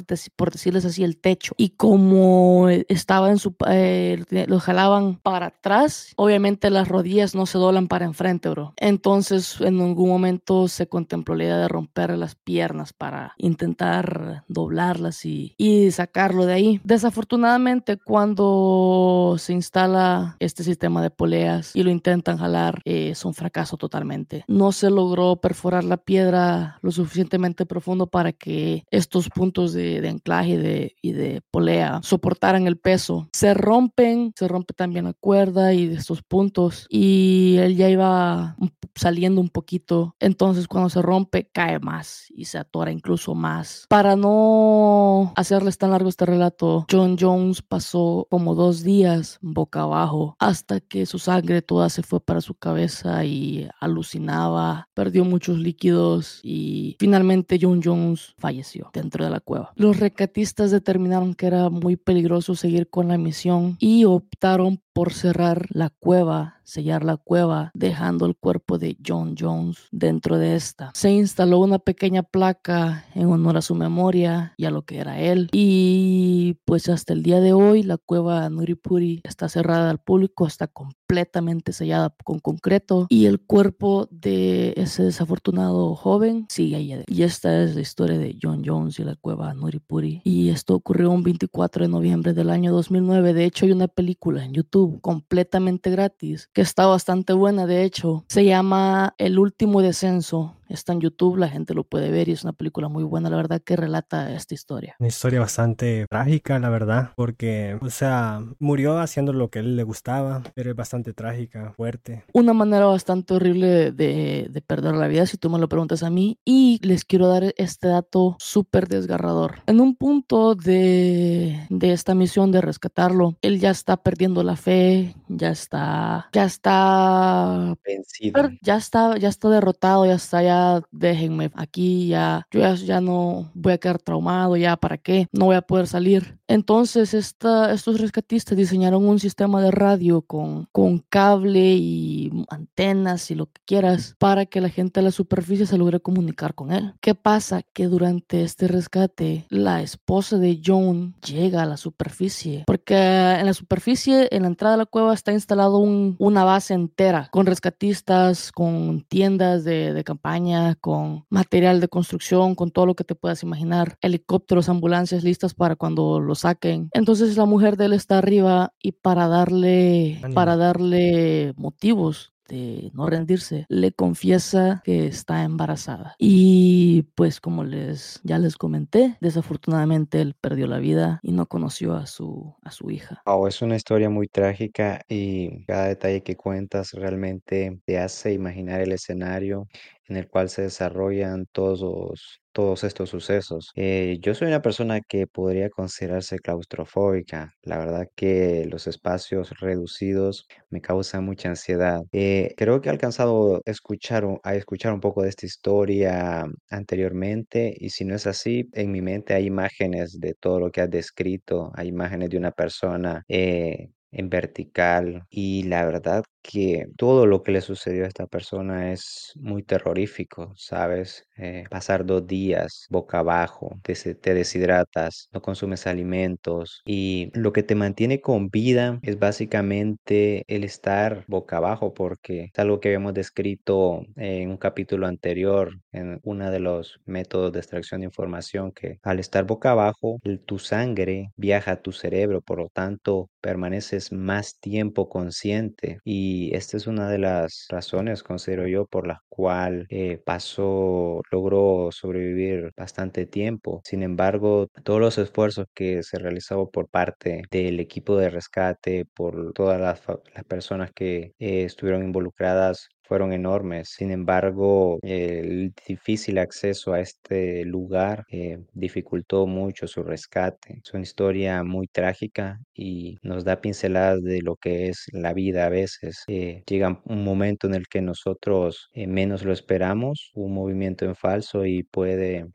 decirles 0.51 0.85
así 0.85 1.03
el 1.03 1.17
techo 1.19 1.53
y 1.57 1.71
como 1.71 2.69
estaba 2.69 3.29
en 3.29 3.37
su 3.37 3.55
eh, 3.69 4.23
lo 4.47 4.59
jalaban 4.59 5.15
para 5.15 5.47
atrás 5.47 6.13
obviamente 6.15 6.69
las 6.69 6.87
rodillas 6.87 7.35
no 7.35 7.45
se 7.45 7.57
doblan 7.57 7.87
para 7.87 8.05
enfrente 8.05 8.49
bro 8.49 8.73
entonces 8.77 9.59
en 9.61 9.77
ningún 9.77 10.09
momento 10.09 10.67
se 10.67 10.87
contempló 10.87 11.35
la 11.35 11.43
idea 11.43 11.57
de 11.57 11.67
romper 11.67 12.17
las 12.17 12.35
piernas 12.35 12.93
para 12.93 13.33
intentar 13.37 14.43
doblarlas 14.47 15.25
y, 15.25 15.55
y 15.57 15.91
sacarlo 15.91 16.45
de 16.45 16.53
ahí. 16.53 16.81
Desafortunadamente, 16.83 17.97
cuando 18.03 19.35
se 19.37 19.53
instala 19.53 20.35
este 20.39 20.63
sistema 20.63 21.01
de 21.01 21.09
poleas 21.09 21.75
y 21.75 21.83
lo 21.83 21.91
intentan 21.91 22.37
jalar, 22.37 22.81
eh, 22.85 23.09
es 23.11 23.25
un 23.25 23.33
fracaso 23.33 23.77
totalmente. 23.77 24.43
No 24.47 24.71
se 24.71 24.89
logró 24.89 25.37
perforar 25.37 25.83
la 25.83 25.97
piedra 25.97 26.79
lo 26.81 26.91
suficientemente 26.91 27.65
profundo 27.65 28.07
para 28.07 28.33
que 28.33 28.83
estos 28.91 29.29
puntos 29.29 29.73
de, 29.73 30.01
de 30.01 30.09
anclaje 30.09 30.57
de, 30.57 30.95
y 31.01 31.11
de 31.11 31.41
polea 31.51 32.01
soportaran 32.03 32.67
el 32.67 32.77
peso. 32.77 33.29
Se 33.33 33.53
rompen, 33.53 34.33
se 34.35 34.47
rompe 34.47 34.73
también 34.73 35.05
la 35.05 35.13
cuerda 35.13 35.73
y 35.73 35.87
de 35.87 35.95
estos 35.95 36.21
puntos 36.21 36.87
y 36.89 37.57
él 37.59 37.75
ya 37.75 37.89
iba 37.89 38.55
saliendo 38.95 39.41
un 39.41 39.49
poquito. 39.49 40.15
Entonces 40.19 40.67
cuando 40.67 40.89
se 40.89 41.01
rompe 41.01 41.49
cae 41.51 41.79
más 41.79 42.25
y 42.35 42.45
se 42.45 42.57
atora 42.57 42.91
incluso 42.91 43.35
más. 43.35 43.85
Para 43.89 44.15
no 44.15 45.33
hacerles 45.35 45.77
tan 45.77 45.91
largo 45.91 46.09
este 46.09 46.25
relato, 46.25 46.85
John 46.89 47.15
Jones 47.19 47.61
pasó 47.61 47.90
como 47.91 48.55
dos 48.55 48.83
días 48.83 49.37
boca 49.41 49.81
abajo 49.81 50.35
hasta 50.39 50.79
que 50.79 51.05
su 51.05 51.19
sangre 51.19 51.61
toda 51.61 51.89
se 51.89 52.03
fue 52.03 52.19
para 52.19 52.41
su 52.41 52.55
cabeza 52.55 53.25
y 53.25 53.67
alucinaba, 53.79 54.87
perdió 54.93 55.25
muchos 55.25 55.59
líquidos 55.59 56.39
y 56.43 56.95
finalmente 56.99 57.59
John 57.61 57.81
Jones 57.83 58.33
falleció 58.37 58.89
dentro 58.93 59.25
de 59.25 59.31
la 59.31 59.39
cueva. 59.39 59.73
Los 59.75 59.99
recatistas 59.99 60.71
determinaron 60.71 61.33
que 61.33 61.47
era 61.47 61.69
muy 61.69 61.95
peligroso 61.95 62.55
seguir 62.55 62.89
con 62.89 63.07
la 63.07 63.17
misión 63.17 63.75
y 63.79 64.05
optaron 64.05 64.81
por 64.93 65.13
cerrar 65.13 65.67
la 65.69 65.89
cueva, 65.89 66.61
sellar 66.63 67.03
la 67.03 67.17
cueva, 67.17 67.71
dejando 67.73 68.25
el 68.25 68.35
cuerpo 68.35 68.77
de 68.77 68.97
John 69.05 69.35
Jones 69.37 69.87
dentro 69.91 70.37
de 70.37 70.55
esta. 70.55 70.91
Se 70.93 71.11
instaló 71.11 71.59
una 71.59 71.79
pequeña 71.79 72.23
placa 72.23 73.05
en 73.13 73.27
honor 73.27 73.57
a 73.57 73.61
su 73.61 73.75
memoria 73.75 74.53
y 74.57 74.65
a 74.65 74.71
lo 74.71 74.83
que 74.83 74.99
era 74.99 75.19
él. 75.19 75.49
Y 75.51 76.57
pues 76.65 76.89
hasta 76.89 77.13
el 77.13 77.23
día 77.23 77.39
de 77.39 77.53
hoy 77.53 77.83
la 77.83 77.97
cueva 77.97 78.49
Nuripuri 78.49 79.21
está 79.23 79.49
cerrada 79.49 79.89
al 79.89 79.99
público, 79.99 80.47
está 80.47 80.67
completamente 80.67 81.73
sellada 81.73 82.15
con 82.23 82.39
concreto 82.39 83.07
y 83.09 83.25
el 83.25 83.39
cuerpo 83.41 84.07
de 84.11 84.73
ese 84.77 85.03
desafortunado 85.03 85.95
joven 85.95 86.45
sigue 86.49 86.75
ahí. 86.75 87.03
Y 87.07 87.23
esta 87.23 87.63
es 87.63 87.75
la 87.75 87.81
historia 87.81 88.17
de 88.17 88.37
John 88.41 88.63
Jones 88.65 88.99
y 88.99 89.03
la 89.03 89.15
cueva 89.15 89.53
Nuripuri. 89.53 90.21
Y 90.23 90.49
esto 90.49 90.75
ocurrió 90.75 91.11
un 91.11 91.23
24 91.23 91.83
de 91.83 91.89
noviembre 91.89 92.33
del 92.33 92.49
año 92.49 92.71
2009. 92.71 93.33
De 93.33 93.45
hecho 93.45 93.65
hay 93.65 93.71
una 93.71 93.87
película 93.87 94.43
en 94.43 94.53
YouTube 94.53 94.80
completamente 95.01 95.89
gratis, 95.89 96.49
que 96.53 96.61
está 96.61 96.85
bastante 96.85 97.33
buena 97.33 97.65
de 97.65 97.83
hecho. 97.83 98.25
Se 98.29 98.45
llama 98.45 99.13
El 99.17 99.39
último 99.39 99.81
descenso 99.81 100.55
Está 100.71 100.93
en 100.93 101.01
YouTube, 101.01 101.37
la 101.37 101.49
gente 101.49 101.73
lo 101.73 101.83
puede 101.83 102.11
ver 102.11 102.29
y 102.29 102.31
es 102.31 102.43
una 102.43 102.53
película 102.53 102.87
muy 102.87 103.03
buena, 103.03 103.29
la 103.29 103.35
verdad, 103.35 103.61
que 103.61 103.75
relata 103.75 104.33
esta 104.33 104.53
historia. 104.53 104.95
Una 104.99 105.09
historia 105.09 105.39
bastante 105.39 106.05
trágica, 106.09 106.59
la 106.59 106.69
verdad, 106.69 107.11
porque, 107.15 107.77
o 107.81 107.89
sea, 107.89 108.41
murió 108.59 108.99
haciendo 108.99 109.33
lo 109.33 109.49
que 109.49 109.59
a 109.59 109.61
él 109.61 109.75
le 109.75 109.83
gustaba, 109.83 110.43
pero 110.55 110.71
es 110.71 110.75
bastante 110.75 111.13
trágica, 111.13 111.73
fuerte. 111.75 112.23
Una 112.33 112.53
manera 112.53 112.85
bastante 112.85 113.33
horrible 113.33 113.91
de, 113.91 114.47
de 114.49 114.61
perder 114.61 114.95
la 114.95 115.07
vida, 115.07 115.25
si 115.25 115.37
tú 115.37 115.49
me 115.49 115.59
lo 115.59 115.67
preguntas 115.67 116.03
a 116.03 116.09
mí. 116.09 116.39
Y 116.45 116.79
les 116.83 117.05
quiero 117.05 117.27
dar 117.27 117.53
este 117.57 117.87
dato 117.87 118.35
súper 118.39 118.87
desgarrador. 118.87 119.61
En 119.67 119.81
un 119.81 119.95
punto 119.95 120.55
de, 120.55 121.65
de 121.69 121.91
esta 121.91 122.15
misión 122.15 122.51
de 122.51 122.61
rescatarlo, 122.61 123.35
él 123.41 123.59
ya 123.59 123.71
está 123.71 123.97
perdiendo 123.97 124.43
la 124.43 124.55
fe, 124.55 125.15
ya 125.27 125.49
está, 125.49 126.29
ya 126.31 126.45
está 126.45 127.75
vencido, 127.85 128.49
ya 128.61 128.77
está, 128.77 129.17
ya 129.17 129.29
está 129.29 129.49
derrotado, 129.49 130.05
ya 130.05 130.15
está 130.15 130.41
ya 130.41 130.60
déjenme 130.91 131.51
aquí, 131.55 132.07
ya, 132.07 132.47
yo 132.51 132.61
ya, 132.75 133.01
no 133.01 133.51
voy 133.53 133.73
a 133.73 133.77
quedar 133.77 133.99
traumado, 133.99 134.55
ya, 134.57 134.77
¿para 134.77 134.97
qué? 134.97 135.27
No 135.31 135.45
voy 135.45 135.55
a 135.55 135.61
poder 135.61 135.87
salir. 135.87 136.39
Entonces, 136.47 137.13
estos 137.13 138.01
rescatistas 138.01 138.57
diseñaron 138.57 139.07
un 139.07 139.19
sistema 139.19 139.61
de 139.61 139.71
radio 139.71 140.21
con, 140.21 140.67
cable 141.09 141.75
y 141.75 142.45
antenas 142.49 143.31
y 143.31 143.35
lo 143.35 143.45
que 143.45 143.61
quieras 143.65 144.15
para 144.19 144.45
que 144.45 144.59
la 144.59 144.69
gente 144.69 144.99
de 144.99 145.05
la 145.05 145.11
superficie 145.11 145.65
se 145.65 145.77
logre 145.77 146.01
comunicar 146.01 146.53
con 146.53 146.71
él. 146.71 146.93
¿Qué 146.99 147.15
pasa? 147.15 147.61
Que 147.73 147.87
durante 147.87 148.43
este 148.43 148.67
rescate, 148.67 149.45
la 149.49 149.81
esposa 149.81 150.37
de 150.37 150.61
John 150.63 151.15
llega 151.25 151.63
a 151.63 151.65
la 151.65 151.77
superficie, 151.77 152.63
porque 152.67 152.95
en 152.95 153.45
la 153.45 153.53
superficie, 153.53 154.27
en 154.31 154.41
la 154.41 154.49
entrada 154.49 154.75
de 154.75 154.79
la 154.79 154.85
cueva, 154.85 155.13
está 155.13 155.31
instalado 155.31 155.77
un, 155.77 156.17
una 156.19 156.43
base 156.43 156.73
entera 156.73 157.29
con 157.31 157.45
rescatistas, 157.45 158.51
con 158.51 159.05
tiendas 159.07 159.63
de 159.63 160.03
campaña 160.03 160.50
con 160.79 161.25
material 161.29 161.79
de 161.79 161.87
construcción, 161.87 162.55
con 162.55 162.71
todo 162.71 162.85
lo 162.85 162.95
que 162.95 163.03
te 163.03 163.15
puedas 163.15 163.43
imaginar, 163.43 163.97
helicópteros, 164.01 164.69
ambulancias 164.69 165.23
listas 165.23 165.53
para 165.53 165.75
cuando 165.75 166.19
lo 166.19 166.35
saquen. 166.35 166.89
Entonces 166.93 167.37
la 167.37 167.45
mujer 167.45 167.77
de 167.77 167.85
él 167.85 167.93
está 167.93 168.17
arriba 168.17 168.73
y 168.81 168.93
para 168.93 169.27
darle, 169.27 170.21
para 170.33 170.57
darle 170.57 171.53
motivos 171.57 172.31
de 172.51 172.91
no 172.93 173.07
rendirse, 173.07 173.65
le 173.69 173.93
confiesa 173.93 174.81
que 174.83 175.07
está 175.07 175.43
embarazada. 175.43 176.15
Y 176.19 177.03
pues 177.15 177.39
como 177.39 177.63
les 177.63 178.19
ya 178.23 178.37
les 178.37 178.57
comenté, 178.57 179.17
desafortunadamente 179.21 180.21
él 180.21 180.35
perdió 180.39 180.67
la 180.67 180.79
vida 180.79 181.19
y 181.23 181.31
no 181.31 181.45
conoció 181.45 181.95
a 181.95 182.05
su 182.05 182.53
a 182.61 182.71
su 182.71 182.91
hija. 182.91 183.21
Oh, 183.25 183.47
es 183.47 183.61
una 183.61 183.77
historia 183.77 184.09
muy 184.09 184.27
trágica 184.27 185.01
y 185.07 185.63
cada 185.65 185.87
detalle 185.87 186.23
que 186.23 186.35
cuentas 186.35 186.91
realmente 186.91 187.79
te 187.85 187.97
hace 187.97 188.33
imaginar 188.33 188.81
el 188.81 188.91
escenario 188.91 189.67
en 190.11 190.17
el 190.17 190.27
cual 190.27 190.49
se 190.49 190.63
desarrollan 190.63 191.45
todos, 191.53 192.41
todos 192.51 192.83
estos 192.83 193.09
sucesos. 193.09 193.71
Eh, 193.75 194.17
yo 194.21 194.35
soy 194.35 194.49
una 194.49 194.61
persona 194.61 194.99
que 195.01 195.25
podría 195.25 195.69
considerarse 195.69 196.37
claustrofóbica. 196.39 197.53
La 197.63 197.77
verdad 197.77 198.07
que 198.15 198.65
los 198.69 198.87
espacios 198.87 199.51
reducidos 199.61 200.47
me 200.69 200.81
causan 200.81 201.23
mucha 201.25 201.47
ansiedad. 201.49 202.01
Eh, 202.11 202.53
creo 202.57 202.81
que 202.81 202.89
he 202.89 202.91
alcanzado 202.91 203.61
a 203.65 203.71
escuchar, 203.71 204.25
a 204.43 204.55
escuchar 204.55 204.93
un 204.93 204.99
poco 204.99 205.23
de 205.23 205.29
esta 205.29 205.45
historia 205.45 206.45
anteriormente 206.69 207.73
y 207.77 207.91
si 207.91 208.03
no 208.03 208.15
es 208.15 208.27
así, 208.27 208.69
en 208.73 208.91
mi 208.91 209.01
mente 209.01 209.33
hay 209.33 209.45
imágenes 209.45 210.19
de 210.19 210.33
todo 210.33 210.59
lo 210.59 210.71
que 210.71 210.81
has 210.81 210.89
descrito, 210.89 211.71
hay 211.75 211.87
imágenes 211.87 212.29
de 212.29 212.37
una 212.37 212.51
persona 212.51 213.23
eh, 213.29 213.89
en 214.11 214.29
vertical 214.29 215.23
y 215.29 215.63
la 215.63 215.85
verdad 215.85 216.23
que 216.43 216.87
todo 216.97 217.25
lo 217.27 217.43
que 217.43 217.51
le 217.51 217.61
sucedió 217.61 218.03
a 218.05 218.07
esta 218.07 218.25
persona 218.27 218.91
es 218.91 219.31
muy 219.35 219.63
terrorífico, 219.63 220.53
¿sabes? 220.55 221.27
Eh, 221.37 221.65
pasar 221.69 222.05
dos 222.05 222.25
días 222.27 222.87
boca 222.89 223.19
abajo, 223.19 223.79
te, 223.83 223.93
te 224.15 224.33
deshidratas, 224.33 225.29
no 225.31 225.41
consumes 225.41 225.85
alimentos 225.87 226.81
y 226.85 227.29
lo 227.33 227.53
que 227.53 227.63
te 227.63 227.75
mantiene 227.75 228.21
con 228.21 228.49
vida 228.49 228.99
es 229.03 229.19
básicamente 229.19 230.43
el 230.47 230.63
estar 230.63 231.23
boca 231.27 231.57
abajo 231.57 231.93
porque 231.93 232.45
es 232.53 232.59
algo 232.59 232.79
que 232.79 232.89
habíamos 232.89 233.13
descrito 233.13 234.03
en 234.15 234.49
un 234.49 234.57
capítulo 234.57 235.07
anterior 235.07 235.71
en 235.91 236.19
uno 236.23 236.49
de 236.51 236.59
los 236.59 236.99
métodos 237.05 237.51
de 237.53 237.59
extracción 237.59 238.01
de 238.01 238.05
información 238.07 238.71
que 238.71 238.99
al 239.03 239.19
estar 239.19 239.45
boca 239.45 239.71
abajo 239.71 240.19
tu 240.45 240.59
sangre 240.59 241.31
viaja 241.35 241.71
a 241.73 241.81
tu 241.81 241.91
cerebro, 241.91 242.41
por 242.41 242.59
lo 242.59 242.69
tanto 242.69 243.29
permaneces 243.41 244.00
más 244.11 244.59
tiempo 244.59 245.09
consciente 245.09 245.99
y 246.03 246.55
esta 246.55 246.77
es 246.77 246.87
una 246.87 247.09
de 247.09 247.19
las 247.19 247.67
razones, 247.69 248.23
considero 248.23 248.67
yo, 248.67 248.85
por 248.85 249.07
la 249.07 249.21
cual 249.29 249.85
eh, 249.89 250.19
pasó, 250.25 251.21
logró 251.31 251.89
sobrevivir 251.91 252.71
bastante 252.75 253.25
tiempo. 253.25 253.81
Sin 253.85 254.03
embargo, 254.03 254.67
todos 254.83 254.99
los 254.99 255.17
esfuerzos 255.17 255.67
que 255.73 256.03
se 256.03 256.19
realizaron 256.19 256.69
por 256.71 256.89
parte 256.89 257.43
del 257.51 257.79
equipo 257.79 258.17
de 258.17 258.29
rescate, 258.29 259.05
por 259.05 259.53
todas 259.53 259.79
las, 259.79 260.01
personas 260.47 260.91
que 260.93 261.33
eh, 261.39 261.63
estuvieron 261.63 262.03
involucradas, 262.03 262.89
fueron 263.11 263.33
enormes. 263.33 263.89
Sin 263.89 264.09
embargo, 264.09 264.97
el 265.01 265.73
difícil 265.85 266.37
acceso 266.37 266.93
a 266.93 267.01
este 267.01 267.65
lugar 267.65 268.23
eh, 268.29 268.59
dificultó 268.71 269.45
mucho 269.47 269.85
su 269.85 270.01
rescate. 270.01 270.79
Es 270.81 270.93
una 270.93 271.03
historia 271.03 271.61
muy 271.65 271.87
trágica 271.87 272.61
y 272.73 273.17
nos 273.21 273.43
da 273.43 273.59
pinceladas 273.59 274.23
de 274.23 274.41
lo 274.41 274.55
que 274.55 274.87
es 274.87 275.07
la 275.11 275.33
vida 275.33 275.65
a 275.65 275.69
veces. 275.69 276.23
Eh, 276.29 276.63
llega 276.65 277.01
un 277.03 277.25
momento 277.25 277.67
en 277.67 277.73
el 277.73 277.89
que 277.89 278.01
nosotros 278.01 278.87
eh, 278.93 279.07
menos 279.07 279.43
lo 279.43 279.51
esperamos, 279.51 280.31
un 280.33 280.53
movimiento 280.53 281.03
en 281.03 281.15
falso 281.15 281.65
y 281.65 281.83
puede 281.83 282.45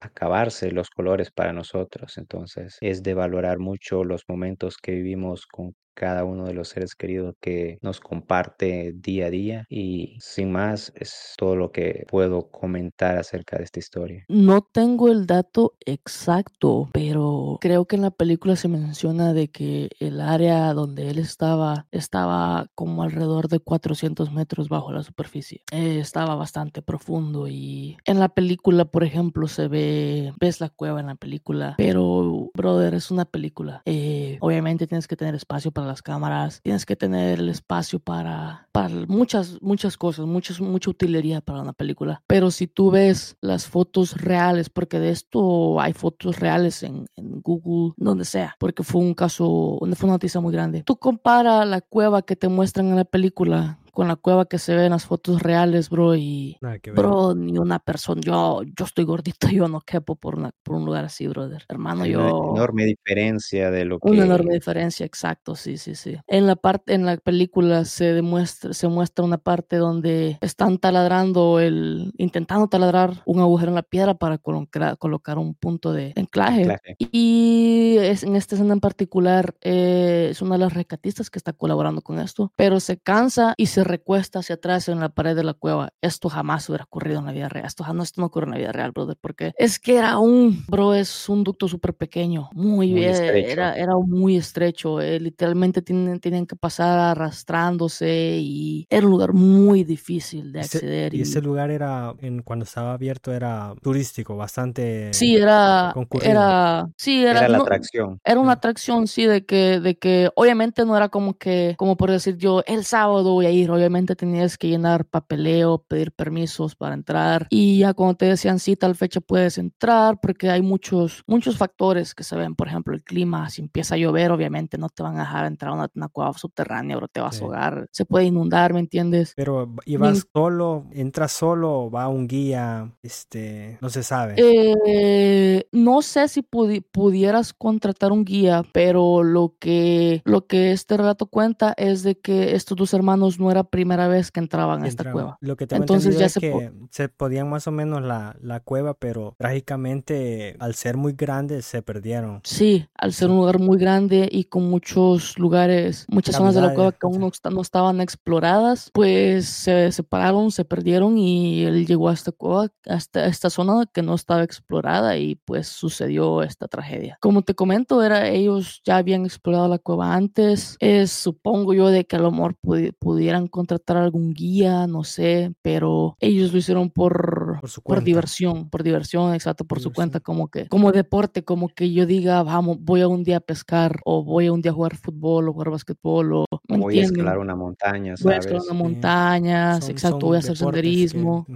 acabarse 0.00 0.70
los 0.70 0.88
colores 0.88 1.30
para 1.30 1.52
nosotros. 1.52 2.16
Entonces 2.16 2.78
es 2.80 3.02
de 3.02 3.12
valorar 3.12 3.58
mucho 3.58 4.04
los 4.04 4.22
momentos 4.26 4.78
que 4.78 4.92
vivimos 4.92 5.46
con 5.46 5.74
cada 5.98 6.22
uno 6.24 6.44
de 6.44 6.54
los 6.54 6.68
seres 6.68 6.94
queridos 6.94 7.34
que 7.40 7.78
nos 7.82 7.98
comparte 7.98 8.92
día 8.94 9.26
a 9.26 9.30
día 9.30 9.66
y 9.68 10.16
sin 10.20 10.52
más 10.52 10.92
es 10.94 11.34
todo 11.36 11.56
lo 11.56 11.72
que 11.72 12.04
puedo 12.08 12.50
comentar 12.50 13.18
acerca 13.18 13.58
de 13.58 13.64
esta 13.64 13.80
historia. 13.80 14.24
No 14.28 14.62
tengo 14.62 15.08
el 15.08 15.26
dato 15.26 15.74
exacto, 15.84 16.88
pero 16.92 17.58
creo 17.60 17.86
que 17.86 17.96
en 17.96 18.02
la 18.02 18.12
película 18.12 18.54
se 18.54 18.68
menciona 18.68 19.32
de 19.32 19.48
que 19.48 19.88
el 19.98 20.20
área 20.20 20.72
donde 20.72 21.10
él 21.10 21.18
estaba 21.18 21.88
estaba 21.90 22.68
como 22.76 23.02
alrededor 23.02 23.48
de 23.48 23.58
400 23.58 24.32
metros 24.32 24.68
bajo 24.68 24.92
la 24.92 25.02
superficie. 25.02 25.62
Eh, 25.72 25.98
estaba 25.98 26.36
bastante 26.36 26.80
profundo 26.80 27.48
y 27.48 27.96
en 28.04 28.20
la 28.20 28.28
película, 28.28 28.84
por 28.84 29.02
ejemplo, 29.02 29.48
se 29.48 29.66
ve, 29.66 30.32
ves 30.38 30.60
la 30.60 30.68
cueva 30.68 31.00
en 31.00 31.06
la 31.06 31.16
película, 31.16 31.74
pero, 31.76 32.50
brother, 32.54 32.94
es 32.94 33.10
una 33.10 33.24
película. 33.24 33.82
Eh, 33.84 34.17
obviamente 34.40 34.86
tienes 34.86 35.06
que 35.06 35.16
tener 35.16 35.34
espacio 35.34 35.70
para 35.70 35.86
las 35.86 36.02
cámaras, 36.02 36.60
tienes 36.62 36.86
que 36.86 36.96
tener 36.96 37.38
el 37.38 37.48
espacio 37.48 37.98
para, 37.98 38.68
para 38.72 38.88
muchas, 39.06 39.60
muchas 39.60 39.96
cosas, 39.96 40.26
muchas, 40.26 40.60
mucha 40.60 40.90
utilería 40.90 41.40
para 41.40 41.60
una 41.60 41.72
película. 41.72 42.22
Pero 42.26 42.50
si 42.50 42.66
tú 42.66 42.90
ves 42.90 43.36
las 43.40 43.66
fotos 43.66 44.20
reales, 44.20 44.70
porque 44.70 44.98
de 44.98 45.10
esto 45.10 45.80
hay 45.80 45.92
fotos 45.92 46.38
reales 46.38 46.82
en, 46.82 47.06
en 47.16 47.40
Google, 47.40 47.94
donde 47.96 48.24
sea, 48.24 48.56
porque 48.58 48.82
fue 48.82 49.00
un 49.00 49.14
caso, 49.14 49.78
fue 49.80 50.06
una 50.06 50.14
noticia 50.14 50.40
muy 50.40 50.52
grande. 50.52 50.82
Tú 50.84 50.96
compara 50.96 51.64
la 51.64 51.80
cueva 51.80 52.22
que 52.22 52.36
te 52.36 52.48
muestran 52.48 52.88
en 52.88 52.96
la 52.96 53.04
película 53.04 53.78
con 53.98 54.06
la 54.06 54.14
cueva 54.14 54.44
que 54.44 54.58
se 54.58 54.76
ve 54.76 54.84
en 54.84 54.92
las 54.92 55.06
fotos 55.06 55.42
reales, 55.42 55.90
bro, 55.90 56.14
y 56.14 56.56
bro, 56.94 57.34
ni 57.34 57.58
una 57.58 57.80
persona, 57.80 58.20
yo, 58.24 58.62
yo 58.62 58.84
estoy 58.84 59.02
gordito, 59.02 59.48
yo 59.52 59.66
no 59.66 59.80
quepo 59.80 60.14
por, 60.14 60.36
una, 60.36 60.52
por 60.62 60.76
un 60.76 60.84
lugar 60.84 61.04
así, 61.04 61.26
brother. 61.26 61.64
Hermano, 61.68 62.04
Hay 62.04 62.12
yo... 62.12 62.20
Una 62.20 62.60
enorme 62.60 62.84
diferencia 62.84 63.72
de 63.72 63.84
lo 63.84 63.98
que... 63.98 64.08
Una 64.08 64.24
enorme 64.24 64.54
diferencia, 64.54 65.04
exacto, 65.04 65.56
sí, 65.56 65.78
sí, 65.78 65.96
sí. 65.96 66.16
En 66.28 66.46
la 66.46 66.54
parte, 66.54 66.94
en 66.94 67.06
la 67.06 67.16
película 67.16 67.84
se 67.84 68.12
demuestra, 68.12 68.72
se 68.72 68.86
muestra 68.86 69.24
una 69.24 69.38
parte 69.38 69.78
donde 69.78 70.38
están 70.42 70.78
taladrando 70.78 71.58
el, 71.58 72.12
intentando 72.18 72.68
taladrar 72.68 73.22
un 73.26 73.40
agujero 73.40 73.70
en 73.70 73.74
la 73.74 73.82
piedra 73.82 74.14
para 74.14 74.38
colocar, 74.38 74.96
colocar 74.98 75.38
un 75.38 75.56
punto 75.56 75.92
de 75.92 76.12
anclaje. 76.14 76.78
Y 77.00 77.96
es, 77.98 78.22
en 78.22 78.36
esta 78.36 78.54
escena 78.54 78.74
en 78.74 78.80
particular 78.80 79.56
eh, 79.60 80.28
es 80.30 80.40
una 80.40 80.54
de 80.54 80.60
las 80.60 80.74
rescatistas 80.74 81.30
que 81.30 81.40
está 81.40 81.52
colaborando 81.52 82.00
con 82.00 82.20
esto, 82.20 82.52
pero 82.54 82.78
se 82.78 82.98
cansa 82.98 83.54
y 83.56 83.66
se 83.66 83.87
recuesta 83.88 84.38
hacia 84.38 84.54
atrás 84.54 84.88
en 84.88 85.00
la 85.00 85.08
pared 85.08 85.34
de 85.34 85.44
la 85.44 85.54
cueva. 85.54 85.92
Esto 86.00 86.28
jamás 86.28 86.68
hubiera 86.68 86.84
ocurrido 86.84 87.18
en 87.18 87.26
la 87.26 87.32
vida 87.32 87.48
real. 87.48 87.66
Esto, 87.66 87.84
no, 87.92 88.02
esto 88.02 88.20
no 88.20 88.28
ocurre 88.28 88.46
en 88.46 88.52
la 88.52 88.58
vida 88.58 88.72
real, 88.72 88.92
brother, 88.92 89.16
porque 89.20 89.52
es 89.56 89.78
que 89.78 89.96
era 89.96 90.18
un, 90.18 90.64
bro, 90.68 90.94
es 90.94 91.28
un 91.28 91.44
ducto 91.44 91.68
súper 91.68 91.94
pequeño, 91.94 92.50
muy, 92.52 92.92
bien, 92.92 93.14
era, 93.14 93.74
era 93.74 93.94
muy 93.96 94.36
estrecho. 94.36 95.00
Eh, 95.00 95.18
literalmente 95.18 95.82
tienen, 95.82 96.20
tienen 96.20 96.46
que 96.46 96.56
pasar 96.56 96.98
arrastrándose 96.98 98.38
y 98.40 98.86
era 98.88 99.04
un 99.04 99.10
lugar 99.10 99.32
muy 99.32 99.84
difícil 99.84 100.52
de 100.52 100.60
acceder. 100.60 101.14
y, 101.14 101.22
ese 101.22 101.40
lugar 101.40 101.70
era, 101.70 102.14
en, 102.20 102.42
cuando 102.42 102.64
estaba 102.64 102.92
abierto, 102.92 103.32
era 103.32 103.74
turístico, 103.82 104.36
bastante. 104.36 105.12
Sí, 105.12 105.36
era. 105.36 105.94
Era, 106.22 106.88
sí, 106.96 107.24
era, 107.24 107.48
la 107.48 107.58
atracción. 107.58 108.20
Era 108.24 108.40
una 108.40 108.52
atracción, 108.52 109.06
sí, 109.06 109.26
de 109.26 109.44
que, 109.44 109.80
de 109.80 109.98
que 109.98 110.30
obviamente 110.34 110.84
no 110.84 110.96
era 110.96 111.08
como 111.08 111.34
que, 111.38 111.74
como 111.78 111.96
por 111.96 112.10
decir 112.10 112.36
yo, 112.36 112.62
el 112.66 112.84
sábado 112.84 113.32
voy 113.32 113.46
a 113.46 113.50
ir 113.50 113.70
obviamente 113.78 114.16
tenías 114.16 114.58
que 114.58 114.68
llenar 114.68 115.04
papeleo, 115.04 115.78
pedir 115.78 116.12
permisos 116.12 116.74
para 116.74 116.94
entrar 116.94 117.46
y 117.50 117.78
ya 117.78 117.94
cuando 117.94 118.16
te 118.16 118.26
decían 118.26 118.58
sí, 118.58 118.76
tal 118.76 118.94
fecha 118.94 119.20
puedes 119.20 119.58
entrar 119.58 120.20
porque 120.20 120.50
hay 120.50 120.62
muchos, 120.62 121.22
muchos 121.26 121.56
factores 121.56 122.14
que 122.14 122.24
se 122.24 122.36
ven, 122.36 122.54
por 122.54 122.68
ejemplo, 122.68 122.94
el 122.94 123.02
clima, 123.02 123.48
si 123.50 123.62
empieza 123.62 123.94
a 123.94 123.98
llover, 123.98 124.30
obviamente 124.30 124.78
no 124.78 124.88
te 124.88 125.02
van 125.02 125.16
a 125.16 125.20
dejar 125.20 125.46
entrar 125.46 125.72
a 125.72 125.88
una, 125.94 126.08
cueva 126.08 126.32
subterránea 126.32 126.96
o 126.96 127.08
te 127.08 127.20
vas 127.20 127.40
a 127.40 127.44
ahogar, 127.44 127.86
se 127.92 128.04
puede 128.04 128.26
inundar, 128.26 128.72
¿me 128.72 128.80
entiendes? 128.80 129.32
Pero 129.36 129.74
ibas 129.84 130.26
solo, 130.32 130.86
entras 130.92 131.32
solo, 131.32 131.90
va 131.90 132.08
un 132.08 132.26
guía, 132.26 132.92
este, 133.02 133.78
no 133.80 133.88
se 133.88 134.02
sabe. 134.02 134.34
Eh, 134.36 135.68
no 135.72 136.02
sé 136.02 136.28
si 136.28 136.42
pudieras 136.42 137.52
contratar 137.52 138.12
un 138.12 138.24
guía, 138.24 138.62
pero 138.72 139.22
lo 139.22 139.54
que, 139.58 140.22
lo 140.24 140.46
que 140.46 140.72
este 140.72 140.96
relato 140.96 141.26
cuenta 141.26 141.74
es 141.76 142.02
de 142.02 142.18
que 142.18 142.54
estos 142.54 142.76
dos 142.76 142.94
hermanos 142.94 143.38
no 143.38 143.50
eran 143.50 143.67
primera 143.70 144.08
vez 144.08 144.30
que 144.30 144.40
entraban 144.40 144.82
a 144.82 144.88
esta 144.88 145.10
cueva. 145.12 145.38
Lo 145.40 145.56
que 145.56 145.66
tengo 145.66 145.82
Entonces 145.82 146.18
ya 146.18 146.26
es 146.26 146.32
se 146.32 146.40
que 146.40 146.72
se 146.90 147.08
podían 147.08 147.48
más 147.48 147.66
o 147.66 147.70
menos 147.70 148.02
la, 148.02 148.36
la, 148.40 148.60
cueva, 148.60 148.94
pero 148.94 149.34
trágicamente 149.38 150.56
al 150.58 150.74
ser 150.74 150.96
muy 150.96 151.12
grande 151.12 151.62
se 151.62 151.82
perdieron. 151.82 152.40
Sí, 152.44 152.86
al 152.94 153.12
ser 153.12 153.30
un 153.30 153.36
lugar 153.36 153.58
muy 153.58 153.78
grande 153.78 154.28
y 154.30 154.44
con 154.44 154.68
muchos 154.68 155.38
lugares, 155.38 156.06
muchas 156.08 156.36
zonas 156.36 156.54
de 156.54 156.60
la 156.60 156.74
cueva 156.74 156.92
que 156.92 157.06
aún 157.06 157.20
no, 157.20 157.30
no, 157.50 157.60
estaban 157.60 158.00
exploradas, 158.00 158.90
pues 158.92 159.46
se 159.46 159.92
separaron, 159.92 160.50
se 160.50 160.64
perdieron 160.64 161.18
y 161.18 161.64
él 161.64 161.86
llegó 161.86 162.08
a 162.08 162.14
esta 162.14 162.32
cueva, 162.32 162.68
hasta 162.86 163.26
esta 163.26 163.50
zona 163.50 163.86
que 163.92 164.02
no 164.02 164.14
estaba 164.14 164.42
explorada 164.42 165.16
y 165.16 165.36
pues 165.36 165.68
sucedió 165.68 166.42
esta 166.42 166.68
tragedia. 166.68 167.18
Como 167.20 167.42
te 167.42 167.54
comento, 167.54 168.02
era 168.02 168.28
ellos 168.28 168.82
ya 168.84 168.96
habían 168.96 169.24
explorado 169.24 169.68
la 169.68 169.78
cueva 169.78 170.14
antes, 170.14 170.76
es 170.80 171.10
supongo 171.10 171.74
yo 171.74 171.88
de 171.88 172.06
que 172.06 172.16
a 172.16 172.20
lo 172.20 172.30
mejor 172.30 172.56
pudieran 172.98 173.47
contratar 173.48 173.96
algún 173.96 174.32
guía, 174.34 174.86
no 174.86 175.04
sé, 175.04 175.52
pero 175.62 176.16
ellos 176.20 176.52
lo 176.52 176.58
hicieron 176.58 176.90
por, 176.90 177.60
por, 177.84 178.04
diversión, 178.04 178.68
por 178.70 178.82
diversión, 178.82 179.34
exacto, 179.34 179.64
por 179.64 179.80
su 179.80 179.92
cuenta, 179.92 180.20
como 180.20 180.48
que, 180.48 180.68
como 180.68 180.92
deporte, 180.92 181.44
como 181.44 181.68
que 181.68 181.92
yo 181.92 182.06
diga, 182.06 182.42
vamos, 182.42 182.78
voy 182.80 183.00
a 183.00 183.08
un 183.08 183.24
día 183.24 183.38
a 183.38 183.40
pescar, 183.40 184.00
o 184.04 184.24
voy 184.24 184.46
a 184.46 184.52
un 184.52 184.62
día 184.62 184.72
a 184.72 184.74
jugar 184.74 184.96
fútbol, 184.96 185.48
o 185.48 185.52
jugar 185.52 185.70
basquetbol, 185.70 186.32
o 186.32 186.44
voy 186.68 187.00
a 187.00 187.02
escalar 187.02 187.38
una 187.38 187.56
montaña, 187.56 188.16
¿sabes? 188.16 188.24
Voy 188.24 188.34
a 188.34 188.38
escalar 188.38 188.62
una 188.62 188.74
montaña, 188.74 189.76
exacto, 189.76 190.26
voy 190.26 190.36
a 190.36 190.40
hacer 190.40 190.56
senderismo. 190.56 191.46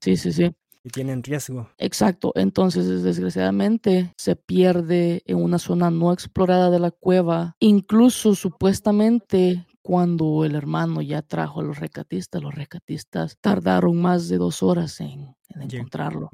Sí, 0.00 0.16
sí, 0.16 0.32
sí. 0.32 0.50
Y 0.84 0.90
tienen 0.90 1.22
riesgo. 1.22 1.68
Exacto. 1.78 2.32
Entonces, 2.34 3.02
desgraciadamente, 3.04 4.12
se 4.16 4.34
pierde 4.34 5.22
en 5.26 5.36
una 5.36 5.58
zona 5.60 5.90
no 5.90 6.12
explorada 6.12 6.70
de 6.70 6.80
la 6.80 6.90
cueva. 6.90 7.56
Incluso 7.60 8.34
supuestamente 8.34 9.64
cuando 9.82 10.44
el 10.44 10.54
hermano 10.54 11.02
ya 11.02 11.22
trajo 11.22 11.60
a 11.60 11.64
los 11.64 11.78
recatistas, 11.78 12.42
los 12.42 12.54
recatistas 12.54 13.36
tardaron 13.40 14.00
más 14.00 14.28
de 14.28 14.38
dos 14.38 14.62
horas 14.62 15.00
en, 15.00 15.36
encontrarlo 15.48 16.30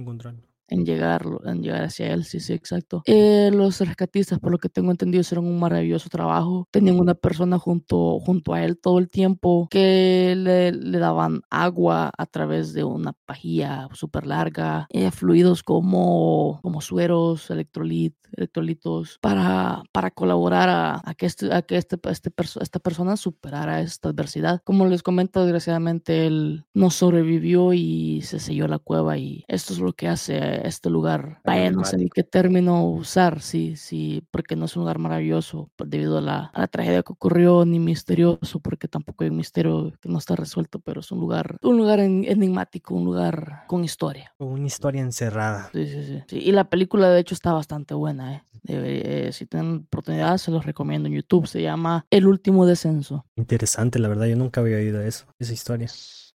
en 0.68 0.84
llegar, 0.84 1.24
en 1.44 1.62
llegar 1.62 1.84
hacia 1.84 2.12
él, 2.12 2.24
sí, 2.24 2.40
sí, 2.40 2.52
exacto. 2.52 3.02
Eh, 3.06 3.50
los 3.52 3.80
rescatistas, 3.80 4.38
por 4.38 4.52
lo 4.52 4.58
que 4.58 4.68
tengo 4.68 4.90
entendido, 4.90 5.20
hicieron 5.20 5.46
un 5.46 5.58
maravilloso 5.58 6.08
trabajo. 6.08 6.68
Tenían 6.70 7.00
una 7.00 7.14
persona 7.14 7.58
junto, 7.58 8.18
junto 8.20 8.54
a 8.54 8.64
él 8.64 8.78
todo 8.80 8.98
el 8.98 9.08
tiempo 9.08 9.68
que 9.70 10.34
le, 10.36 10.72
le 10.72 10.98
daban 10.98 11.40
agua 11.50 12.10
a 12.16 12.26
través 12.26 12.72
de 12.72 12.84
una 12.84 13.12
pajilla 13.26 13.88
súper 13.92 14.26
larga, 14.26 14.86
eh, 14.90 15.10
fluidos 15.10 15.62
como, 15.62 16.60
como 16.62 16.80
sueros, 16.80 17.50
electrolit, 17.50 18.14
electrolitos, 18.36 19.18
para, 19.20 19.82
para 19.92 20.10
colaborar 20.10 20.68
a, 20.68 21.14
que, 21.14 21.26
este, 21.26 21.52
a 21.52 21.62
que 21.62 21.76
este, 21.76 21.96
este 22.10 22.30
esta 22.60 22.78
persona 22.78 23.16
superara 23.16 23.80
esta 23.80 24.10
adversidad. 24.10 24.60
Como 24.64 24.86
les 24.86 25.02
comento, 25.02 25.42
desgraciadamente 25.42 26.26
él 26.26 26.66
no 26.74 26.90
sobrevivió 26.90 27.72
y 27.72 28.22
se 28.22 28.38
selló 28.38 28.68
la 28.68 28.78
cueva 28.78 29.18
y 29.18 29.44
esto 29.48 29.72
es 29.72 29.80
lo 29.80 29.92
que 29.92 30.08
hace 30.08 30.57
este 30.64 30.90
lugar. 30.90 31.40
Vaya, 31.44 31.70
no 31.70 31.84
sé 31.84 31.96
ni 31.96 32.08
qué 32.08 32.22
término 32.22 32.84
usar, 32.88 33.40
sí, 33.40 33.76
sí, 33.76 34.24
porque 34.30 34.56
no 34.56 34.66
es 34.66 34.76
un 34.76 34.82
lugar 34.82 34.98
maravilloso 34.98 35.70
debido 35.78 36.18
a 36.18 36.20
la, 36.20 36.50
a 36.54 36.60
la, 36.60 36.66
tragedia 36.66 37.02
que 37.02 37.12
ocurrió, 37.12 37.64
ni 37.64 37.78
misterioso, 37.78 38.60
porque 38.60 38.88
tampoco 38.88 39.24
hay 39.24 39.30
un 39.30 39.36
misterio 39.36 39.92
que 40.00 40.08
no 40.08 40.18
está 40.18 40.36
resuelto, 40.36 40.80
pero 40.80 41.00
es 41.00 41.10
un 41.10 41.20
lugar, 41.20 41.56
un 41.62 41.76
lugar 41.76 42.00
enigmático, 42.00 42.94
un 42.94 43.04
lugar 43.04 43.64
con 43.66 43.84
historia. 43.84 44.32
Una 44.38 44.66
historia 44.66 45.00
encerrada. 45.00 45.70
Sí, 45.72 45.86
sí, 45.86 46.22
sí. 46.28 46.38
Y 46.38 46.52
la 46.52 46.68
película, 46.68 47.10
de 47.10 47.20
hecho, 47.20 47.34
está 47.34 47.52
bastante 47.52 47.94
buena, 47.94 48.34
¿eh? 48.34 48.42
eh 48.66 49.30
si 49.32 49.46
tienen 49.46 49.86
oportunidad, 49.86 50.36
se 50.38 50.50
los 50.50 50.64
recomiendo 50.64 51.08
en 51.08 51.14
YouTube. 51.14 51.46
Se 51.46 51.62
llama 51.62 52.06
El 52.10 52.26
último 52.26 52.66
descenso. 52.66 53.26
Interesante, 53.36 53.98
la 53.98 54.08
verdad, 54.08 54.26
yo 54.26 54.36
nunca 54.36 54.60
había 54.60 54.76
oído 54.76 55.00
eso, 55.00 55.26
esa 55.38 55.52
historia. 55.52 55.88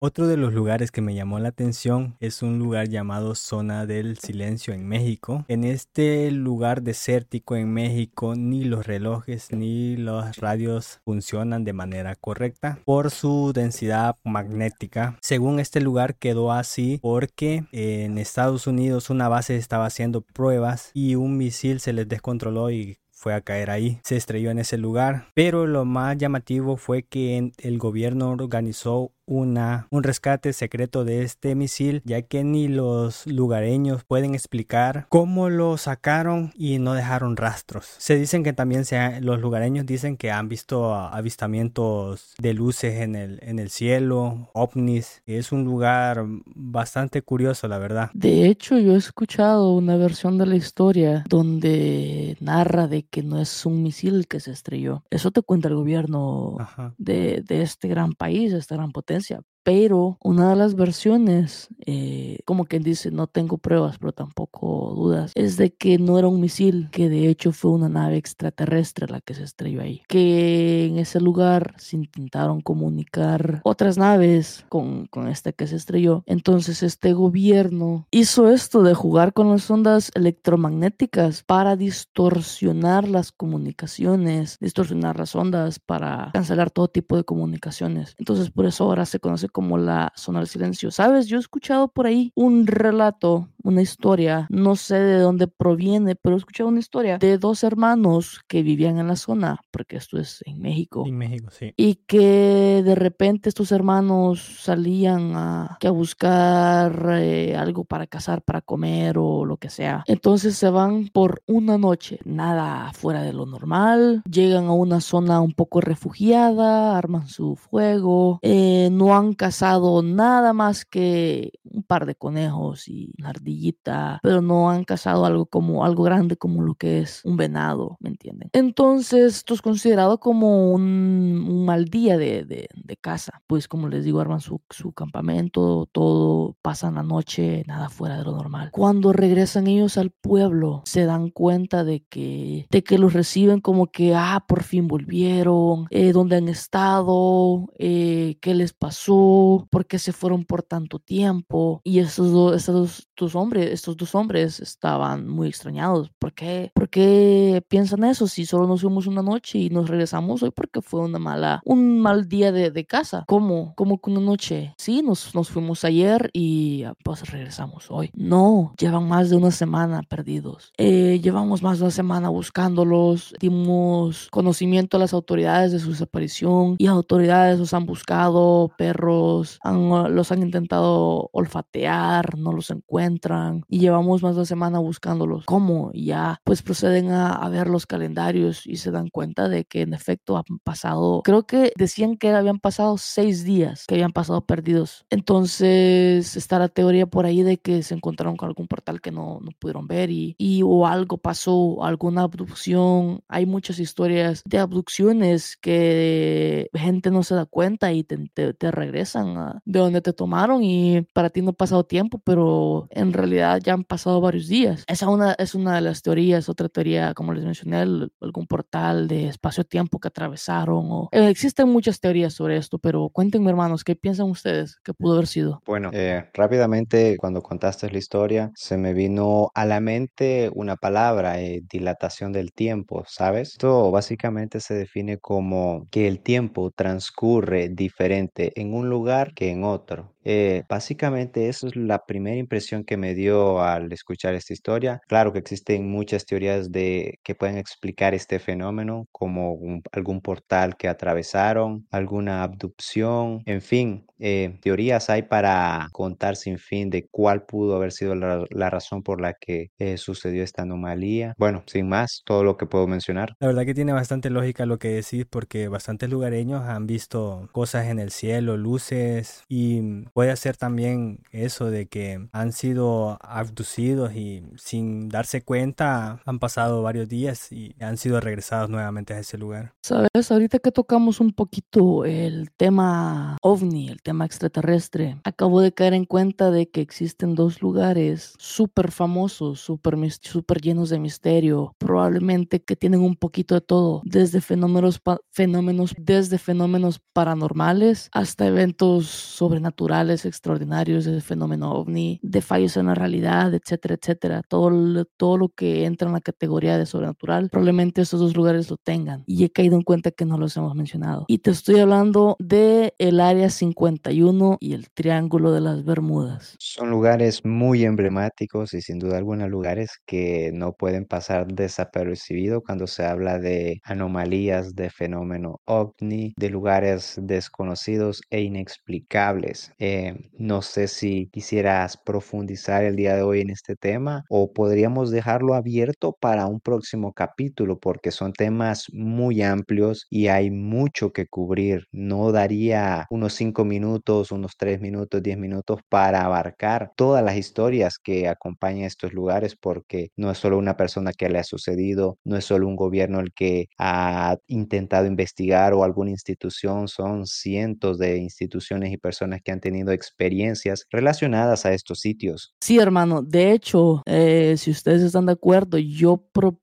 Otro 0.04 0.26
de 0.26 0.36
los 0.36 0.52
lugares 0.52 0.90
que 0.90 1.00
me 1.00 1.14
llamó 1.14 1.38
la 1.38 1.50
atención 1.50 2.16
es 2.18 2.42
un 2.42 2.58
lugar 2.58 2.88
llamado 2.88 3.36
Zona 3.36 3.86
del 3.86 4.18
Silencio 4.18 4.74
en 4.74 4.84
México. 4.84 5.44
En 5.46 5.62
este 5.62 6.32
lugar 6.32 6.82
desértico 6.82 7.54
en 7.54 7.72
México 7.72 8.34
ni 8.34 8.64
los 8.64 8.84
relojes 8.84 9.52
ni 9.52 9.96
las 9.96 10.38
radios 10.38 11.00
funcionan 11.04 11.62
de 11.62 11.72
manera 11.72 12.16
correcta 12.16 12.80
por 12.84 13.12
su 13.12 13.52
densidad 13.54 14.16
magnética. 14.24 15.16
Según 15.22 15.60
este 15.60 15.80
lugar 15.80 16.16
quedó 16.16 16.50
así 16.50 16.98
porque 17.00 17.66
en 17.70 18.18
Estados 18.18 18.66
Unidos 18.66 19.08
una 19.08 19.28
base 19.28 19.56
estaba 19.56 19.86
haciendo 19.86 20.22
pruebas 20.22 20.90
y 20.94 21.14
un 21.14 21.36
misil 21.36 21.78
se 21.78 21.92
les 21.92 22.08
descontroló 22.08 22.72
y 22.72 22.98
fue 23.22 23.34
a 23.34 23.40
caer 23.40 23.70
ahí, 23.70 24.00
se 24.02 24.16
estrelló 24.16 24.50
en 24.50 24.58
ese 24.58 24.76
lugar. 24.76 25.28
Pero 25.32 25.68
lo 25.68 25.84
más 25.84 26.18
llamativo 26.18 26.76
fue 26.76 27.04
que 27.04 27.52
el 27.58 27.78
gobierno 27.78 28.30
organizó 28.30 29.12
una, 29.26 29.86
un 29.90 30.02
rescate 30.02 30.52
secreto 30.52 31.04
de 31.04 31.22
este 31.22 31.54
misil, 31.54 32.02
ya 32.04 32.22
que 32.22 32.44
ni 32.44 32.68
los 32.68 33.26
lugareños 33.26 34.04
pueden 34.04 34.34
explicar 34.34 35.06
cómo 35.08 35.48
lo 35.48 35.76
sacaron 35.76 36.52
y 36.54 36.78
no 36.78 36.94
dejaron 36.94 37.36
rastros. 37.36 37.94
Se 37.98 38.16
dicen 38.16 38.42
que 38.42 38.52
también 38.52 38.84
se 38.84 39.20
los 39.20 39.40
lugareños 39.40 39.86
dicen 39.86 40.16
que 40.16 40.30
han 40.30 40.48
visto 40.48 40.94
avistamientos 40.94 42.34
de 42.38 42.54
luces 42.54 43.00
en 43.00 43.14
el, 43.14 43.38
en 43.42 43.58
el 43.58 43.70
cielo, 43.70 44.50
ovnis. 44.54 45.22
Es 45.26 45.52
un 45.52 45.64
lugar 45.64 46.24
bastante 46.46 47.22
curioso, 47.22 47.68
la 47.68 47.78
verdad. 47.78 48.10
De 48.14 48.46
hecho, 48.46 48.78
yo 48.78 48.94
he 48.94 48.98
escuchado 48.98 49.74
una 49.74 49.96
versión 49.96 50.38
de 50.38 50.46
la 50.46 50.56
historia 50.56 51.24
donde 51.28 52.36
narra 52.40 52.88
de 52.88 53.04
que 53.04 53.22
no 53.22 53.40
es 53.40 53.66
un 53.66 53.82
misil 53.82 54.26
que 54.28 54.40
se 54.40 54.50
estrelló. 54.50 55.04
Eso 55.10 55.30
te 55.30 55.42
cuenta 55.42 55.68
el 55.68 55.74
gobierno 55.74 56.56
de, 56.98 57.42
de 57.46 57.62
este 57.62 57.88
gran 57.88 58.12
país, 58.12 58.52
esta 58.52 58.76
gran 58.76 58.92
potencia 58.92 59.11
resistencia, 59.12 59.42
pero 59.62 60.18
una 60.20 60.50
de 60.50 60.56
las 60.56 60.74
versiones, 60.74 61.68
eh, 61.86 62.38
como 62.44 62.64
quien 62.64 62.82
dice, 62.82 63.10
no 63.10 63.26
tengo 63.26 63.58
pruebas, 63.58 63.98
pero 63.98 64.12
tampoco 64.12 64.92
dudas, 64.94 65.32
es 65.34 65.56
de 65.56 65.74
que 65.74 65.98
no 65.98 66.18
era 66.18 66.28
un 66.28 66.40
misil, 66.40 66.88
que 66.90 67.08
de 67.08 67.28
hecho 67.28 67.52
fue 67.52 67.70
una 67.72 67.88
nave 67.88 68.16
extraterrestre 68.16 69.06
la 69.08 69.20
que 69.20 69.34
se 69.34 69.44
estrelló 69.44 69.82
ahí. 69.82 70.02
Que 70.08 70.86
en 70.86 70.98
ese 70.98 71.20
lugar 71.20 71.74
se 71.78 71.96
intentaron 71.96 72.60
comunicar 72.60 73.60
otras 73.64 73.98
naves 73.98 74.64
con, 74.68 75.06
con 75.06 75.28
esta 75.28 75.52
que 75.52 75.66
se 75.66 75.76
estrelló. 75.76 76.24
Entonces 76.26 76.82
este 76.82 77.12
gobierno 77.12 78.06
hizo 78.10 78.48
esto 78.48 78.82
de 78.82 78.94
jugar 78.94 79.32
con 79.32 79.50
las 79.50 79.70
ondas 79.70 80.10
electromagnéticas 80.14 81.42
para 81.44 81.76
distorsionar 81.76 83.08
las 83.08 83.32
comunicaciones, 83.32 84.58
distorsionar 84.60 85.18
las 85.18 85.34
ondas 85.34 85.78
para 85.78 86.30
cancelar 86.32 86.70
todo 86.70 86.88
tipo 86.88 87.16
de 87.16 87.24
comunicaciones. 87.24 88.14
Entonces 88.18 88.50
por 88.50 88.66
eso 88.66 88.84
ahora 88.84 89.06
se 89.06 89.20
conoce 89.20 89.48
como 89.52 89.78
la 89.78 90.12
zona 90.16 90.40
del 90.40 90.48
silencio. 90.48 90.90
¿Sabes? 90.90 91.26
Yo 91.26 91.36
he 91.36 91.40
escuchado 91.40 91.88
por 91.88 92.06
ahí 92.06 92.32
un 92.34 92.66
relato, 92.66 93.48
una 93.62 93.82
historia, 93.82 94.46
no 94.50 94.76
sé 94.76 94.96
de 94.96 95.18
dónde 95.18 95.46
proviene, 95.46 96.16
pero 96.16 96.34
he 96.34 96.38
escuchado 96.38 96.68
una 96.68 96.80
historia 96.80 97.18
de 97.18 97.38
dos 97.38 97.62
hermanos 97.62 98.40
que 98.48 98.62
vivían 98.62 98.98
en 98.98 99.08
la 99.08 99.16
zona, 99.16 99.60
porque 99.70 99.96
esto 99.96 100.18
es 100.18 100.42
en 100.46 100.60
México. 100.60 101.04
En 101.06 101.16
México, 101.16 101.50
sí. 101.50 101.72
Y 101.76 101.96
que 102.06 102.82
de 102.84 102.94
repente 102.94 103.48
estos 103.48 103.72
hermanos 103.72 104.60
salían 104.62 105.36
a, 105.36 105.78
a 105.80 105.90
buscar 105.90 107.18
eh, 107.18 107.56
algo 107.56 107.84
para 107.84 108.06
cazar, 108.06 108.42
para 108.42 108.62
comer 108.62 109.18
o 109.18 109.44
lo 109.44 109.56
que 109.58 109.70
sea. 109.70 110.04
Entonces 110.06 110.56
se 110.56 110.70
van 110.70 111.08
por 111.08 111.42
una 111.46 111.78
noche, 111.78 112.18
nada 112.24 112.92
fuera 112.92 113.22
de 113.22 113.32
lo 113.32 113.46
normal, 113.46 114.22
llegan 114.30 114.66
a 114.66 114.72
una 114.72 115.00
zona 115.00 115.40
un 115.40 115.52
poco 115.52 115.80
refugiada, 115.80 116.96
arman 116.96 117.28
su 117.28 117.56
fuego, 117.56 118.38
eh, 118.42 118.88
no 118.90 119.16
han 119.16 119.34
cazado 119.42 120.04
nada 120.04 120.52
más 120.52 120.84
que 120.84 121.50
un 121.64 121.82
par 121.82 122.06
de 122.06 122.14
conejos 122.14 122.86
y 122.86 123.12
una 123.18 123.30
ardillita, 123.30 124.20
pero 124.22 124.40
no 124.40 124.70
han 124.70 124.84
cazado 124.84 125.26
algo 125.26 125.46
como 125.46 125.84
algo 125.84 126.04
grande 126.04 126.36
como 126.36 126.62
lo 126.62 126.76
que 126.76 127.00
es 127.00 127.24
un 127.24 127.36
venado, 127.36 127.96
¿me 127.98 128.10
entienden? 128.10 128.50
Entonces, 128.52 129.38
esto 129.38 129.54
es 129.54 129.60
considerado 129.60 130.20
como 130.20 130.70
un, 130.70 131.64
mal 131.66 131.86
día 131.86 132.16
de, 132.18 132.44
de, 132.44 132.68
de, 132.72 132.96
caza. 132.96 133.42
Pues 133.48 133.66
como 133.66 133.88
les 133.88 134.04
digo, 134.04 134.20
arman 134.20 134.40
su, 134.40 134.60
su 134.70 134.92
campamento, 134.92 135.88
todo, 135.90 136.56
pasan 136.62 136.94
la 136.94 137.02
noche, 137.02 137.64
nada 137.66 137.88
fuera 137.88 138.18
de 138.18 138.24
lo 138.24 138.36
normal. 138.36 138.70
Cuando 138.70 139.12
regresan 139.12 139.66
ellos 139.66 139.98
al 139.98 140.10
pueblo, 140.10 140.82
se 140.84 141.04
dan 141.04 141.30
cuenta 141.30 141.82
de 141.82 142.04
que, 142.04 142.68
de 142.70 142.84
que 142.84 142.96
los 142.96 143.12
reciben 143.12 143.60
como 143.60 143.88
que, 143.88 144.14
ah, 144.14 144.44
por 144.46 144.62
fin 144.62 144.86
volvieron, 144.86 145.86
eh, 145.90 146.12
dónde 146.12 146.36
han 146.36 146.48
estado, 146.48 147.66
eh, 147.76 148.36
qué 148.40 148.54
les 148.54 148.72
pasó, 148.72 149.31
por 149.70 149.86
qué 149.86 149.98
se 149.98 150.12
fueron 150.12 150.44
por 150.44 150.62
tanto 150.62 150.98
tiempo. 150.98 151.80
Y 151.84 151.98
estos 151.98 152.32
dos, 152.32 152.56
estos 152.56 153.08
dos, 153.16 153.34
hombres, 153.34 153.70
estos 153.70 153.96
dos 153.96 154.14
hombres 154.14 154.60
estaban 154.60 155.28
muy 155.28 155.48
extrañados. 155.48 156.10
¿Por 156.18 156.32
qué? 156.32 156.70
¿Por 156.74 156.88
qué 156.88 157.62
piensan 157.68 158.04
eso 158.04 158.26
si 158.26 158.46
solo 158.46 158.66
nos 158.66 158.82
fuimos 158.82 159.06
una 159.06 159.22
noche 159.22 159.58
y 159.58 159.70
nos 159.70 159.88
regresamos 159.88 160.42
hoy 160.42 160.50
porque 160.50 160.82
fue 160.82 161.00
una 161.00 161.18
mala, 161.18 161.60
un 161.64 162.00
mal 162.00 162.28
día 162.28 162.52
de, 162.52 162.70
de 162.70 162.84
casa? 162.84 163.24
¿Cómo? 163.26 163.74
¿Cómo 163.76 164.00
que 164.00 164.10
una 164.10 164.20
noche? 164.20 164.74
Sí, 164.78 165.02
nos, 165.02 165.34
nos 165.34 165.48
fuimos 165.48 165.84
ayer 165.84 166.30
y 166.32 166.84
ah, 166.84 166.94
pues 167.04 167.28
regresamos 167.30 167.90
hoy. 167.90 168.10
No, 168.14 168.74
llevan 168.78 169.08
más 169.08 169.30
de 169.30 169.36
una 169.36 169.50
semana 169.50 170.02
perdidos. 170.02 170.72
Eh, 170.78 171.20
llevamos 171.22 171.62
más 171.62 171.78
de 171.78 171.84
una 171.84 171.90
semana 171.90 172.28
buscándolos. 172.28 173.34
Dimos 173.40 174.28
conocimiento 174.30 174.96
a 174.96 175.00
las 175.00 175.12
autoridades 175.12 175.72
de 175.72 175.78
su 175.78 175.90
desaparición 175.90 176.76
y 176.78 176.86
autoridades 176.86 177.58
los 177.58 177.74
han 177.74 177.86
buscado, 177.86 178.70
perros, 178.76 179.21
han, 179.62 180.14
los 180.14 180.32
han 180.32 180.42
intentado 180.42 181.30
olfatear, 181.32 182.38
no 182.38 182.52
los 182.52 182.70
encuentran 182.70 183.64
y 183.68 183.78
llevamos 183.80 184.22
más 184.22 184.34
de 184.34 184.40
una 184.40 184.46
semana 184.46 184.78
buscándolos. 184.78 185.44
¿Cómo? 185.46 185.90
Y 185.92 186.06
ya 186.06 186.40
pues 186.44 186.62
proceden 186.62 187.10
a, 187.10 187.32
a, 187.32 187.48
ver 187.48 187.68
los 187.68 187.86
calendarios 187.86 188.66
y 188.66 188.76
se 188.76 188.90
dan 188.90 189.08
cuenta 189.08 189.48
de 189.48 189.64
que 189.64 189.82
en 189.82 189.94
efecto 189.94 190.36
han 190.36 190.58
pasado, 190.64 191.22
creo 191.24 191.46
que 191.46 191.72
decían 191.76 192.16
que 192.16 192.30
habían 192.30 192.58
pasado 192.58 192.96
seis 192.98 193.44
días 193.44 193.84
que 193.86 193.94
habían 193.94 194.12
pasado 194.12 194.44
perdidos. 194.44 195.06
Entonces 195.10 196.36
está 196.36 196.58
la 196.58 196.68
teoría 196.68 197.06
por 197.06 197.26
ahí 197.26 197.42
de 197.42 197.58
que 197.58 197.82
se 197.82 197.94
encontraron 197.94 198.36
con 198.36 198.48
algún 198.48 198.68
portal 198.68 199.00
que 199.00 199.10
no, 199.10 199.40
no 199.40 199.50
pudieron 199.58 199.86
ver 199.86 200.10
y, 200.10 200.34
y 200.38 200.62
o 200.62 200.86
algo 200.86 201.18
pasó, 201.18 201.84
alguna 201.84 202.22
abducción. 202.22 203.22
Hay 203.28 203.46
muchas 203.46 203.78
historias 203.78 204.42
de 204.44 204.58
abducciones 204.58 205.56
que 205.56 206.68
gente 206.74 207.10
no 207.10 207.22
se 207.22 207.34
da 207.34 207.46
cuenta 207.46 207.92
y 207.92 208.04
te, 208.04 208.18
te, 208.34 208.54
te 208.54 208.70
regresan 209.12 209.36
a 209.36 209.62
de 209.64 209.78
donde 209.78 210.00
te 210.00 210.12
tomaron 210.12 210.62
y 210.62 211.02
para 211.12 211.30
ti 211.30 211.42
no 211.42 211.50
ha 211.50 211.54
pasado 211.54 211.84
tiempo, 211.84 212.20
pero 212.24 212.86
en 212.90 213.12
realidad 213.12 213.60
ya 213.62 213.74
han 213.74 213.84
pasado 213.84 214.20
varios 214.20 214.48
días. 214.48 214.84
Esa 214.86 215.08
una, 215.08 215.32
es 215.32 215.54
una 215.54 215.74
de 215.76 215.80
las 215.80 216.02
teorías. 216.02 216.48
Otra 216.48 216.68
teoría, 216.68 217.14
como 217.14 217.32
les 217.32 217.44
mencioné, 217.44 217.80
algún 218.20 218.46
portal 218.46 219.08
de 219.08 219.28
espacio-tiempo 219.28 219.98
que 219.98 220.08
atravesaron. 220.08 220.86
O, 220.90 221.08
eh, 221.12 221.28
existen 221.28 221.68
muchas 221.68 222.00
teorías 222.00 222.34
sobre 222.34 222.56
esto, 222.56 222.78
pero 222.78 223.08
cuéntenme, 223.10 223.50
hermanos, 223.50 223.84
¿qué 223.84 223.96
piensan 223.96 224.30
ustedes 224.30 224.76
que 224.82 224.94
pudo 224.94 225.14
haber 225.14 225.26
sido? 225.26 225.60
Bueno, 225.66 225.90
eh, 225.92 226.28
rápidamente, 226.34 227.16
cuando 227.18 227.42
contaste 227.42 227.90
la 227.90 227.98
historia, 227.98 228.50
se 228.54 228.76
me 228.76 228.92
vino 228.92 229.50
a 229.54 229.64
la 229.64 229.80
mente 229.80 230.50
una 230.54 230.76
palabra, 230.76 231.40
eh, 231.40 231.62
dilatación 231.68 232.32
del 232.32 232.52
tiempo, 232.52 233.04
¿sabes? 233.06 233.52
Esto 233.52 233.90
básicamente 233.90 234.60
se 234.60 234.74
define 234.74 235.18
como 235.18 235.86
que 235.90 236.08
el 236.08 236.20
tiempo 236.20 236.70
transcurre 236.70 237.68
diferente 237.68 238.52
en 238.60 238.74
un 238.74 238.88
lugar 238.88 239.01
que 239.34 239.50
en 239.50 239.64
otro. 239.64 240.12
Eh, 240.24 240.62
básicamente 240.68 241.48
eso 241.48 241.66
es 241.66 241.76
la 241.76 242.04
primera 242.06 242.36
impresión 242.36 242.84
que 242.84 242.96
me 242.96 243.14
dio 243.14 243.60
al 243.60 243.92
escuchar 243.92 244.34
esta 244.34 244.52
historia. 244.52 245.00
Claro 245.08 245.32
que 245.32 245.38
existen 245.40 245.90
muchas 245.90 246.24
teorías 246.26 246.70
de 246.72 247.18
que 247.24 247.34
pueden 247.34 247.58
explicar 247.58 248.14
este 248.14 248.38
fenómeno, 248.38 249.06
como 249.12 249.52
un- 249.52 249.82
algún 249.92 250.20
portal 250.20 250.76
que 250.76 250.88
atravesaron, 250.88 251.86
alguna 251.90 252.42
abducción, 252.42 253.42
en 253.46 253.60
fin, 253.62 254.06
eh, 254.18 254.58
teorías 254.62 255.10
hay 255.10 255.22
para 255.22 255.88
contar 255.92 256.36
sin 256.36 256.58
fin 256.58 256.90
de 256.90 257.06
cuál 257.10 257.44
pudo 257.44 257.76
haber 257.76 257.92
sido 257.92 258.14
la, 258.14 258.44
la 258.50 258.70
razón 258.70 259.02
por 259.02 259.20
la 259.20 259.34
que 259.34 259.70
eh, 259.78 259.96
sucedió 259.96 260.44
esta 260.44 260.62
anomalía. 260.62 261.34
Bueno, 261.38 261.64
sin 261.66 261.88
más, 261.88 262.22
todo 262.24 262.44
lo 262.44 262.56
que 262.56 262.66
puedo 262.66 262.86
mencionar. 262.86 263.34
La 263.40 263.48
verdad 263.48 263.64
que 263.66 263.74
tiene 263.74 263.92
bastante 263.92 264.30
lógica 264.30 264.66
lo 264.66 264.78
que 264.78 264.88
decís 264.90 265.26
porque 265.28 265.66
bastantes 265.66 266.08
lugareños 266.08 266.62
han 266.62 266.86
visto 266.86 267.48
cosas 267.50 267.86
en 267.88 267.98
el 267.98 268.12
cielo, 268.12 268.56
luces 268.56 269.42
y 269.48 269.80
puede 270.12 270.36
ser 270.36 270.56
también 270.56 271.20
eso 271.30 271.70
de 271.70 271.86
que 271.86 272.28
han 272.32 272.52
sido 272.52 273.18
abducidos 273.20 274.14
y 274.14 274.42
sin 274.56 275.08
darse 275.08 275.42
cuenta 275.42 276.20
han 276.24 276.38
pasado 276.38 276.82
varios 276.82 277.08
días 277.08 277.50
y 277.52 277.74
han 277.80 277.96
sido 277.96 278.20
regresados 278.20 278.68
nuevamente 278.68 279.14
a 279.14 279.18
ese 279.18 279.38
lugar. 279.38 279.74
Sabes, 279.82 280.30
ahorita 280.30 280.58
que 280.58 280.72
tocamos 280.72 281.20
un 281.20 281.32
poquito 281.32 282.04
el 282.04 282.50
tema 282.56 283.36
ovni, 283.42 283.88
el 283.88 284.02
tema 284.02 284.26
extraterrestre, 284.26 285.18
acabo 285.24 285.60
de 285.60 285.72
caer 285.72 285.94
en 285.94 286.04
cuenta 286.04 286.50
de 286.50 286.68
que 286.68 286.80
existen 286.80 287.34
dos 287.34 287.62
lugares 287.62 288.34
súper 288.38 288.90
famosos, 288.90 289.60
súper 289.60 289.96
super 290.20 290.60
llenos 290.60 290.90
de 290.90 290.98
misterio, 290.98 291.74
probablemente 291.78 292.62
que 292.62 292.76
tienen 292.76 293.00
un 293.00 293.16
poquito 293.16 293.54
de 293.54 293.60
todo, 293.60 294.02
desde 294.04 294.40
fenómenos, 294.40 295.00
fenómenos, 295.30 295.94
desde 295.98 296.38
fenómenos 296.38 297.00
paranormales 297.12 298.08
hasta 298.12 298.46
eventos 298.46 299.06
sobrenaturales 299.06 300.01
extraordinarios, 300.10 301.06
el 301.06 301.22
fenómeno 301.22 301.72
ovni, 301.72 302.18
de 302.22 302.42
fallos 302.42 302.76
en 302.76 302.86
la 302.86 302.94
realidad, 302.94 303.54
etcétera, 303.54 303.96
etcétera. 304.00 304.42
Todo, 304.48 305.04
todo 305.16 305.38
lo 305.38 305.48
que 305.48 305.84
entra 305.84 306.08
en 306.08 306.14
la 306.14 306.20
categoría 306.20 306.78
de 306.78 306.86
sobrenatural, 306.86 307.48
probablemente 307.50 308.02
estos 308.02 308.20
dos 308.20 308.36
lugares 308.36 308.70
lo 308.70 308.76
tengan. 308.76 309.22
Y 309.26 309.44
he 309.44 309.50
caído 309.50 309.76
en 309.76 309.82
cuenta 309.82 310.10
que 310.10 310.24
no 310.24 310.38
los 310.38 310.56
hemos 310.56 310.74
mencionado. 310.74 311.24
Y 311.28 311.38
te 311.38 311.50
estoy 311.50 311.78
hablando 311.80 312.36
de 312.38 312.94
el 312.98 313.20
área 313.20 313.50
51 313.50 314.56
y 314.60 314.74
el 314.74 314.90
Triángulo 314.90 315.52
de 315.52 315.60
las 315.60 315.84
Bermudas. 315.84 316.56
Son 316.58 316.90
lugares 316.90 317.44
muy 317.44 317.84
emblemáticos 317.84 318.74
y 318.74 318.80
sin 318.80 318.98
duda 318.98 319.18
alguna 319.18 319.46
lugares 319.46 319.98
que 320.06 320.50
no 320.52 320.72
pueden 320.72 321.04
pasar 321.04 321.46
desapercibidos 321.46 322.62
cuando 322.64 322.86
se 322.86 323.04
habla 323.04 323.38
de 323.38 323.80
anomalías, 323.84 324.74
de 324.74 324.90
fenómeno 324.90 325.60
ovni, 325.66 326.32
de 326.36 326.50
lugares 326.50 327.16
desconocidos 327.22 328.22
e 328.30 328.40
inexplicables. 328.42 329.72
Eh, 329.78 329.91
no 330.38 330.62
sé 330.62 330.88
si 330.88 331.28
quisieras 331.32 331.96
profundizar 331.96 332.84
el 332.84 332.96
día 332.96 333.14
de 333.16 333.22
hoy 333.22 333.40
en 333.40 333.50
este 333.50 333.76
tema 333.76 334.24
o 334.28 334.52
podríamos 334.52 335.10
dejarlo 335.10 335.54
abierto 335.54 336.16
para 336.20 336.46
un 336.46 336.60
próximo 336.60 337.12
capítulo 337.12 337.78
porque 337.78 338.10
son 338.10 338.32
temas 338.32 338.86
muy 338.92 339.42
amplios 339.42 340.06
y 340.10 340.28
hay 340.28 340.50
mucho 340.50 341.12
que 341.12 341.26
cubrir. 341.26 341.86
No 341.92 342.32
daría 342.32 343.06
unos 343.10 343.34
cinco 343.34 343.64
minutos, 343.64 344.32
unos 344.32 344.56
tres 344.56 344.80
minutos, 344.80 345.22
diez 345.22 345.38
minutos 345.38 345.80
para 345.88 346.24
abarcar 346.24 346.92
todas 346.96 347.24
las 347.24 347.36
historias 347.36 347.98
que 347.98 348.28
acompañan 348.28 348.84
estos 348.84 349.12
lugares 349.12 349.56
porque 349.56 350.10
no 350.16 350.30
es 350.30 350.38
solo 350.38 350.58
una 350.58 350.76
persona 350.76 351.12
que 351.12 351.28
le 351.28 351.38
ha 351.38 351.44
sucedido, 351.44 352.18
no 352.24 352.36
es 352.36 352.44
solo 352.44 352.66
un 352.68 352.76
gobierno 352.76 353.20
el 353.20 353.32
que 353.32 353.66
ha 353.78 354.36
intentado 354.46 355.06
investigar 355.06 355.72
o 355.74 355.84
alguna 355.84 356.10
institución, 356.10 356.88
son 356.88 357.26
cientos 357.26 357.98
de 357.98 358.18
instituciones 358.18 358.92
y 358.92 358.96
personas 358.98 359.40
que 359.42 359.52
han 359.52 359.60
tenido 359.60 359.81
experiencias 359.90 360.86
relacionadas 360.90 361.66
a 361.66 361.72
estos 361.72 361.98
sitios. 361.98 362.54
Sí, 362.60 362.78
hermano, 362.78 363.22
de 363.22 363.52
hecho, 363.52 364.02
eh, 364.06 364.54
si 364.56 364.70
ustedes 364.70 365.02
están 365.02 365.26
de 365.26 365.32
acuerdo, 365.32 365.78
yo 365.78 366.24
propongo 366.32 366.61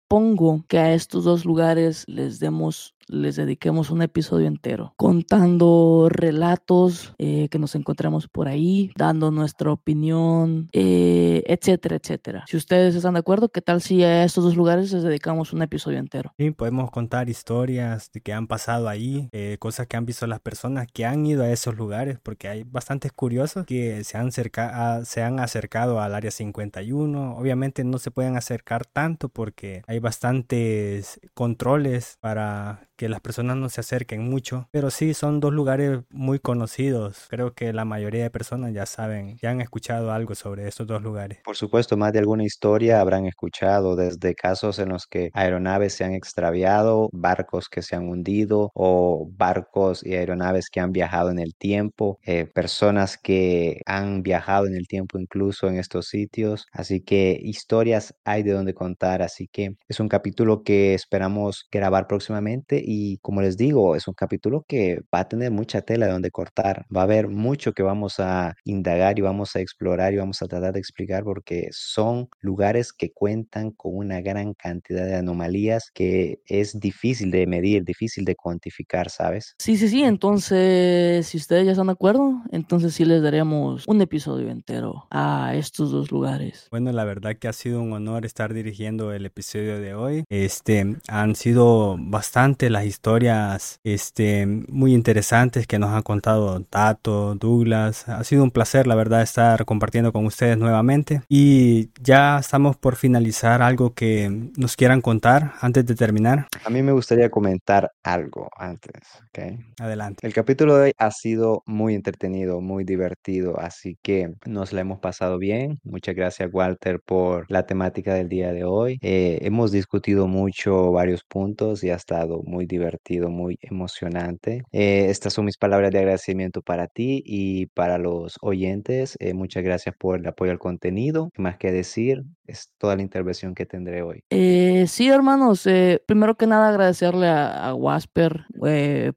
que 0.68 0.80
a 0.80 0.93
estos 0.95 1.24
dos 1.24 1.45
lugares 1.45 2.03
les 2.07 2.39
demos 2.39 2.95
les 3.10 3.36
dediquemos 3.36 3.89
un 3.89 4.01
episodio 4.01 4.47
entero 4.47 4.93
contando 4.95 6.07
relatos 6.10 7.14
eh, 7.18 7.49
que 7.49 7.60
nos 7.60 7.76
encontramos 7.76 8.28
por 8.28 8.47
ahí, 8.47 8.91
dando 8.95 9.32
nuestra 9.32 9.72
opinión, 9.72 10.70
eh, 10.74 11.43
etcétera, 11.47 11.95
etcétera. 11.95 12.45
Si 12.47 12.55
ustedes 12.55 12.95
están 12.95 13.16
de 13.16 13.22
acuerdo, 13.22 13.49
¿qué 13.49 13.62
tal 13.62 13.82
si 13.82 14.03
a 14.03 14.24
estos 14.24 14.43
dos 14.43 14.55
lugares 14.55 14.93
les 14.93 15.03
dedicamos 15.03 15.53
un 15.53 15.64
episodio 15.64 15.97
entero? 15.97 16.34
Sí, 16.38 16.51
podemos 16.51 16.91
contar 16.91 17.30
historias 17.30 18.12
que 18.24 18.34
han 18.34 18.47
pasado 18.47 18.88
ahí, 18.88 19.30
eh, 19.32 19.57
cosas 19.60 19.88
que 19.88 19.97
han 19.97 20.05
visto 20.05 20.28
las 20.28 20.39
personas 20.39 20.88
que 20.91 21.05
han 21.05 21.26
ido 21.26 21.43
a 21.43 21.49
esos 21.49 21.76
lugares, 21.76 22.20
porque 22.22 22.47
hay 22.47 22.64
bastantes 22.64 23.12
curiosos 23.12 23.66
que 23.66 24.03
se 24.03 24.18
han, 24.18 24.32
se 24.32 25.24
han 25.24 25.39
acercado 25.39 25.99
al 25.99 26.14
área 26.14 26.32
51. 26.32 27.38
Obviamente 27.38 27.84
no 27.84 27.97
se 27.97 28.12
pueden 28.12 28.38
acercar 28.38 28.86
tanto 28.86 29.30
porque 29.30 29.82
hay 29.88 29.99
bastantes 30.00 31.20
controles 31.34 32.18
para 32.20 32.89
que 32.95 33.10
las 33.10 33.22
personas 33.22 33.56
no 33.56 33.70
se 33.70 33.80
acerquen 33.80 34.30
mucho, 34.30 34.68
pero 34.72 34.91
sí 34.91 35.14
son 35.14 35.39
dos 35.39 35.54
lugares 35.54 36.02
muy 36.10 36.39
conocidos. 36.39 37.28
Creo 37.30 37.54
que 37.54 37.72
la 37.72 37.86
mayoría 37.86 38.24
de 38.24 38.30
personas 38.30 38.74
ya 38.74 38.86
saben, 38.86 39.38
ya 39.41 39.52
han 39.52 39.62
escuchado 39.62 40.12
algo 40.12 40.36
sobre 40.36 40.68
estos 40.68 40.86
dos 40.86 41.02
lugares. 41.02 41.39
Por 41.43 41.56
supuesto, 41.56 41.95
más 41.95 42.12
de 42.12 42.20
alguna 42.20 42.43
historia 42.43 43.00
habrán 43.00 43.26
escuchado, 43.26 43.95
desde 43.95 44.36
casos 44.36 44.80
en 44.80 44.89
los 44.89 45.08
que 45.08 45.30
aeronaves 45.34 45.93
se 45.93 46.04
han 46.04 46.14
extraviado, 46.14 47.10
barcos 47.14 47.70
que 47.70 47.82
se 47.82 47.95
han 47.95 48.10
hundido 48.10 48.70
o 48.74 49.30
barcos 49.32 50.06
y 50.06 50.16
aeronaves 50.16 50.70
que 50.70 50.80
han 50.82 50.91
viajado 50.91 51.32
en 51.32 51.39
el 51.39 51.56
tiempo, 51.56 52.20
eh, 52.24 52.45
personas 52.54 53.18
que 53.18 53.82
han 53.86 54.24
viajado 54.24 54.68
en 54.68 54.76
el 54.76 54.88
tiempo 54.88 55.18
incluso 55.20 55.68
en 55.68 55.78
estos 55.78 56.08
sitios. 56.08 56.66
Así 56.74 57.02
que 57.02 57.39
historias 57.41 58.14
hay 58.26 58.43
de 58.43 58.52
donde 58.52 58.74
contar, 58.74 59.22
así 59.22 59.47
que 59.52 59.76
es 59.90 60.00
un 60.00 60.08
capítulo 60.08 60.64
que 60.64 60.94
esperamos 60.94 61.68
grabar 61.72 62.08
próximamente 62.08 62.82
y 62.86 63.18
como 63.18 63.42
les 63.42 63.58
digo, 63.58 63.96
es 63.96 64.08
un 64.08 64.14
capítulo 64.14 64.64
que 64.68 65.02
va 65.14 65.22
a 65.22 65.28
tener 65.28 65.52
mucha 65.52 65.82
tela 65.82 66.06
de 66.06 66.12
donde 66.12 66.30
cortar, 66.30 66.86
va 66.96 67.02
a 67.02 67.04
haber 67.06 67.28
mucho 67.28 67.74
que 67.74 67.82
vamos 67.82 68.20
a 68.20 68.56
indagar 68.64 69.18
y 69.18 69.24
vamos 69.24 69.56
a 69.56 69.62
explorar 69.62 70.14
y 70.14 70.18
vamos 70.18 70.44
a 70.44 70.48
tratar 70.48 70.74
de 70.74 70.80
explicar 70.80 71.24
porque 71.24 71.70
son 71.72 72.30
lugares 72.40 72.94
que 72.94 73.12
cuentan 73.12 73.72
con 73.72 73.96
una 73.96 74.22
gran 74.22 74.54
cantidad 74.54 75.06
de 75.06 75.16
anomalías 75.16 75.90
que 75.92 76.40
es 76.46 76.80
difícil 76.80 77.32
de 77.32 77.48
medir, 77.48 77.84
difícil 77.84 78.26
de 78.26 78.36
cuantificar, 78.36 79.10
¿sabes? 79.10 79.56
Sí, 79.58 79.76
sí, 79.76 79.90
sí, 79.90 80.04
entonces 80.04 81.26
si 81.26 81.38
ustedes 81.38 81.66
ya 81.66 81.72
están 81.72 81.88
de 81.88 81.94
acuerdo, 81.94 82.44
entonces 82.52 82.94
sí 82.94 83.06
les 83.06 83.24
daremos 83.24 83.88
un 83.88 84.02
episodio 84.02 84.52
entero 84.52 85.08
a 85.10 85.56
estos 85.56 85.90
dos 85.90 86.12
lugares. 86.12 86.68
Bueno, 86.70 86.92
la 86.92 87.06
verdad 87.06 87.38
que 87.40 87.48
ha 87.48 87.54
sido 87.54 87.82
un 87.82 87.92
honor 87.94 88.26
estar 88.26 88.54
dirigiendo 88.54 89.14
el 89.14 89.26
episodio 89.26 89.79
de 89.80 89.94
hoy. 89.94 90.24
Este, 90.30 90.96
han 91.08 91.36
sido 91.36 91.98
bastante 92.00 92.70
las 92.70 92.86
historias 92.86 93.80
este, 93.84 94.46
muy 94.46 94.94
interesantes 94.94 95.68
que 95.68 95.80
nos 95.80 95.92
han 95.92 96.04
contado 96.04 96.62
Tato, 96.64 97.36
Douglas. 97.36 98.08
Ha 98.10 98.24
sido 98.24 98.44
un 98.44 98.52
placer, 98.52 98.88
la 98.88 98.96
verdad, 98.96 99.22
estar 99.22 99.66
compartiendo 99.66 100.12
con 100.12 100.26
ustedes 100.26 100.58
nuevamente. 100.58 101.22
Y 101.28 101.90
ya 102.02 102.40
estamos 102.40 102.78
por 102.78 102.96
finalizar 102.96 103.62
algo 103.62 103.94
que 103.94 104.30
nos 104.58 104.76
quieran 104.76 105.02
contar 105.02 105.54
antes 105.62 105.86
de 105.86 105.96
terminar. 105.96 106.48
A 106.64 106.70
mí 106.70 106.82
me 106.82 106.92
gustaría 106.92 107.30
comentar 107.30 107.92
algo 108.04 108.50
antes, 108.58 109.02
¿ok? 109.30 109.60
Adelante. 109.80 110.26
El 110.26 110.34
capítulo 110.34 110.76
de 110.76 110.84
hoy 110.84 110.92
ha 110.98 111.12
sido 111.12 111.64
muy 111.66 111.96
entretenido, 111.96 112.62
muy 112.62 112.84
divertido, 112.84 113.60
así 113.60 113.98
que 114.02 114.34
nos 114.46 114.74
la 114.74 114.82
hemos 114.82 115.00
pasado 115.00 115.38
bien. 115.38 115.80
Muchas 115.84 116.16
gracias, 116.16 116.50
Walter, 116.52 117.00
por 117.06 117.46
la 117.50 117.66
temática 117.66 118.14
del 118.14 118.30
día 118.30 118.52
de 118.52 118.64
hoy. 118.64 119.00
Eh, 119.02 119.40
hemos 119.42 119.68
discutido 119.72 120.28
mucho 120.28 120.91
varios 120.91 121.24
puntos 121.24 121.84
y 121.84 121.89
ha 121.89 121.95
estado 121.95 122.41
muy 122.43 122.65
divertido, 122.65 123.30
muy 123.30 123.57
emocionante. 123.61 124.63
Eh, 124.72 125.07
estas 125.09 125.34
son 125.34 125.45
mis 125.45 125.57
palabras 125.57 125.91
de 125.91 125.99
agradecimiento 125.99 126.61
para 126.61 126.88
ti 126.88 127.22
y 127.26 127.67
para 127.67 127.97
los 127.97 128.38
oyentes. 128.41 129.15
Eh, 129.20 129.34
muchas 129.34 129.63
gracias 129.63 129.95
por 129.97 130.20
el 130.20 130.28
apoyo 130.28 130.51
al 130.51 130.59
contenido. 130.59 131.30
Más 131.38 131.57
que 131.57 131.72
decir, 131.72 132.24
es 132.45 132.70
toda 132.78 132.95
la 132.95 133.01
intervención 133.01 133.53
que 133.53 133.65
tendré 133.65 134.01
hoy. 134.01 134.24
Eh, 134.30 134.86
sí, 134.88 135.09
hermanos, 135.09 135.67
primero 136.05 136.36
que 136.36 136.47
nada 136.47 136.70
agradecerle 136.70 137.28
a, 137.28 137.70
a 137.70 137.74
Wasper 137.76 138.45